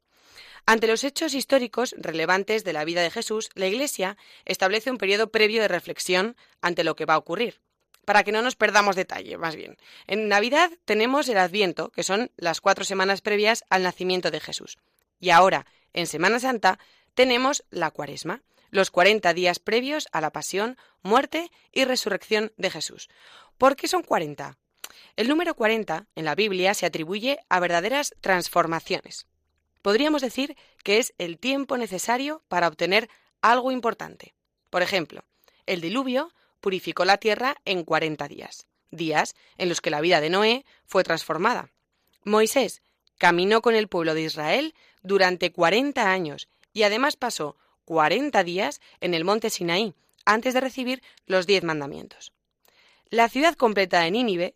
Ante 0.65 0.87
los 0.87 1.03
hechos 1.03 1.33
históricos 1.33 1.95
relevantes 1.97 2.63
de 2.63 2.73
la 2.73 2.85
vida 2.85 3.01
de 3.01 3.11
Jesús, 3.11 3.49
la 3.55 3.67
Iglesia 3.67 4.17
establece 4.45 4.91
un 4.91 4.97
periodo 4.97 5.31
previo 5.31 5.61
de 5.61 5.67
reflexión 5.67 6.35
ante 6.61 6.83
lo 6.83 6.95
que 6.95 7.05
va 7.05 7.15
a 7.15 7.19
ocurrir. 7.19 7.61
Para 8.05 8.23
que 8.23 8.31
no 8.31 8.41
nos 8.41 8.55
perdamos 8.55 8.95
detalle, 8.95 9.37
más 9.37 9.55
bien. 9.55 9.77
En 10.07 10.29
Navidad 10.29 10.71
tenemos 10.85 11.27
el 11.27 11.37
Adviento, 11.37 11.89
que 11.89 12.03
son 12.03 12.31
las 12.37 12.61
cuatro 12.61 12.85
semanas 12.85 13.21
previas 13.21 13.65
al 13.69 13.83
nacimiento 13.83 14.31
de 14.31 14.39
Jesús. 14.39 14.77
Y 15.19 15.31
ahora, 15.31 15.65
en 15.93 16.07
Semana 16.07 16.39
Santa, 16.39 16.79
tenemos 17.15 17.65
la 17.69 17.91
Cuaresma, 17.91 18.43
los 18.69 18.91
40 18.91 19.33
días 19.33 19.59
previos 19.59 20.07
a 20.11 20.21
la 20.21 20.31
pasión, 20.31 20.77
muerte 21.01 21.51
y 21.71 21.85
resurrección 21.85 22.53
de 22.57 22.69
Jesús. 22.69 23.09
¿Por 23.57 23.75
qué 23.75 23.87
son 23.87 24.03
40? 24.03 24.57
El 25.15 25.27
número 25.27 25.55
40 25.55 26.05
en 26.15 26.25
la 26.25 26.35
Biblia 26.35 26.73
se 26.73 26.85
atribuye 26.85 27.39
a 27.49 27.59
verdaderas 27.59 28.15
transformaciones. 28.21 29.25
Podríamos 29.81 30.21
decir 30.21 30.55
que 30.83 30.99
es 30.99 31.13
el 31.17 31.37
tiempo 31.37 31.77
necesario 31.77 32.43
para 32.47 32.67
obtener 32.67 33.09
algo 33.41 33.71
importante. 33.71 34.33
Por 34.69 34.81
ejemplo, 34.81 35.23
el 35.65 35.81
diluvio 35.81 36.33
purificó 36.59 37.05
la 37.05 37.17
tierra 37.17 37.55
en 37.65 37.83
40 37.83 38.27
días, 38.27 38.67
días 38.91 39.35
en 39.57 39.69
los 39.69 39.81
que 39.81 39.89
la 39.89 40.01
vida 40.01 40.21
de 40.21 40.29
Noé 40.29 40.65
fue 40.85 41.03
transformada. 41.03 41.69
Moisés 42.23 42.81
caminó 43.17 43.61
con 43.61 43.75
el 43.75 43.87
pueblo 43.87 44.13
de 44.13 44.23
Israel 44.23 44.75
durante 45.01 45.51
40 45.51 46.11
años 46.11 46.49
y 46.73 46.83
además 46.83 47.15
pasó 47.15 47.57
40 47.85 48.43
días 48.43 48.81
en 48.99 49.13
el 49.13 49.23
monte 49.23 49.49
Sinaí 49.49 49.95
antes 50.25 50.53
de 50.53 50.61
recibir 50.61 51.01
los 51.25 51.47
diez 51.47 51.63
mandamientos. 51.63 52.33
La 53.09 53.29
ciudad 53.29 53.55
completa 53.55 54.01
de 54.01 54.11
Nínive 54.11 54.55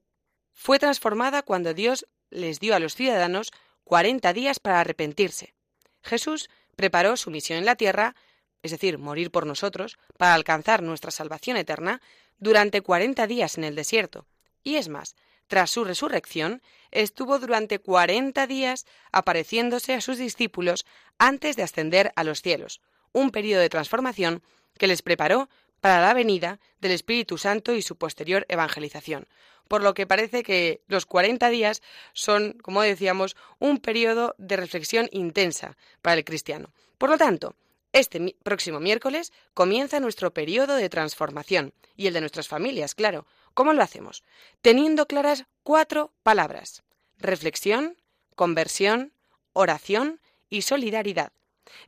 fue 0.51 0.79
transformada 0.79 1.41
cuando 1.41 1.73
Dios 1.73 2.07
les 2.29 2.59
dio 2.59 2.75
a 2.75 2.79
los 2.79 2.95
ciudadanos 2.95 3.51
40 3.91 4.31
días 4.31 4.61
para 4.61 4.79
arrepentirse. 4.79 5.53
Jesús 6.01 6.49
preparó 6.77 7.17
su 7.17 7.29
misión 7.29 7.59
en 7.59 7.65
la 7.65 7.75
tierra, 7.75 8.15
es 8.63 8.71
decir, 8.71 8.97
morir 8.97 9.31
por 9.31 9.45
nosotros, 9.45 9.97
para 10.15 10.33
alcanzar 10.33 10.81
nuestra 10.81 11.11
salvación 11.11 11.57
eterna, 11.57 12.01
durante 12.37 12.79
40 12.79 13.27
días 13.27 13.57
en 13.57 13.65
el 13.65 13.75
desierto. 13.75 14.25
Y 14.63 14.77
es 14.77 14.87
más, 14.87 15.17
tras 15.47 15.71
su 15.71 15.83
resurrección, 15.83 16.61
estuvo 16.91 17.37
durante 17.37 17.79
40 17.79 18.47
días 18.47 18.85
apareciéndose 19.11 19.93
a 19.93 19.99
sus 19.99 20.17
discípulos 20.17 20.85
antes 21.17 21.57
de 21.57 21.63
ascender 21.63 22.13
a 22.15 22.23
los 22.23 22.41
cielos, 22.41 22.79
un 23.11 23.29
periodo 23.29 23.59
de 23.59 23.67
transformación 23.67 24.41
que 24.77 24.87
les 24.87 25.01
preparó 25.01 25.49
para 25.81 25.99
la 25.99 26.13
venida 26.13 26.59
del 26.79 26.91
Espíritu 26.91 27.37
Santo 27.37 27.73
y 27.73 27.81
su 27.81 27.97
posterior 27.97 28.45
evangelización, 28.47 29.27
por 29.67 29.83
lo 29.83 29.93
que 29.93 30.07
parece 30.07 30.43
que 30.43 30.81
los 30.87 31.05
40 31.05 31.49
días 31.49 31.81
son, 32.13 32.53
como 32.61 32.81
decíamos, 32.81 33.35
un 33.59 33.79
periodo 33.79 34.35
de 34.37 34.57
reflexión 34.57 35.09
intensa 35.11 35.75
para 36.01 36.17
el 36.17 36.23
cristiano. 36.23 36.71
Por 36.97 37.09
lo 37.09 37.17
tanto, 37.17 37.55
este 37.93 38.35
próximo 38.43 38.79
miércoles 38.79 39.33
comienza 39.53 39.99
nuestro 39.99 40.33
periodo 40.33 40.75
de 40.75 40.89
transformación 40.89 41.73
y 41.97 42.07
el 42.07 42.13
de 42.13 42.21
nuestras 42.21 42.47
familias, 42.47 42.95
claro. 42.95 43.25
¿Cómo 43.53 43.73
lo 43.73 43.83
hacemos? 43.83 44.23
Teniendo 44.61 45.07
claras 45.07 45.45
cuatro 45.63 46.13
palabras. 46.23 46.83
Reflexión, 47.17 47.97
conversión, 48.35 49.11
oración 49.51 50.21
y 50.49 50.61
solidaridad. 50.61 51.33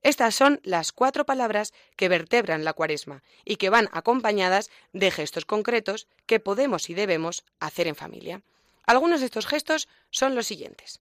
Estas 0.01 0.35
son 0.35 0.59
las 0.63 0.91
cuatro 0.91 1.25
palabras 1.25 1.73
que 1.95 2.09
vertebran 2.09 2.63
la 2.63 2.73
cuaresma 2.73 3.23
y 3.45 3.57
que 3.57 3.69
van 3.69 3.89
acompañadas 3.91 4.69
de 4.93 5.11
gestos 5.11 5.45
concretos 5.45 6.07
que 6.25 6.39
podemos 6.39 6.89
y 6.89 6.93
debemos 6.93 7.43
hacer 7.59 7.87
en 7.87 7.95
familia. 7.95 8.41
Algunos 8.85 9.19
de 9.19 9.27
estos 9.27 9.47
gestos 9.47 9.87
son 10.09 10.35
los 10.35 10.47
siguientes. 10.47 10.99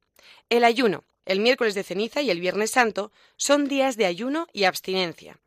El 0.50 0.64
ayuno, 0.64 1.04
el 1.24 1.40
miércoles 1.40 1.74
de 1.74 1.82
ceniza 1.82 2.22
y 2.22 2.30
el 2.30 2.40
viernes 2.40 2.70
santo 2.70 3.12
son 3.36 3.68
días 3.68 3.96
de 3.96 4.06
ayuno 4.06 4.48
y 4.52 4.64
abstinencia. 4.64 5.38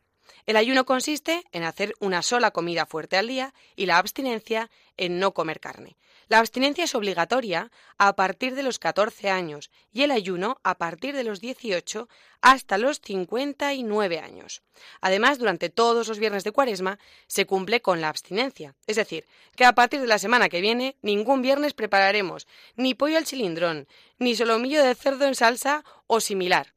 El 0.46 0.58
ayuno 0.58 0.86
consiste 0.86 1.44
en 1.52 1.64
hacer 1.64 1.94
una 2.00 2.22
sola 2.22 2.52
comida 2.52 2.86
fuerte 2.86 3.18
al 3.18 3.28
día 3.28 3.54
y 3.76 3.86
la 3.86 3.98
abstinencia 3.98 4.70
en 4.98 5.20
no 5.20 5.34
comer 5.34 5.60
carne. 5.60 5.96
La 6.28 6.40
abstinencia 6.40 6.84
es 6.84 6.96
obligatoria 6.96 7.72
a 8.00 8.16
partir 8.16 8.56
de 8.56 8.64
los 8.64 8.80
14 8.80 9.30
años 9.30 9.70
y 9.94 10.02
el 10.02 10.12
ayuno 10.12 10.60
a 10.64 10.78
partir 10.78 11.16
de 11.16 11.24
los 11.24 11.40
18 11.40 12.10
hasta 12.42 12.78
los 12.80 13.00
59 13.02 14.20
años. 14.20 14.64
Además, 15.02 15.38
durante 15.38 15.70
todos 15.70 16.08
los 16.08 16.18
viernes 16.18 16.44
de 16.44 16.52
cuaresma 16.52 16.98
se 17.28 17.46
cumple 17.46 17.82
con 17.82 18.02
la 18.02 18.10
abstinencia, 18.10 18.76
es 18.88 18.96
decir, 18.96 19.26
que 19.56 19.66
a 19.66 19.74
partir 19.74 20.02
de 20.02 20.08
la 20.08 20.20
semana 20.20 20.50
que 20.50 20.62
viene 20.62 20.96
ningún 21.02 21.44
viernes 21.44 21.74
prepararemos 21.74 22.48
ni 22.76 22.96
pollo 22.96 23.18
al 23.18 23.28
cilindrón, 23.28 23.88
ni 24.18 24.36
solomillo 24.36 24.84
de 24.84 24.96
cerdo 24.96 25.26
en 25.26 25.36
salsa 25.36 25.84
o 26.08 26.20
similar. 26.20 26.75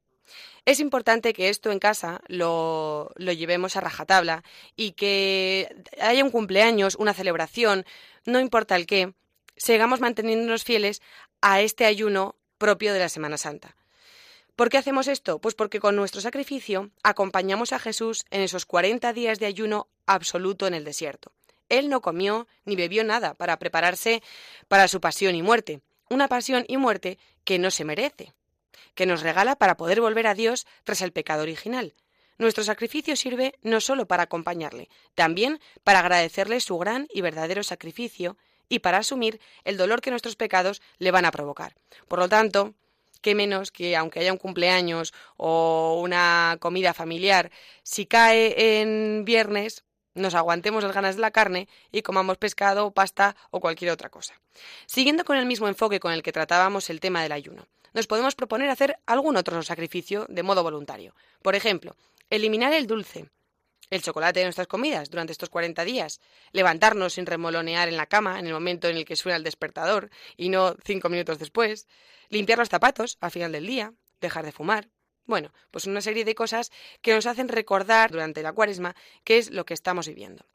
Es 0.68 0.80
importante 0.80 1.32
que 1.32 1.48
esto 1.48 1.72
en 1.72 1.78
casa 1.78 2.20
lo, 2.26 3.10
lo 3.16 3.32
llevemos 3.32 3.74
a 3.76 3.80
rajatabla 3.80 4.44
y 4.76 4.92
que 4.92 5.74
haya 5.98 6.22
un 6.22 6.30
cumpleaños, 6.30 6.94
una 6.96 7.14
celebración, 7.14 7.86
no 8.26 8.38
importa 8.38 8.76
el 8.76 8.84
qué, 8.84 9.14
sigamos 9.56 10.00
manteniéndonos 10.00 10.64
fieles 10.64 11.00
a 11.40 11.62
este 11.62 11.86
ayuno 11.86 12.36
propio 12.58 12.92
de 12.92 12.98
la 12.98 13.08
Semana 13.08 13.38
Santa. 13.38 13.76
¿Por 14.56 14.68
qué 14.68 14.76
hacemos 14.76 15.08
esto? 15.08 15.38
Pues 15.38 15.54
porque 15.54 15.80
con 15.80 15.96
nuestro 15.96 16.20
sacrificio 16.20 16.90
acompañamos 17.02 17.72
a 17.72 17.78
Jesús 17.78 18.26
en 18.28 18.42
esos 18.42 18.66
40 18.66 19.14
días 19.14 19.38
de 19.38 19.46
ayuno 19.46 19.88
absoluto 20.04 20.66
en 20.66 20.74
el 20.74 20.84
desierto. 20.84 21.32
Él 21.70 21.88
no 21.88 22.02
comió 22.02 22.46
ni 22.66 22.76
bebió 22.76 23.04
nada 23.04 23.32
para 23.32 23.58
prepararse 23.58 24.22
para 24.68 24.86
su 24.86 25.00
pasión 25.00 25.34
y 25.34 25.40
muerte, 25.40 25.80
una 26.10 26.28
pasión 26.28 26.66
y 26.68 26.76
muerte 26.76 27.18
que 27.44 27.58
no 27.58 27.70
se 27.70 27.86
merece 27.86 28.34
que 28.94 29.06
nos 29.06 29.22
regala 29.22 29.56
para 29.56 29.76
poder 29.76 30.00
volver 30.00 30.26
a 30.26 30.34
Dios 30.34 30.66
tras 30.84 31.02
el 31.02 31.12
pecado 31.12 31.42
original. 31.42 31.94
Nuestro 32.38 32.62
sacrificio 32.62 33.16
sirve 33.16 33.54
no 33.62 33.80
solo 33.80 34.06
para 34.06 34.22
acompañarle, 34.24 34.88
también 35.16 35.60
para 35.82 35.98
agradecerle 35.98 36.60
su 36.60 36.78
gran 36.78 37.08
y 37.12 37.20
verdadero 37.20 37.64
sacrificio 37.64 38.36
y 38.68 38.78
para 38.78 38.98
asumir 38.98 39.40
el 39.64 39.76
dolor 39.76 40.00
que 40.00 40.10
nuestros 40.10 40.36
pecados 40.36 40.80
le 40.98 41.10
van 41.10 41.24
a 41.24 41.32
provocar. 41.32 41.74
Por 42.06 42.20
lo 42.20 42.28
tanto, 42.28 42.74
qué 43.22 43.34
menos 43.34 43.72
que 43.72 43.96
aunque 43.96 44.20
haya 44.20 44.32
un 44.32 44.38
cumpleaños 44.38 45.12
o 45.36 46.00
una 46.00 46.58
comida 46.60 46.94
familiar, 46.94 47.50
si 47.82 48.06
cae 48.06 48.80
en 48.80 49.24
viernes, 49.24 49.82
nos 50.14 50.34
aguantemos 50.34 50.84
las 50.84 50.94
ganas 50.94 51.16
de 51.16 51.22
la 51.22 51.32
carne 51.32 51.68
y 51.90 52.02
comamos 52.02 52.38
pescado, 52.38 52.92
pasta 52.92 53.34
o 53.50 53.60
cualquier 53.60 53.90
otra 53.90 54.10
cosa. 54.10 54.40
Siguiendo 54.86 55.24
con 55.24 55.36
el 55.36 55.46
mismo 55.46 55.66
enfoque 55.66 55.98
con 55.98 56.12
el 56.12 56.22
que 56.22 56.32
tratábamos 56.32 56.88
el 56.88 57.00
tema 57.00 57.22
del 57.22 57.32
ayuno 57.32 57.66
nos 57.94 58.06
podemos 58.06 58.34
proponer 58.34 58.70
hacer 58.70 58.98
algún 59.06 59.36
otro 59.36 59.62
sacrificio 59.62 60.26
de 60.28 60.42
modo 60.42 60.62
voluntario. 60.62 61.14
Por 61.42 61.54
ejemplo, 61.54 61.96
eliminar 62.30 62.72
el 62.72 62.86
dulce, 62.86 63.30
el 63.90 64.02
chocolate 64.02 64.40
de 64.40 64.46
nuestras 64.46 64.66
comidas 64.66 65.10
durante 65.10 65.32
estos 65.32 65.48
40 65.48 65.84
días, 65.84 66.20
levantarnos 66.52 67.14
sin 67.14 67.26
remolonear 67.26 67.88
en 67.88 67.96
la 67.96 68.06
cama 68.06 68.38
en 68.38 68.46
el 68.46 68.52
momento 68.52 68.88
en 68.88 68.96
el 68.96 69.04
que 69.04 69.16
suena 69.16 69.36
el 69.36 69.44
despertador 69.44 70.10
y 70.36 70.48
no 70.48 70.76
cinco 70.84 71.08
minutos 71.08 71.38
después, 71.38 71.88
limpiar 72.28 72.58
los 72.58 72.68
zapatos 72.68 73.16
al 73.20 73.30
final 73.30 73.52
del 73.52 73.66
día, 73.66 73.94
dejar 74.20 74.44
de 74.44 74.52
fumar. 74.52 74.88
Bueno, 75.24 75.52
pues 75.70 75.86
una 75.86 76.00
serie 76.00 76.24
de 76.24 76.34
cosas 76.34 76.70
que 77.02 77.14
nos 77.14 77.26
hacen 77.26 77.48
recordar 77.48 78.10
durante 78.10 78.42
la 78.42 78.52
cuaresma 78.52 78.96
qué 79.24 79.38
es 79.38 79.50
lo 79.50 79.66
que 79.66 79.74
estamos 79.74 80.08
viviendo. 80.08 80.46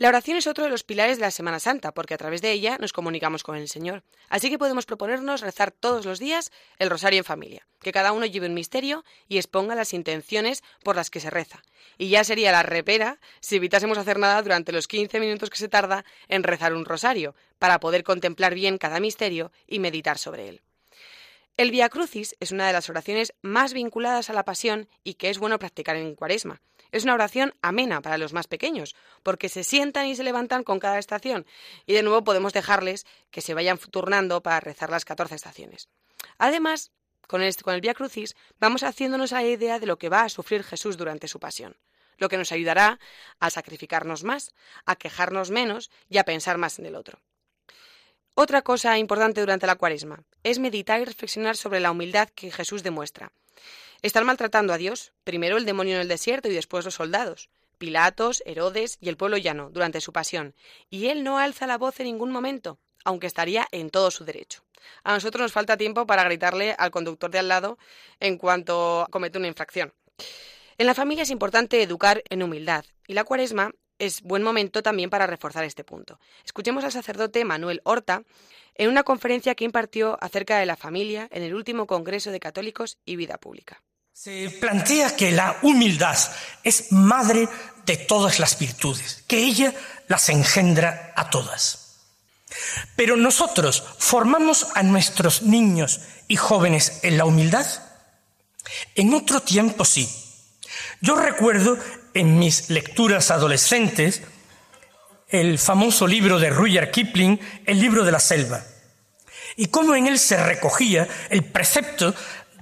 La 0.00 0.08
oración 0.08 0.38
es 0.38 0.46
otro 0.46 0.64
de 0.64 0.70
los 0.70 0.82
pilares 0.82 1.18
de 1.18 1.24
la 1.24 1.30
Semana 1.30 1.60
Santa, 1.60 1.92
porque 1.92 2.14
a 2.14 2.16
través 2.16 2.40
de 2.40 2.52
ella 2.52 2.78
nos 2.80 2.94
comunicamos 2.94 3.42
con 3.42 3.56
el 3.56 3.68
Señor. 3.68 4.02
Así 4.30 4.48
que 4.48 4.56
podemos 4.56 4.86
proponernos 4.86 5.42
rezar 5.42 5.72
todos 5.72 6.06
los 6.06 6.18
días 6.18 6.52
el 6.78 6.88
rosario 6.88 7.18
en 7.18 7.24
familia, 7.26 7.66
que 7.82 7.92
cada 7.92 8.12
uno 8.12 8.24
lleve 8.24 8.46
un 8.46 8.54
misterio 8.54 9.04
y 9.28 9.36
exponga 9.36 9.74
las 9.74 9.92
intenciones 9.92 10.62
por 10.82 10.96
las 10.96 11.10
que 11.10 11.20
se 11.20 11.28
reza. 11.28 11.62
Y 11.98 12.08
ya 12.08 12.24
sería 12.24 12.50
la 12.50 12.62
repera 12.62 13.18
si 13.40 13.56
evitásemos 13.56 13.98
hacer 13.98 14.18
nada 14.18 14.40
durante 14.40 14.72
los 14.72 14.88
15 14.88 15.20
minutos 15.20 15.50
que 15.50 15.58
se 15.58 15.68
tarda 15.68 16.06
en 16.28 16.44
rezar 16.44 16.72
un 16.72 16.86
rosario, 16.86 17.34
para 17.58 17.78
poder 17.78 18.02
contemplar 18.02 18.54
bien 18.54 18.78
cada 18.78 19.00
misterio 19.00 19.52
y 19.66 19.80
meditar 19.80 20.16
sobre 20.16 20.48
él. 20.48 20.62
El 21.60 21.72
Via 21.72 21.90
Crucis 21.90 22.34
es 22.40 22.52
una 22.52 22.66
de 22.66 22.72
las 22.72 22.88
oraciones 22.88 23.34
más 23.42 23.74
vinculadas 23.74 24.30
a 24.30 24.32
la 24.32 24.46
pasión 24.46 24.88
y 25.04 25.12
que 25.12 25.28
es 25.28 25.38
bueno 25.38 25.58
practicar 25.58 25.94
en 25.94 26.14
Cuaresma. 26.14 26.62
Es 26.90 27.04
una 27.04 27.12
oración 27.12 27.52
amena 27.60 28.00
para 28.00 28.16
los 28.16 28.32
más 28.32 28.46
pequeños, 28.46 28.96
porque 29.22 29.50
se 29.50 29.62
sientan 29.62 30.06
y 30.06 30.16
se 30.16 30.24
levantan 30.24 30.64
con 30.64 30.78
cada 30.78 30.98
estación, 30.98 31.44
y 31.84 31.92
de 31.92 32.02
nuevo 32.02 32.24
podemos 32.24 32.54
dejarles 32.54 33.04
que 33.30 33.42
se 33.42 33.52
vayan 33.52 33.76
turnando 33.76 34.42
para 34.42 34.60
rezar 34.60 34.88
las 34.88 35.04
14 35.04 35.34
estaciones. 35.34 35.90
Además, 36.38 36.92
con 37.28 37.42
el, 37.42 37.54
con 37.56 37.78
Via 37.82 37.92
Crucis 37.92 38.36
vamos 38.58 38.82
haciéndonos 38.82 39.32
la 39.32 39.44
idea 39.44 39.78
de 39.78 39.84
lo 39.84 39.98
que 39.98 40.08
va 40.08 40.22
a 40.22 40.30
sufrir 40.30 40.64
Jesús 40.64 40.96
durante 40.96 41.28
su 41.28 41.40
pasión, 41.40 41.76
lo 42.16 42.30
que 42.30 42.38
nos 42.38 42.52
ayudará 42.52 42.98
a 43.38 43.50
sacrificarnos 43.50 44.24
más, 44.24 44.54
a 44.86 44.96
quejarnos 44.96 45.50
menos 45.50 45.90
y 46.08 46.16
a 46.16 46.24
pensar 46.24 46.56
más 46.56 46.78
en 46.78 46.86
el 46.86 46.94
otro. 46.94 47.20
Otra 48.34 48.62
cosa 48.62 48.96
importante 48.98 49.40
durante 49.40 49.66
la 49.66 49.76
cuaresma 49.76 50.22
es 50.44 50.58
meditar 50.58 51.00
y 51.00 51.04
reflexionar 51.04 51.56
sobre 51.56 51.80
la 51.80 51.90
humildad 51.90 52.28
que 52.28 52.50
Jesús 52.50 52.82
demuestra. 52.82 53.32
Están 54.02 54.24
maltratando 54.24 54.72
a 54.72 54.78
Dios, 54.78 55.12
primero 55.24 55.56
el 55.56 55.66
demonio 55.66 55.96
en 55.96 56.00
el 56.00 56.08
desierto 56.08 56.48
y 56.48 56.54
después 56.54 56.84
los 56.84 56.94
soldados, 56.94 57.50
Pilatos, 57.76 58.42
Herodes 58.46 58.98
y 59.00 59.08
el 59.08 59.16
pueblo 59.16 59.36
llano, 59.36 59.70
durante 59.70 60.00
su 60.00 60.12
pasión, 60.12 60.54
y 60.88 61.06
él 61.06 61.24
no 61.24 61.38
alza 61.38 61.66
la 61.66 61.78
voz 61.78 61.98
en 62.00 62.06
ningún 62.06 62.30
momento, 62.30 62.78
aunque 63.04 63.26
estaría 63.26 63.66
en 63.72 63.90
todo 63.90 64.10
su 64.10 64.24
derecho. 64.24 64.62
A 65.02 65.12
nosotros 65.12 65.42
nos 65.42 65.52
falta 65.52 65.76
tiempo 65.76 66.06
para 66.06 66.24
gritarle 66.24 66.74
al 66.78 66.90
conductor 66.90 67.30
de 67.30 67.38
al 67.38 67.48
lado 67.48 67.78
en 68.20 68.38
cuanto 68.38 69.06
comete 69.10 69.38
una 69.38 69.48
infracción. 69.48 69.92
En 70.78 70.86
la 70.86 70.94
familia 70.94 71.22
es 71.22 71.30
importante 71.30 71.82
educar 71.82 72.22
en 72.30 72.42
humildad, 72.42 72.84
y 73.06 73.14
la 73.14 73.24
cuaresma 73.24 73.72
es 74.00 74.22
buen 74.22 74.42
momento 74.42 74.82
también 74.82 75.10
para 75.10 75.26
reforzar 75.26 75.62
este 75.64 75.84
punto. 75.84 76.18
Escuchemos 76.44 76.82
al 76.82 76.90
sacerdote 76.90 77.44
Manuel 77.44 77.80
Horta 77.84 78.22
en 78.74 78.88
una 78.88 79.04
conferencia 79.04 79.54
que 79.54 79.64
impartió 79.64 80.18
acerca 80.20 80.58
de 80.58 80.66
la 80.66 80.76
familia 80.76 81.28
en 81.30 81.42
el 81.42 81.54
último 81.54 81.86
Congreso 81.86 82.32
de 82.32 82.40
Católicos 82.40 82.98
y 83.04 83.16
Vida 83.16 83.38
Pública. 83.38 83.82
Se 84.12 84.50
plantea 84.60 85.14
que 85.16 85.30
la 85.30 85.58
humildad 85.62 86.16
es 86.64 86.90
madre 86.90 87.48
de 87.86 87.96
todas 87.96 88.38
las 88.38 88.58
virtudes, 88.58 89.24
que 89.28 89.38
ella 89.38 89.72
las 90.08 90.28
engendra 90.28 91.12
a 91.14 91.30
todas. 91.30 92.00
Pero 92.96 93.16
nosotros 93.16 93.84
formamos 93.98 94.66
a 94.74 94.82
nuestros 94.82 95.42
niños 95.42 96.00
y 96.26 96.36
jóvenes 96.36 97.00
en 97.02 97.18
la 97.18 97.24
humildad. 97.24 97.66
En 98.94 99.14
otro 99.14 99.40
tiempo 99.40 99.84
sí. 99.84 100.08
Yo 101.00 101.16
recuerdo 101.16 101.78
en 102.14 102.38
mis 102.38 102.70
lecturas 102.70 103.30
adolescentes 103.30 104.22
el 105.28 105.58
famoso 105.58 106.06
libro 106.06 106.38
de 106.38 106.50
Rudyard 106.50 106.90
Kipling, 106.90 107.38
El 107.64 107.80
libro 107.80 108.04
de 108.04 108.12
la 108.12 108.18
selva, 108.18 108.62
y 109.56 109.66
cómo 109.66 109.94
en 109.94 110.06
él 110.06 110.18
se 110.18 110.42
recogía 110.42 111.06
el 111.28 111.44
precepto 111.44 112.14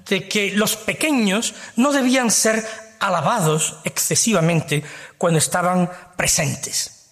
de 0.06 0.28
que 0.28 0.52
los 0.52 0.76
pequeños 0.76 1.54
no 1.76 1.92
debían 1.92 2.30
ser 2.30 2.66
alabados 3.00 3.78
excesivamente 3.84 4.82
cuando 5.16 5.38
estaban 5.38 5.90
presentes. 6.16 7.10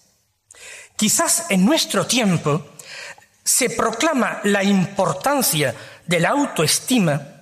Quizás 0.95 1.45
en 1.49 1.65
nuestro 1.65 2.05
tiempo 2.05 2.67
se 3.43 3.69
proclama 3.69 4.41
la 4.43 4.63
importancia 4.63 5.73
de 6.05 6.19
la 6.19 6.29
autoestima 6.29 7.36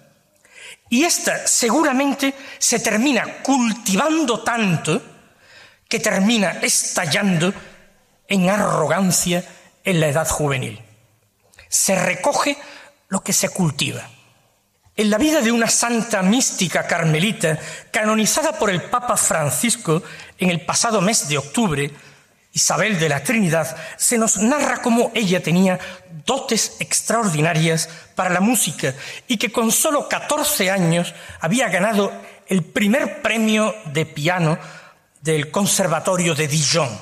y 0.96 1.04
ésta 1.04 1.46
seguramente 1.46 2.34
se 2.58 2.80
termina 2.80 3.44
cultivando 3.44 4.42
tanto 4.44 5.02
que 5.90 6.00
termina 6.00 6.52
estallando 6.62 7.54
en 8.30 8.50
arrogancia 8.50 9.44
en 9.84 10.00
la 10.00 10.08
edad 10.08 10.26
juvenil. 10.26 10.82
Se 11.68 11.96
recoge 11.96 12.58
lo 13.10 13.20
que 13.20 13.34
se 13.34 13.50
cultiva. 13.50 14.10
En 14.96 15.10
la 15.10 15.18
vida 15.18 15.42
de 15.42 15.52
una 15.52 15.68
santa 15.68 16.22
mística 16.22 16.88
carmelita, 16.88 17.60
canonizada 17.92 18.58
por 18.58 18.70
el 18.70 18.84
Papa 18.84 19.18
Francisco 19.18 20.02
en 20.38 20.50
el 20.50 20.62
pasado 20.62 21.02
mes 21.02 21.28
de 21.28 21.38
octubre, 21.38 21.92
Isabel 22.56 22.98
de 22.98 23.10
la 23.10 23.22
Trinidad, 23.22 23.76
se 23.98 24.18
nos 24.18 24.38
narra 24.38 24.82
cómo 24.82 25.12
ella 25.14 25.44
tenía 25.44 25.78
dotes 26.26 26.78
extraordinarias 26.80 27.90
para 28.16 28.30
la 28.30 28.40
música 28.40 28.96
y 29.28 29.36
que 29.36 29.52
con 29.52 29.74
solo 29.74 30.08
14 30.08 30.72
años 30.72 31.14
había 31.42 31.68
ganado 31.68 32.14
el 32.48 32.64
primer 32.64 33.22
premio 33.22 33.76
de 33.88 34.06
piano 34.06 34.58
del 35.20 35.52
Conservatorio 35.52 36.34
de 36.34 36.48
Dijon. 36.48 36.98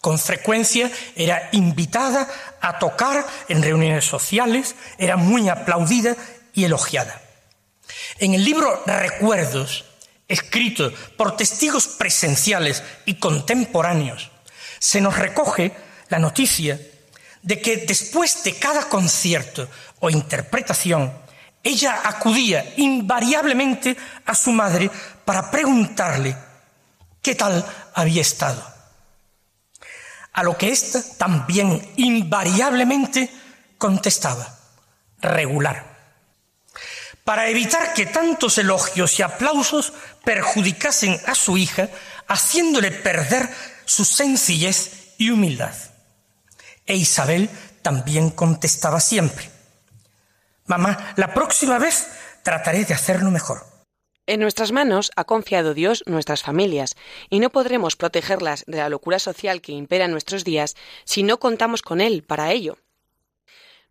Con 0.00 0.18
frecuencia 0.18 0.90
era 1.16 1.50
invitada 1.52 2.26
a 2.62 2.78
tocar 2.78 3.26
en 3.48 3.62
reuniones 3.62 4.06
sociales, 4.06 4.74
era 4.96 5.18
muy 5.18 5.50
aplaudida 5.50 6.16
y 6.54 6.64
elogiada. 6.64 7.20
En 8.18 8.32
el 8.32 8.42
libro 8.42 8.82
Recuerdos, 8.86 9.84
escrito 10.28 10.90
por 11.18 11.36
testigos 11.36 11.88
presenciales 11.88 12.82
y 13.04 13.16
contemporáneos, 13.16 14.31
se 14.82 15.00
nos 15.00 15.16
recoge 15.16 15.70
la 16.08 16.18
noticia 16.18 16.76
de 17.40 17.60
que 17.62 17.76
después 17.86 18.42
de 18.42 18.58
cada 18.58 18.88
concierto 18.88 19.68
o 20.00 20.10
interpretación, 20.10 21.12
ella 21.62 22.00
acudía 22.02 22.74
invariablemente 22.78 23.96
a 24.26 24.34
su 24.34 24.50
madre 24.50 24.90
para 25.24 25.52
preguntarle 25.52 26.36
qué 27.22 27.36
tal 27.36 27.64
había 27.94 28.22
estado. 28.22 28.60
A 30.32 30.42
lo 30.42 30.58
que 30.58 30.72
ésta 30.72 31.00
también 31.16 31.92
invariablemente 31.94 33.30
contestaba, 33.78 34.58
regular 35.20 35.92
para 37.24 37.48
evitar 37.48 37.94
que 37.94 38.06
tantos 38.06 38.58
elogios 38.58 39.18
y 39.18 39.22
aplausos 39.22 39.92
perjudicasen 40.24 41.20
a 41.26 41.34
su 41.34 41.56
hija, 41.56 41.88
haciéndole 42.26 42.90
perder 42.90 43.48
su 43.84 44.04
sencillez 44.04 45.14
y 45.18 45.30
humildad. 45.30 45.74
E 46.86 46.96
Isabel 46.96 47.48
también 47.82 48.30
contestaba 48.30 49.00
siempre, 49.00 49.50
Mamá, 50.66 51.12
la 51.16 51.34
próxima 51.34 51.78
vez 51.78 52.08
trataré 52.42 52.84
de 52.84 52.94
hacerlo 52.94 53.30
mejor. 53.30 53.66
En 54.26 54.40
nuestras 54.40 54.70
manos 54.70 55.10
ha 55.16 55.24
confiado 55.24 55.74
Dios 55.74 56.04
nuestras 56.06 56.42
familias, 56.42 56.94
y 57.28 57.40
no 57.40 57.50
podremos 57.50 57.96
protegerlas 57.96 58.64
de 58.68 58.78
la 58.78 58.88
locura 58.88 59.18
social 59.18 59.60
que 59.60 59.72
impera 59.72 60.04
en 60.04 60.12
nuestros 60.12 60.44
días 60.44 60.76
si 61.04 61.24
no 61.24 61.38
contamos 61.40 61.82
con 61.82 62.00
Él 62.00 62.22
para 62.22 62.52
ello. 62.52 62.78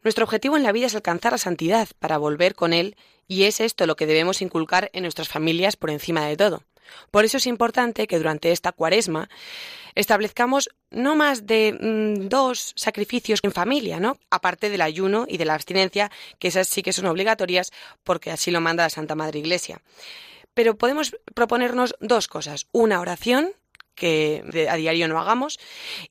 Nuestro 0.04 0.24
objetivo 0.24 0.56
en 0.56 0.64
la 0.64 0.72
vida 0.72 0.88
es 0.88 0.96
alcanzar 0.96 1.34
la 1.34 1.38
santidad 1.38 1.90
para 2.00 2.18
volver 2.18 2.56
con 2.56 2.74
Él 2.74 2.96
y 3.28 3.44
es 3.44 3.60
esto 3.60 3.86
lo 3.86 3.96
que 3.96 4.08
debemos 4.08 4.42
inculcar 4.42 4.90
en 4.94 5.04
nuestras 5.04 5.28
familias 5.28 5.76
por 5.76 5.90
encima 5.90 6.26
de 6.26 6.38
todo. 6.38 6.64
Por 7.12 7.26
eso 7.26 7.38
es 7.38 7.46
importante 7.46 8.08
que 8.08 8.18
durante 8.18 8.52
esta 8.52 8.72
cuaresma 8.72 9.30
establezcamos 9.96 10.70
no 10.90 11.16
más 11.16 11.46
de 11.46 11.74
mm, 11.74 12.28
dos 12.30 12.74
sacrificios 12.76 13.40
en 13.44 13.52
familia, 13.52 14.00
¿no? 14.00 14.18
Aparte 14.30 14.70
del 14.70 14.82
ayuno 14.82 15.26
y 15.28 15.38
de 15.38 15.46
la 15.46 15.54
abstinencia, 15.54 16.12
que 16.40 16.50
esas 16.50 16.68
sí 16.68 16.84
que 16.84 16.94
son 16.94 17.06
obligatorias 17.06 17.72
porque 18.04 18.32
así 18.32 18.52
lo 18.52 18.62
manda 18.62 18.84
la 18.84 18.90
Santa 18.90 19.16
Madre 19.16 19.40
Iglesia. 19.40 19.82
Pero 20.54 20.78
podemos 20.78 21.16
proponernos 21.34 21.96
dos 22.00 22.28
cosas. 22.28 22.68
Una 22.72 23.00
oración, 23.00 23.52
que 23.96 24.44
a 24.70 24.76
diario 24.76 25.08
no 25.08 25.20
hagamos, 25.20 25.60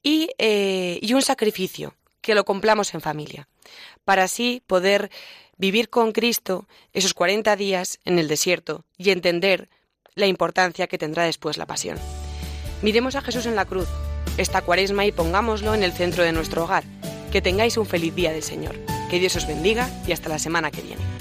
y, 0.02 0.30
eh, 0.38 0.98
y 1.02 1.12
un 1.14 1.22
sacrificio, 1.22 1.94
que 2.20 2.34
lo 2.34 2.44
cumplamos 2.44 2.94
en 2.94 3.00
familia, 3.00 3.48
para 4.04 4.24
así 4.24 4.62
poder 4.66 5.10
vivir 5.56 5.90
con 5.90 6.12
Cristo 6.12 6.66
esos 6.92 7.14
40 7.14 7.54
días 7.56 7.98
en 8.04 8.18
el 8.18 8.28
desierto 8.28 8.84
y 8.96 9.10
entender 9.10 9.68
la 10.14 10.26
importancia 10.26 10.86
que 10.86 10.98
tendrá 10.98 11.24
después 11.24 11.58
la 11.58 11.66
pasión. 11.66 11.98
Miremos 12.82 13.14
a 13.14 13.20
Jesús 13.20 13.44
en 13.44 13.56
la 13.56 13.66
cruz, 13.66 13.88
esta 14.38 14.62
cuaresma 14.62 15.04
y 15.04 15.12
pongámoslo 15.12 15.74
en 15.74 15.82
el 15.82 15.92
centro 15.92 16.24
de 16.24 16.32
nuestro 16.32 16.64
hogar. 16.64 16.84
Que 17.30 17.42
tengáis 17.42 17.76
un 17.76 17.86
feliz 17.86 18.14
día 18.14 18.32
del 18.32 18.42
Señor. 18.42 18.74
Que 19.10 19.18
Dios 19.18 19.36
os 19.36 19.46
bendiga 19.46 19.88
y 20.06 20.12
hasta 20.12 20.28
la 20.28 20.38
semana 20.38 20.70
que 20.70 20.80
viene. 20.80 21.19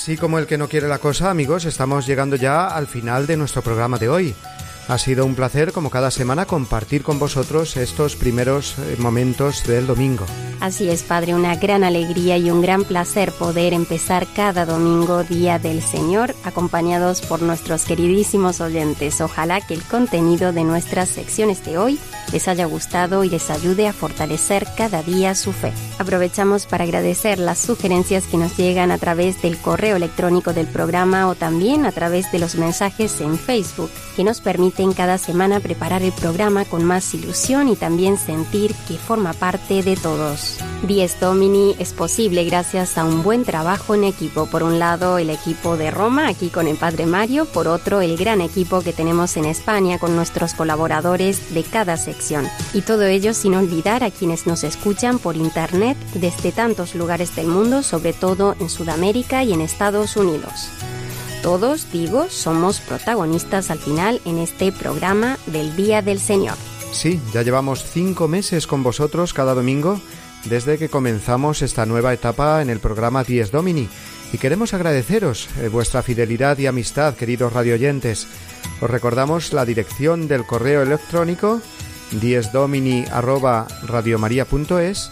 Así 0.00 0.16
como 0.16 0.38
el 0.38 0.46
que 0.46 0.56
no 0.56 0.66
quiere 0.66 0.88
la 0.88 0.98
cosa, 0.98 1.28
amigos, 1.28 1.66
estamos 1.66 2.06
llegando 2.06 2.34
ya 2.34 2.68
al 2.68 2.86
final 2.86 3.26
de 3.26 3.36
nuestro 3.36 3.60
programa 3.60 3.98
de 3.98 4.08
hoy. 4.08 4.34
Ha 4.88 4.96
sido 4.96 5.26
un 5.26 5.34
placer, 5.34 5.72
como 5.72 5.90
cada 5.90 6.10
semana, 6.10 6.46
compartir 6.46 7.02
con 7.02 7.18
vosotros 7.18 7.76
estos 7.76 8.16
primeros 8.16 8.78
eh, 8.78 8.96
momentos 8.98 9.62
del 9.66 9.86
domingo. 9.86 10.24
Así 10.58 10.88
es, 10.88 11.02
Padre, 11.02 11.34
una 11.34 11.54
gran 11.56 11.84
alegría 11.84 12.38
y 12.38 12.50
un 12.50 12.62
gran 12.62 12.84
placer 12.84 13.30
poder 13.30 13.74
empezar 13.74 14.26
cada 14.34 14.64
domingo, 14.64 15.22
Día 15.22 15.58
del 15.58 15.82
Señor, 15.82 16.34
acompañados 16.44 17.20
por 17.20 17.42
nuestros 17.42 17.84
queridísimos 17.84 18.62
oyentes. 18.62 19.20
Ojalá 19.20 19.60
que 19.60 19.74
el 19.74 19.82
contenido 19.82 20.54
de 20.54 20.64
nuestras 20.64 21.10
secciones 21.10 21.62
de 21.66 21.76
hoy 21.76 22.00
les 22.32 22.48
haya 22.48 22.66
gustado 22.66 23.24
y 23.24 23.30
les 23.30 23.50
ayude 23.50 23.88
a 23.88 23.92
fortalecer 23.92 24.66
cada 24.76 25.02
día 25.02 25.34
su 25.34 25.52
fe. 25.52 25.72
Aprovechamos 25.98 26.66
para 26.66 26.84
agradecer 26.84 27.38
las 27.38 27.58
sugerencias 27.58 28.24
que 28.24 28.36
nos 28.36 28.56
llegan 28.56 28.90
a 28.90 28.98
través 28.98 29.42
del 29.42 29.58
correo 29.58 29.96
electrónico 29.96 30.52
del 30.52 30.66
programa 30.66 31.28
o 31.28 31.34
también 31.34 31.86
a 31.86 31.92
través 31.92 32.30
de 32.32 32.38
los 32.38 32.54
mensajes 32.54 33.20
en 33.20 33.38
Facebook, 33.38 33.90
que 34.16 34.24
nos 34.24 34.40
permiten 34.40 34.92
cada 34.92 35.18
semana 35.18 35.60
preparar 35.60 36.02
el 36.02 36.12
programa 36.12 36.64
con 36.64 36.84
más 36.84 37.14
ilusión 37.14 37.68
y 37.68 37.76
también 37.76 38.18
sentir 38.18 38.74
que 38.88 38.94
forma 38.94 39.32
parte 39.32 39.82
de 39.82 39.96
todos. 39.96 40.58
Diez 40.86 41.20
Domini 41.20 41.76
es 41.78 41.92
posible 41.92 42.44
gracias 42.44 42.96
a 42.96 43.04
un 43.04 43.22
buen 43.22 43.44
trabajo 43.44 43.94
en 43.94 44.04
equipo. 44.04 44.46
Por 44.46 44.62
un 44.62 44.78
lado, 44.78 45.18
el 45.18 45.30
equipo 45.30 45.76
de 45.76 45.90
Roma, 45.90 46.28
aquí 46.28 46.48
con 46.48 46.66
el 46.66 46.76
Padre 46.76 47.06
Mario, 47.06 47.44
por 47.44 47.68
otro, 47.68 48.00
el 48.00 48.16
gran 48.16 48.40
equipo 48.40 48.80
que 48.80 48.92
tenemos 48.92 49.36
en 49.36 49.44
España 49.44 49.98
con 49.98 50.16
nuestros 50.16 50.54
colaboradores 50.54 51.52
de 51.52 51.62
cada 51.62 51.96
Y 52.74 52.82
todo 52.82 53.04
ello 53.04 53.34
sin 53.34 53.54
olvidar 53.54 54.04
a 54.04 54.10
quienes 54.10 54.46
nos 54.46 54.64
escuchan 54.64 55.18
por 55.18 55.36
internet 55.36 55.96
desde 56.14 56.52
tantos 56.52 56.94
lugares 56.94 57.34
del 57.34 57.46
mundo, 57.46 57.82
sobre 57.82 58.12
todo 58.12 58.56
en 58.60 58.68
Sudamérica 58.68 59.42
y 59.42 59.52
en 59.52 59.60
Estados 59.60 60.16
Unidos. 60.16 60.68
Todos, 61.42 61.90
digo, 61.90 62.28
somos 62.28 62.80
protagonistas 62.80 63.70
al 63.70 63.78
final 63.78 64.20
en 64.26 64.38
este 64.38 64.72
programa 64.72 65.38
del 65.46 65.74
Día 65.74 66.02
del 66.02 66.20
Señor. 66.20 66.56
Sí, 66.92 67.20
ya 67.32 67.42
llevamos 67.42 67.84
cinco 67.84 68.28
meses 68.28 68.66
con 68.66 68.82
vosotros 68.82 69.32
cada 69.32 69.54
domingo 69.54 70.00
desde 70.44 70.78
que 70.78 70.88
comenzamos 70.88 71.62
esta 71.62 71.86
nueva 71.86 72.12
etapa 72.12 72.62
en 72.62 72.70
el 72.70 72.80
programa 72.80 73.24
Dies 73.24 73.50
Domini 73.50 73.88
y 74.32 74.38
queremos 74.38 74.74
agradeceros 74.74 75.48
eh, 75.60 75.68
vuestra 75.68 76.02
fidelidad 76.02 76.58
y 76.58 76.66
amistad, 76.66 77.14
queridos 77.14 77.52
radioyentes. 77.52 78.26
Os 78.80 78.90
recordamos 78.90 79.52
la 79.52 79.64
dirección 79.64 80.28
del 80.28 80.46
correo 80.46 80.82
electrónico 80.82 81.60
diesdomini@radiomaria.es 82.12 85.10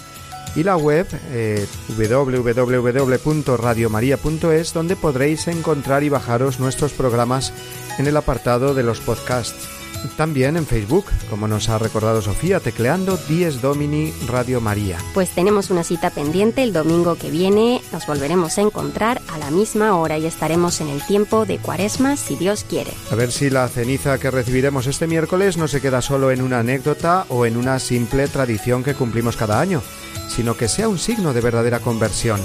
y 0.57 0.63
la 0.63 0.77
web 0.77 1.07
eh, 1.31 1.67
www.radiomaria.es 1.97 4.73
donde 4.73 4.97
podréis 4.97 5.47
encontrar 5.49 6.03
y 6.03 6.09
bajaros 6.09 6.59
nuestros 6.59 6.93
programas 6.93 7.53
en 7.99 8.07
el 8.07 8.17
apartado 8.17 8.73
de 8.75 8.83
los 8.83 9.01
podcasts. 9.01 9.78
También 10.17 10.57
en 10.57 10.67
Facebook, 10.67 11.07
como 11.31 11.49
nos 11.49 11.69
ha 11.69 11.79
recordado 11.79 12.23
Sofía, 12.23 12.61
tecleando 12.61 13.17
Dies 13.29 13.61
Domini 13.61 14.13
Radio 14.27 14.61
María. 14.61 14.99
Pues 15.15 15.31
tenemos 15.31 15.71
una 15.71 15.85
cita 15.85 16.11
pendiente 16.11 16.63
el 16.63 16.73
domingo 16.73 17.17
que 17.17 17.31
viene. 17.31 17.81
Nos 17.93 18.07
volveremos 18.07 18.59
a 18.59 18.63
encontrar 18.63 19.21
a 19.33 19.39
la 19.39 19.51
misma 19.51 19.97
hora 19.97 20.19
y 20.19 20.27
estaremos 20.27 20.81
en 20.81 20.89
el 20.89 21.05
tiempo 21.07 21.47
de 21.47 21.59
Cuaresma, 21.59 22.17
si 22.17 22.37
Dios 22.37 22.65
quiere. 22.69 22.93
A 23.11 23.15
ver 23.15 23.33
si 23.33 23.51
la 23.51 23.69
ceniza 23.69 24.19
que 24.19 24.31
recibiremos 24.31 24.87
este 24.87 25.07
miércoles 25.07 25.57
no 25.57 25.69
se 25.69 25.81
queda 25.81 26.03
solo 26.03 26.31
en 26.31 26.43
una 26.43 26.61
anécdota 26.61 27.27
o 27.29 27.47
en 27.47 27.57
una 27.57 27.79
simple 27.79 28.29
tradición 28.29 28.83
que 28.83 28.95
cumplimos 28.95 29.37
cada 29.37 29.61
año, 29.61 29.83
sino 30.29 30.57
que 30.57 30.69
sea 30.69 30.89
un 30.89 30.99
signo 30.99 31.33
de 31.33 31.41
verdadera 31.41 31.81
conversión. 31.81 32.41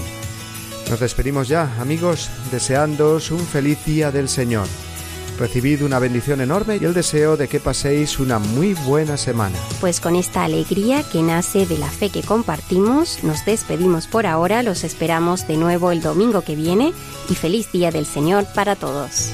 Nos 0.89 0.99
despedimos 0.99 1.47
ya, 1.47 1.76
amigos, 1.80 2.30
deseándoos 2.51 3.32
un 3.32 3.39
feliz 3.39 3.84
día 3.86 4.12
del 4.12 4.30
Señor. 4.30 4.68
Recibid 5.38 5.84
una 5.84 6.00
bendición 6.00 6.42
enorme 6.42 6.78
y 6.80 6.86
el 6.86 6.94
deseo 6.94 7.38
de 7.38 7.48
que 7.48 7.60
paséis 7.60 8.20
una 8.20 8.40
muy 8.40 8.74
buena 8.74 9.18
semana. 9.18 9.58
Pues 9.82 10.00
con 10.00 10.16
esta 10.16 10.44
alegría 10.44 11.04
que 11.04 11.22
nace 11.22 11.66
de 11.66 11.78
la 11.78 11.90
fe 11.90 12.10
que 12.10 12.22
compartimos, 12.22 13.24
nos 13.24 13.44
despedimos 13.46 14.08
por 14.08 14.26
ahora, 14.26 14.64
los 14.64 14.84
esperamos 14.84 15.48
de 15.48 15.58
nuevo 15.58 15.92
el 15.92 16.02
domingo 16.02 16.42
que 16.42 16.56
viene 16.56 16.94
y 17.30 17.36
feliz 17.36 17.72
día 17.72 17.92
del 17.92 18.06
Señor 18.06 18.46
para 18.54 18.76
todos. 18.76 19.34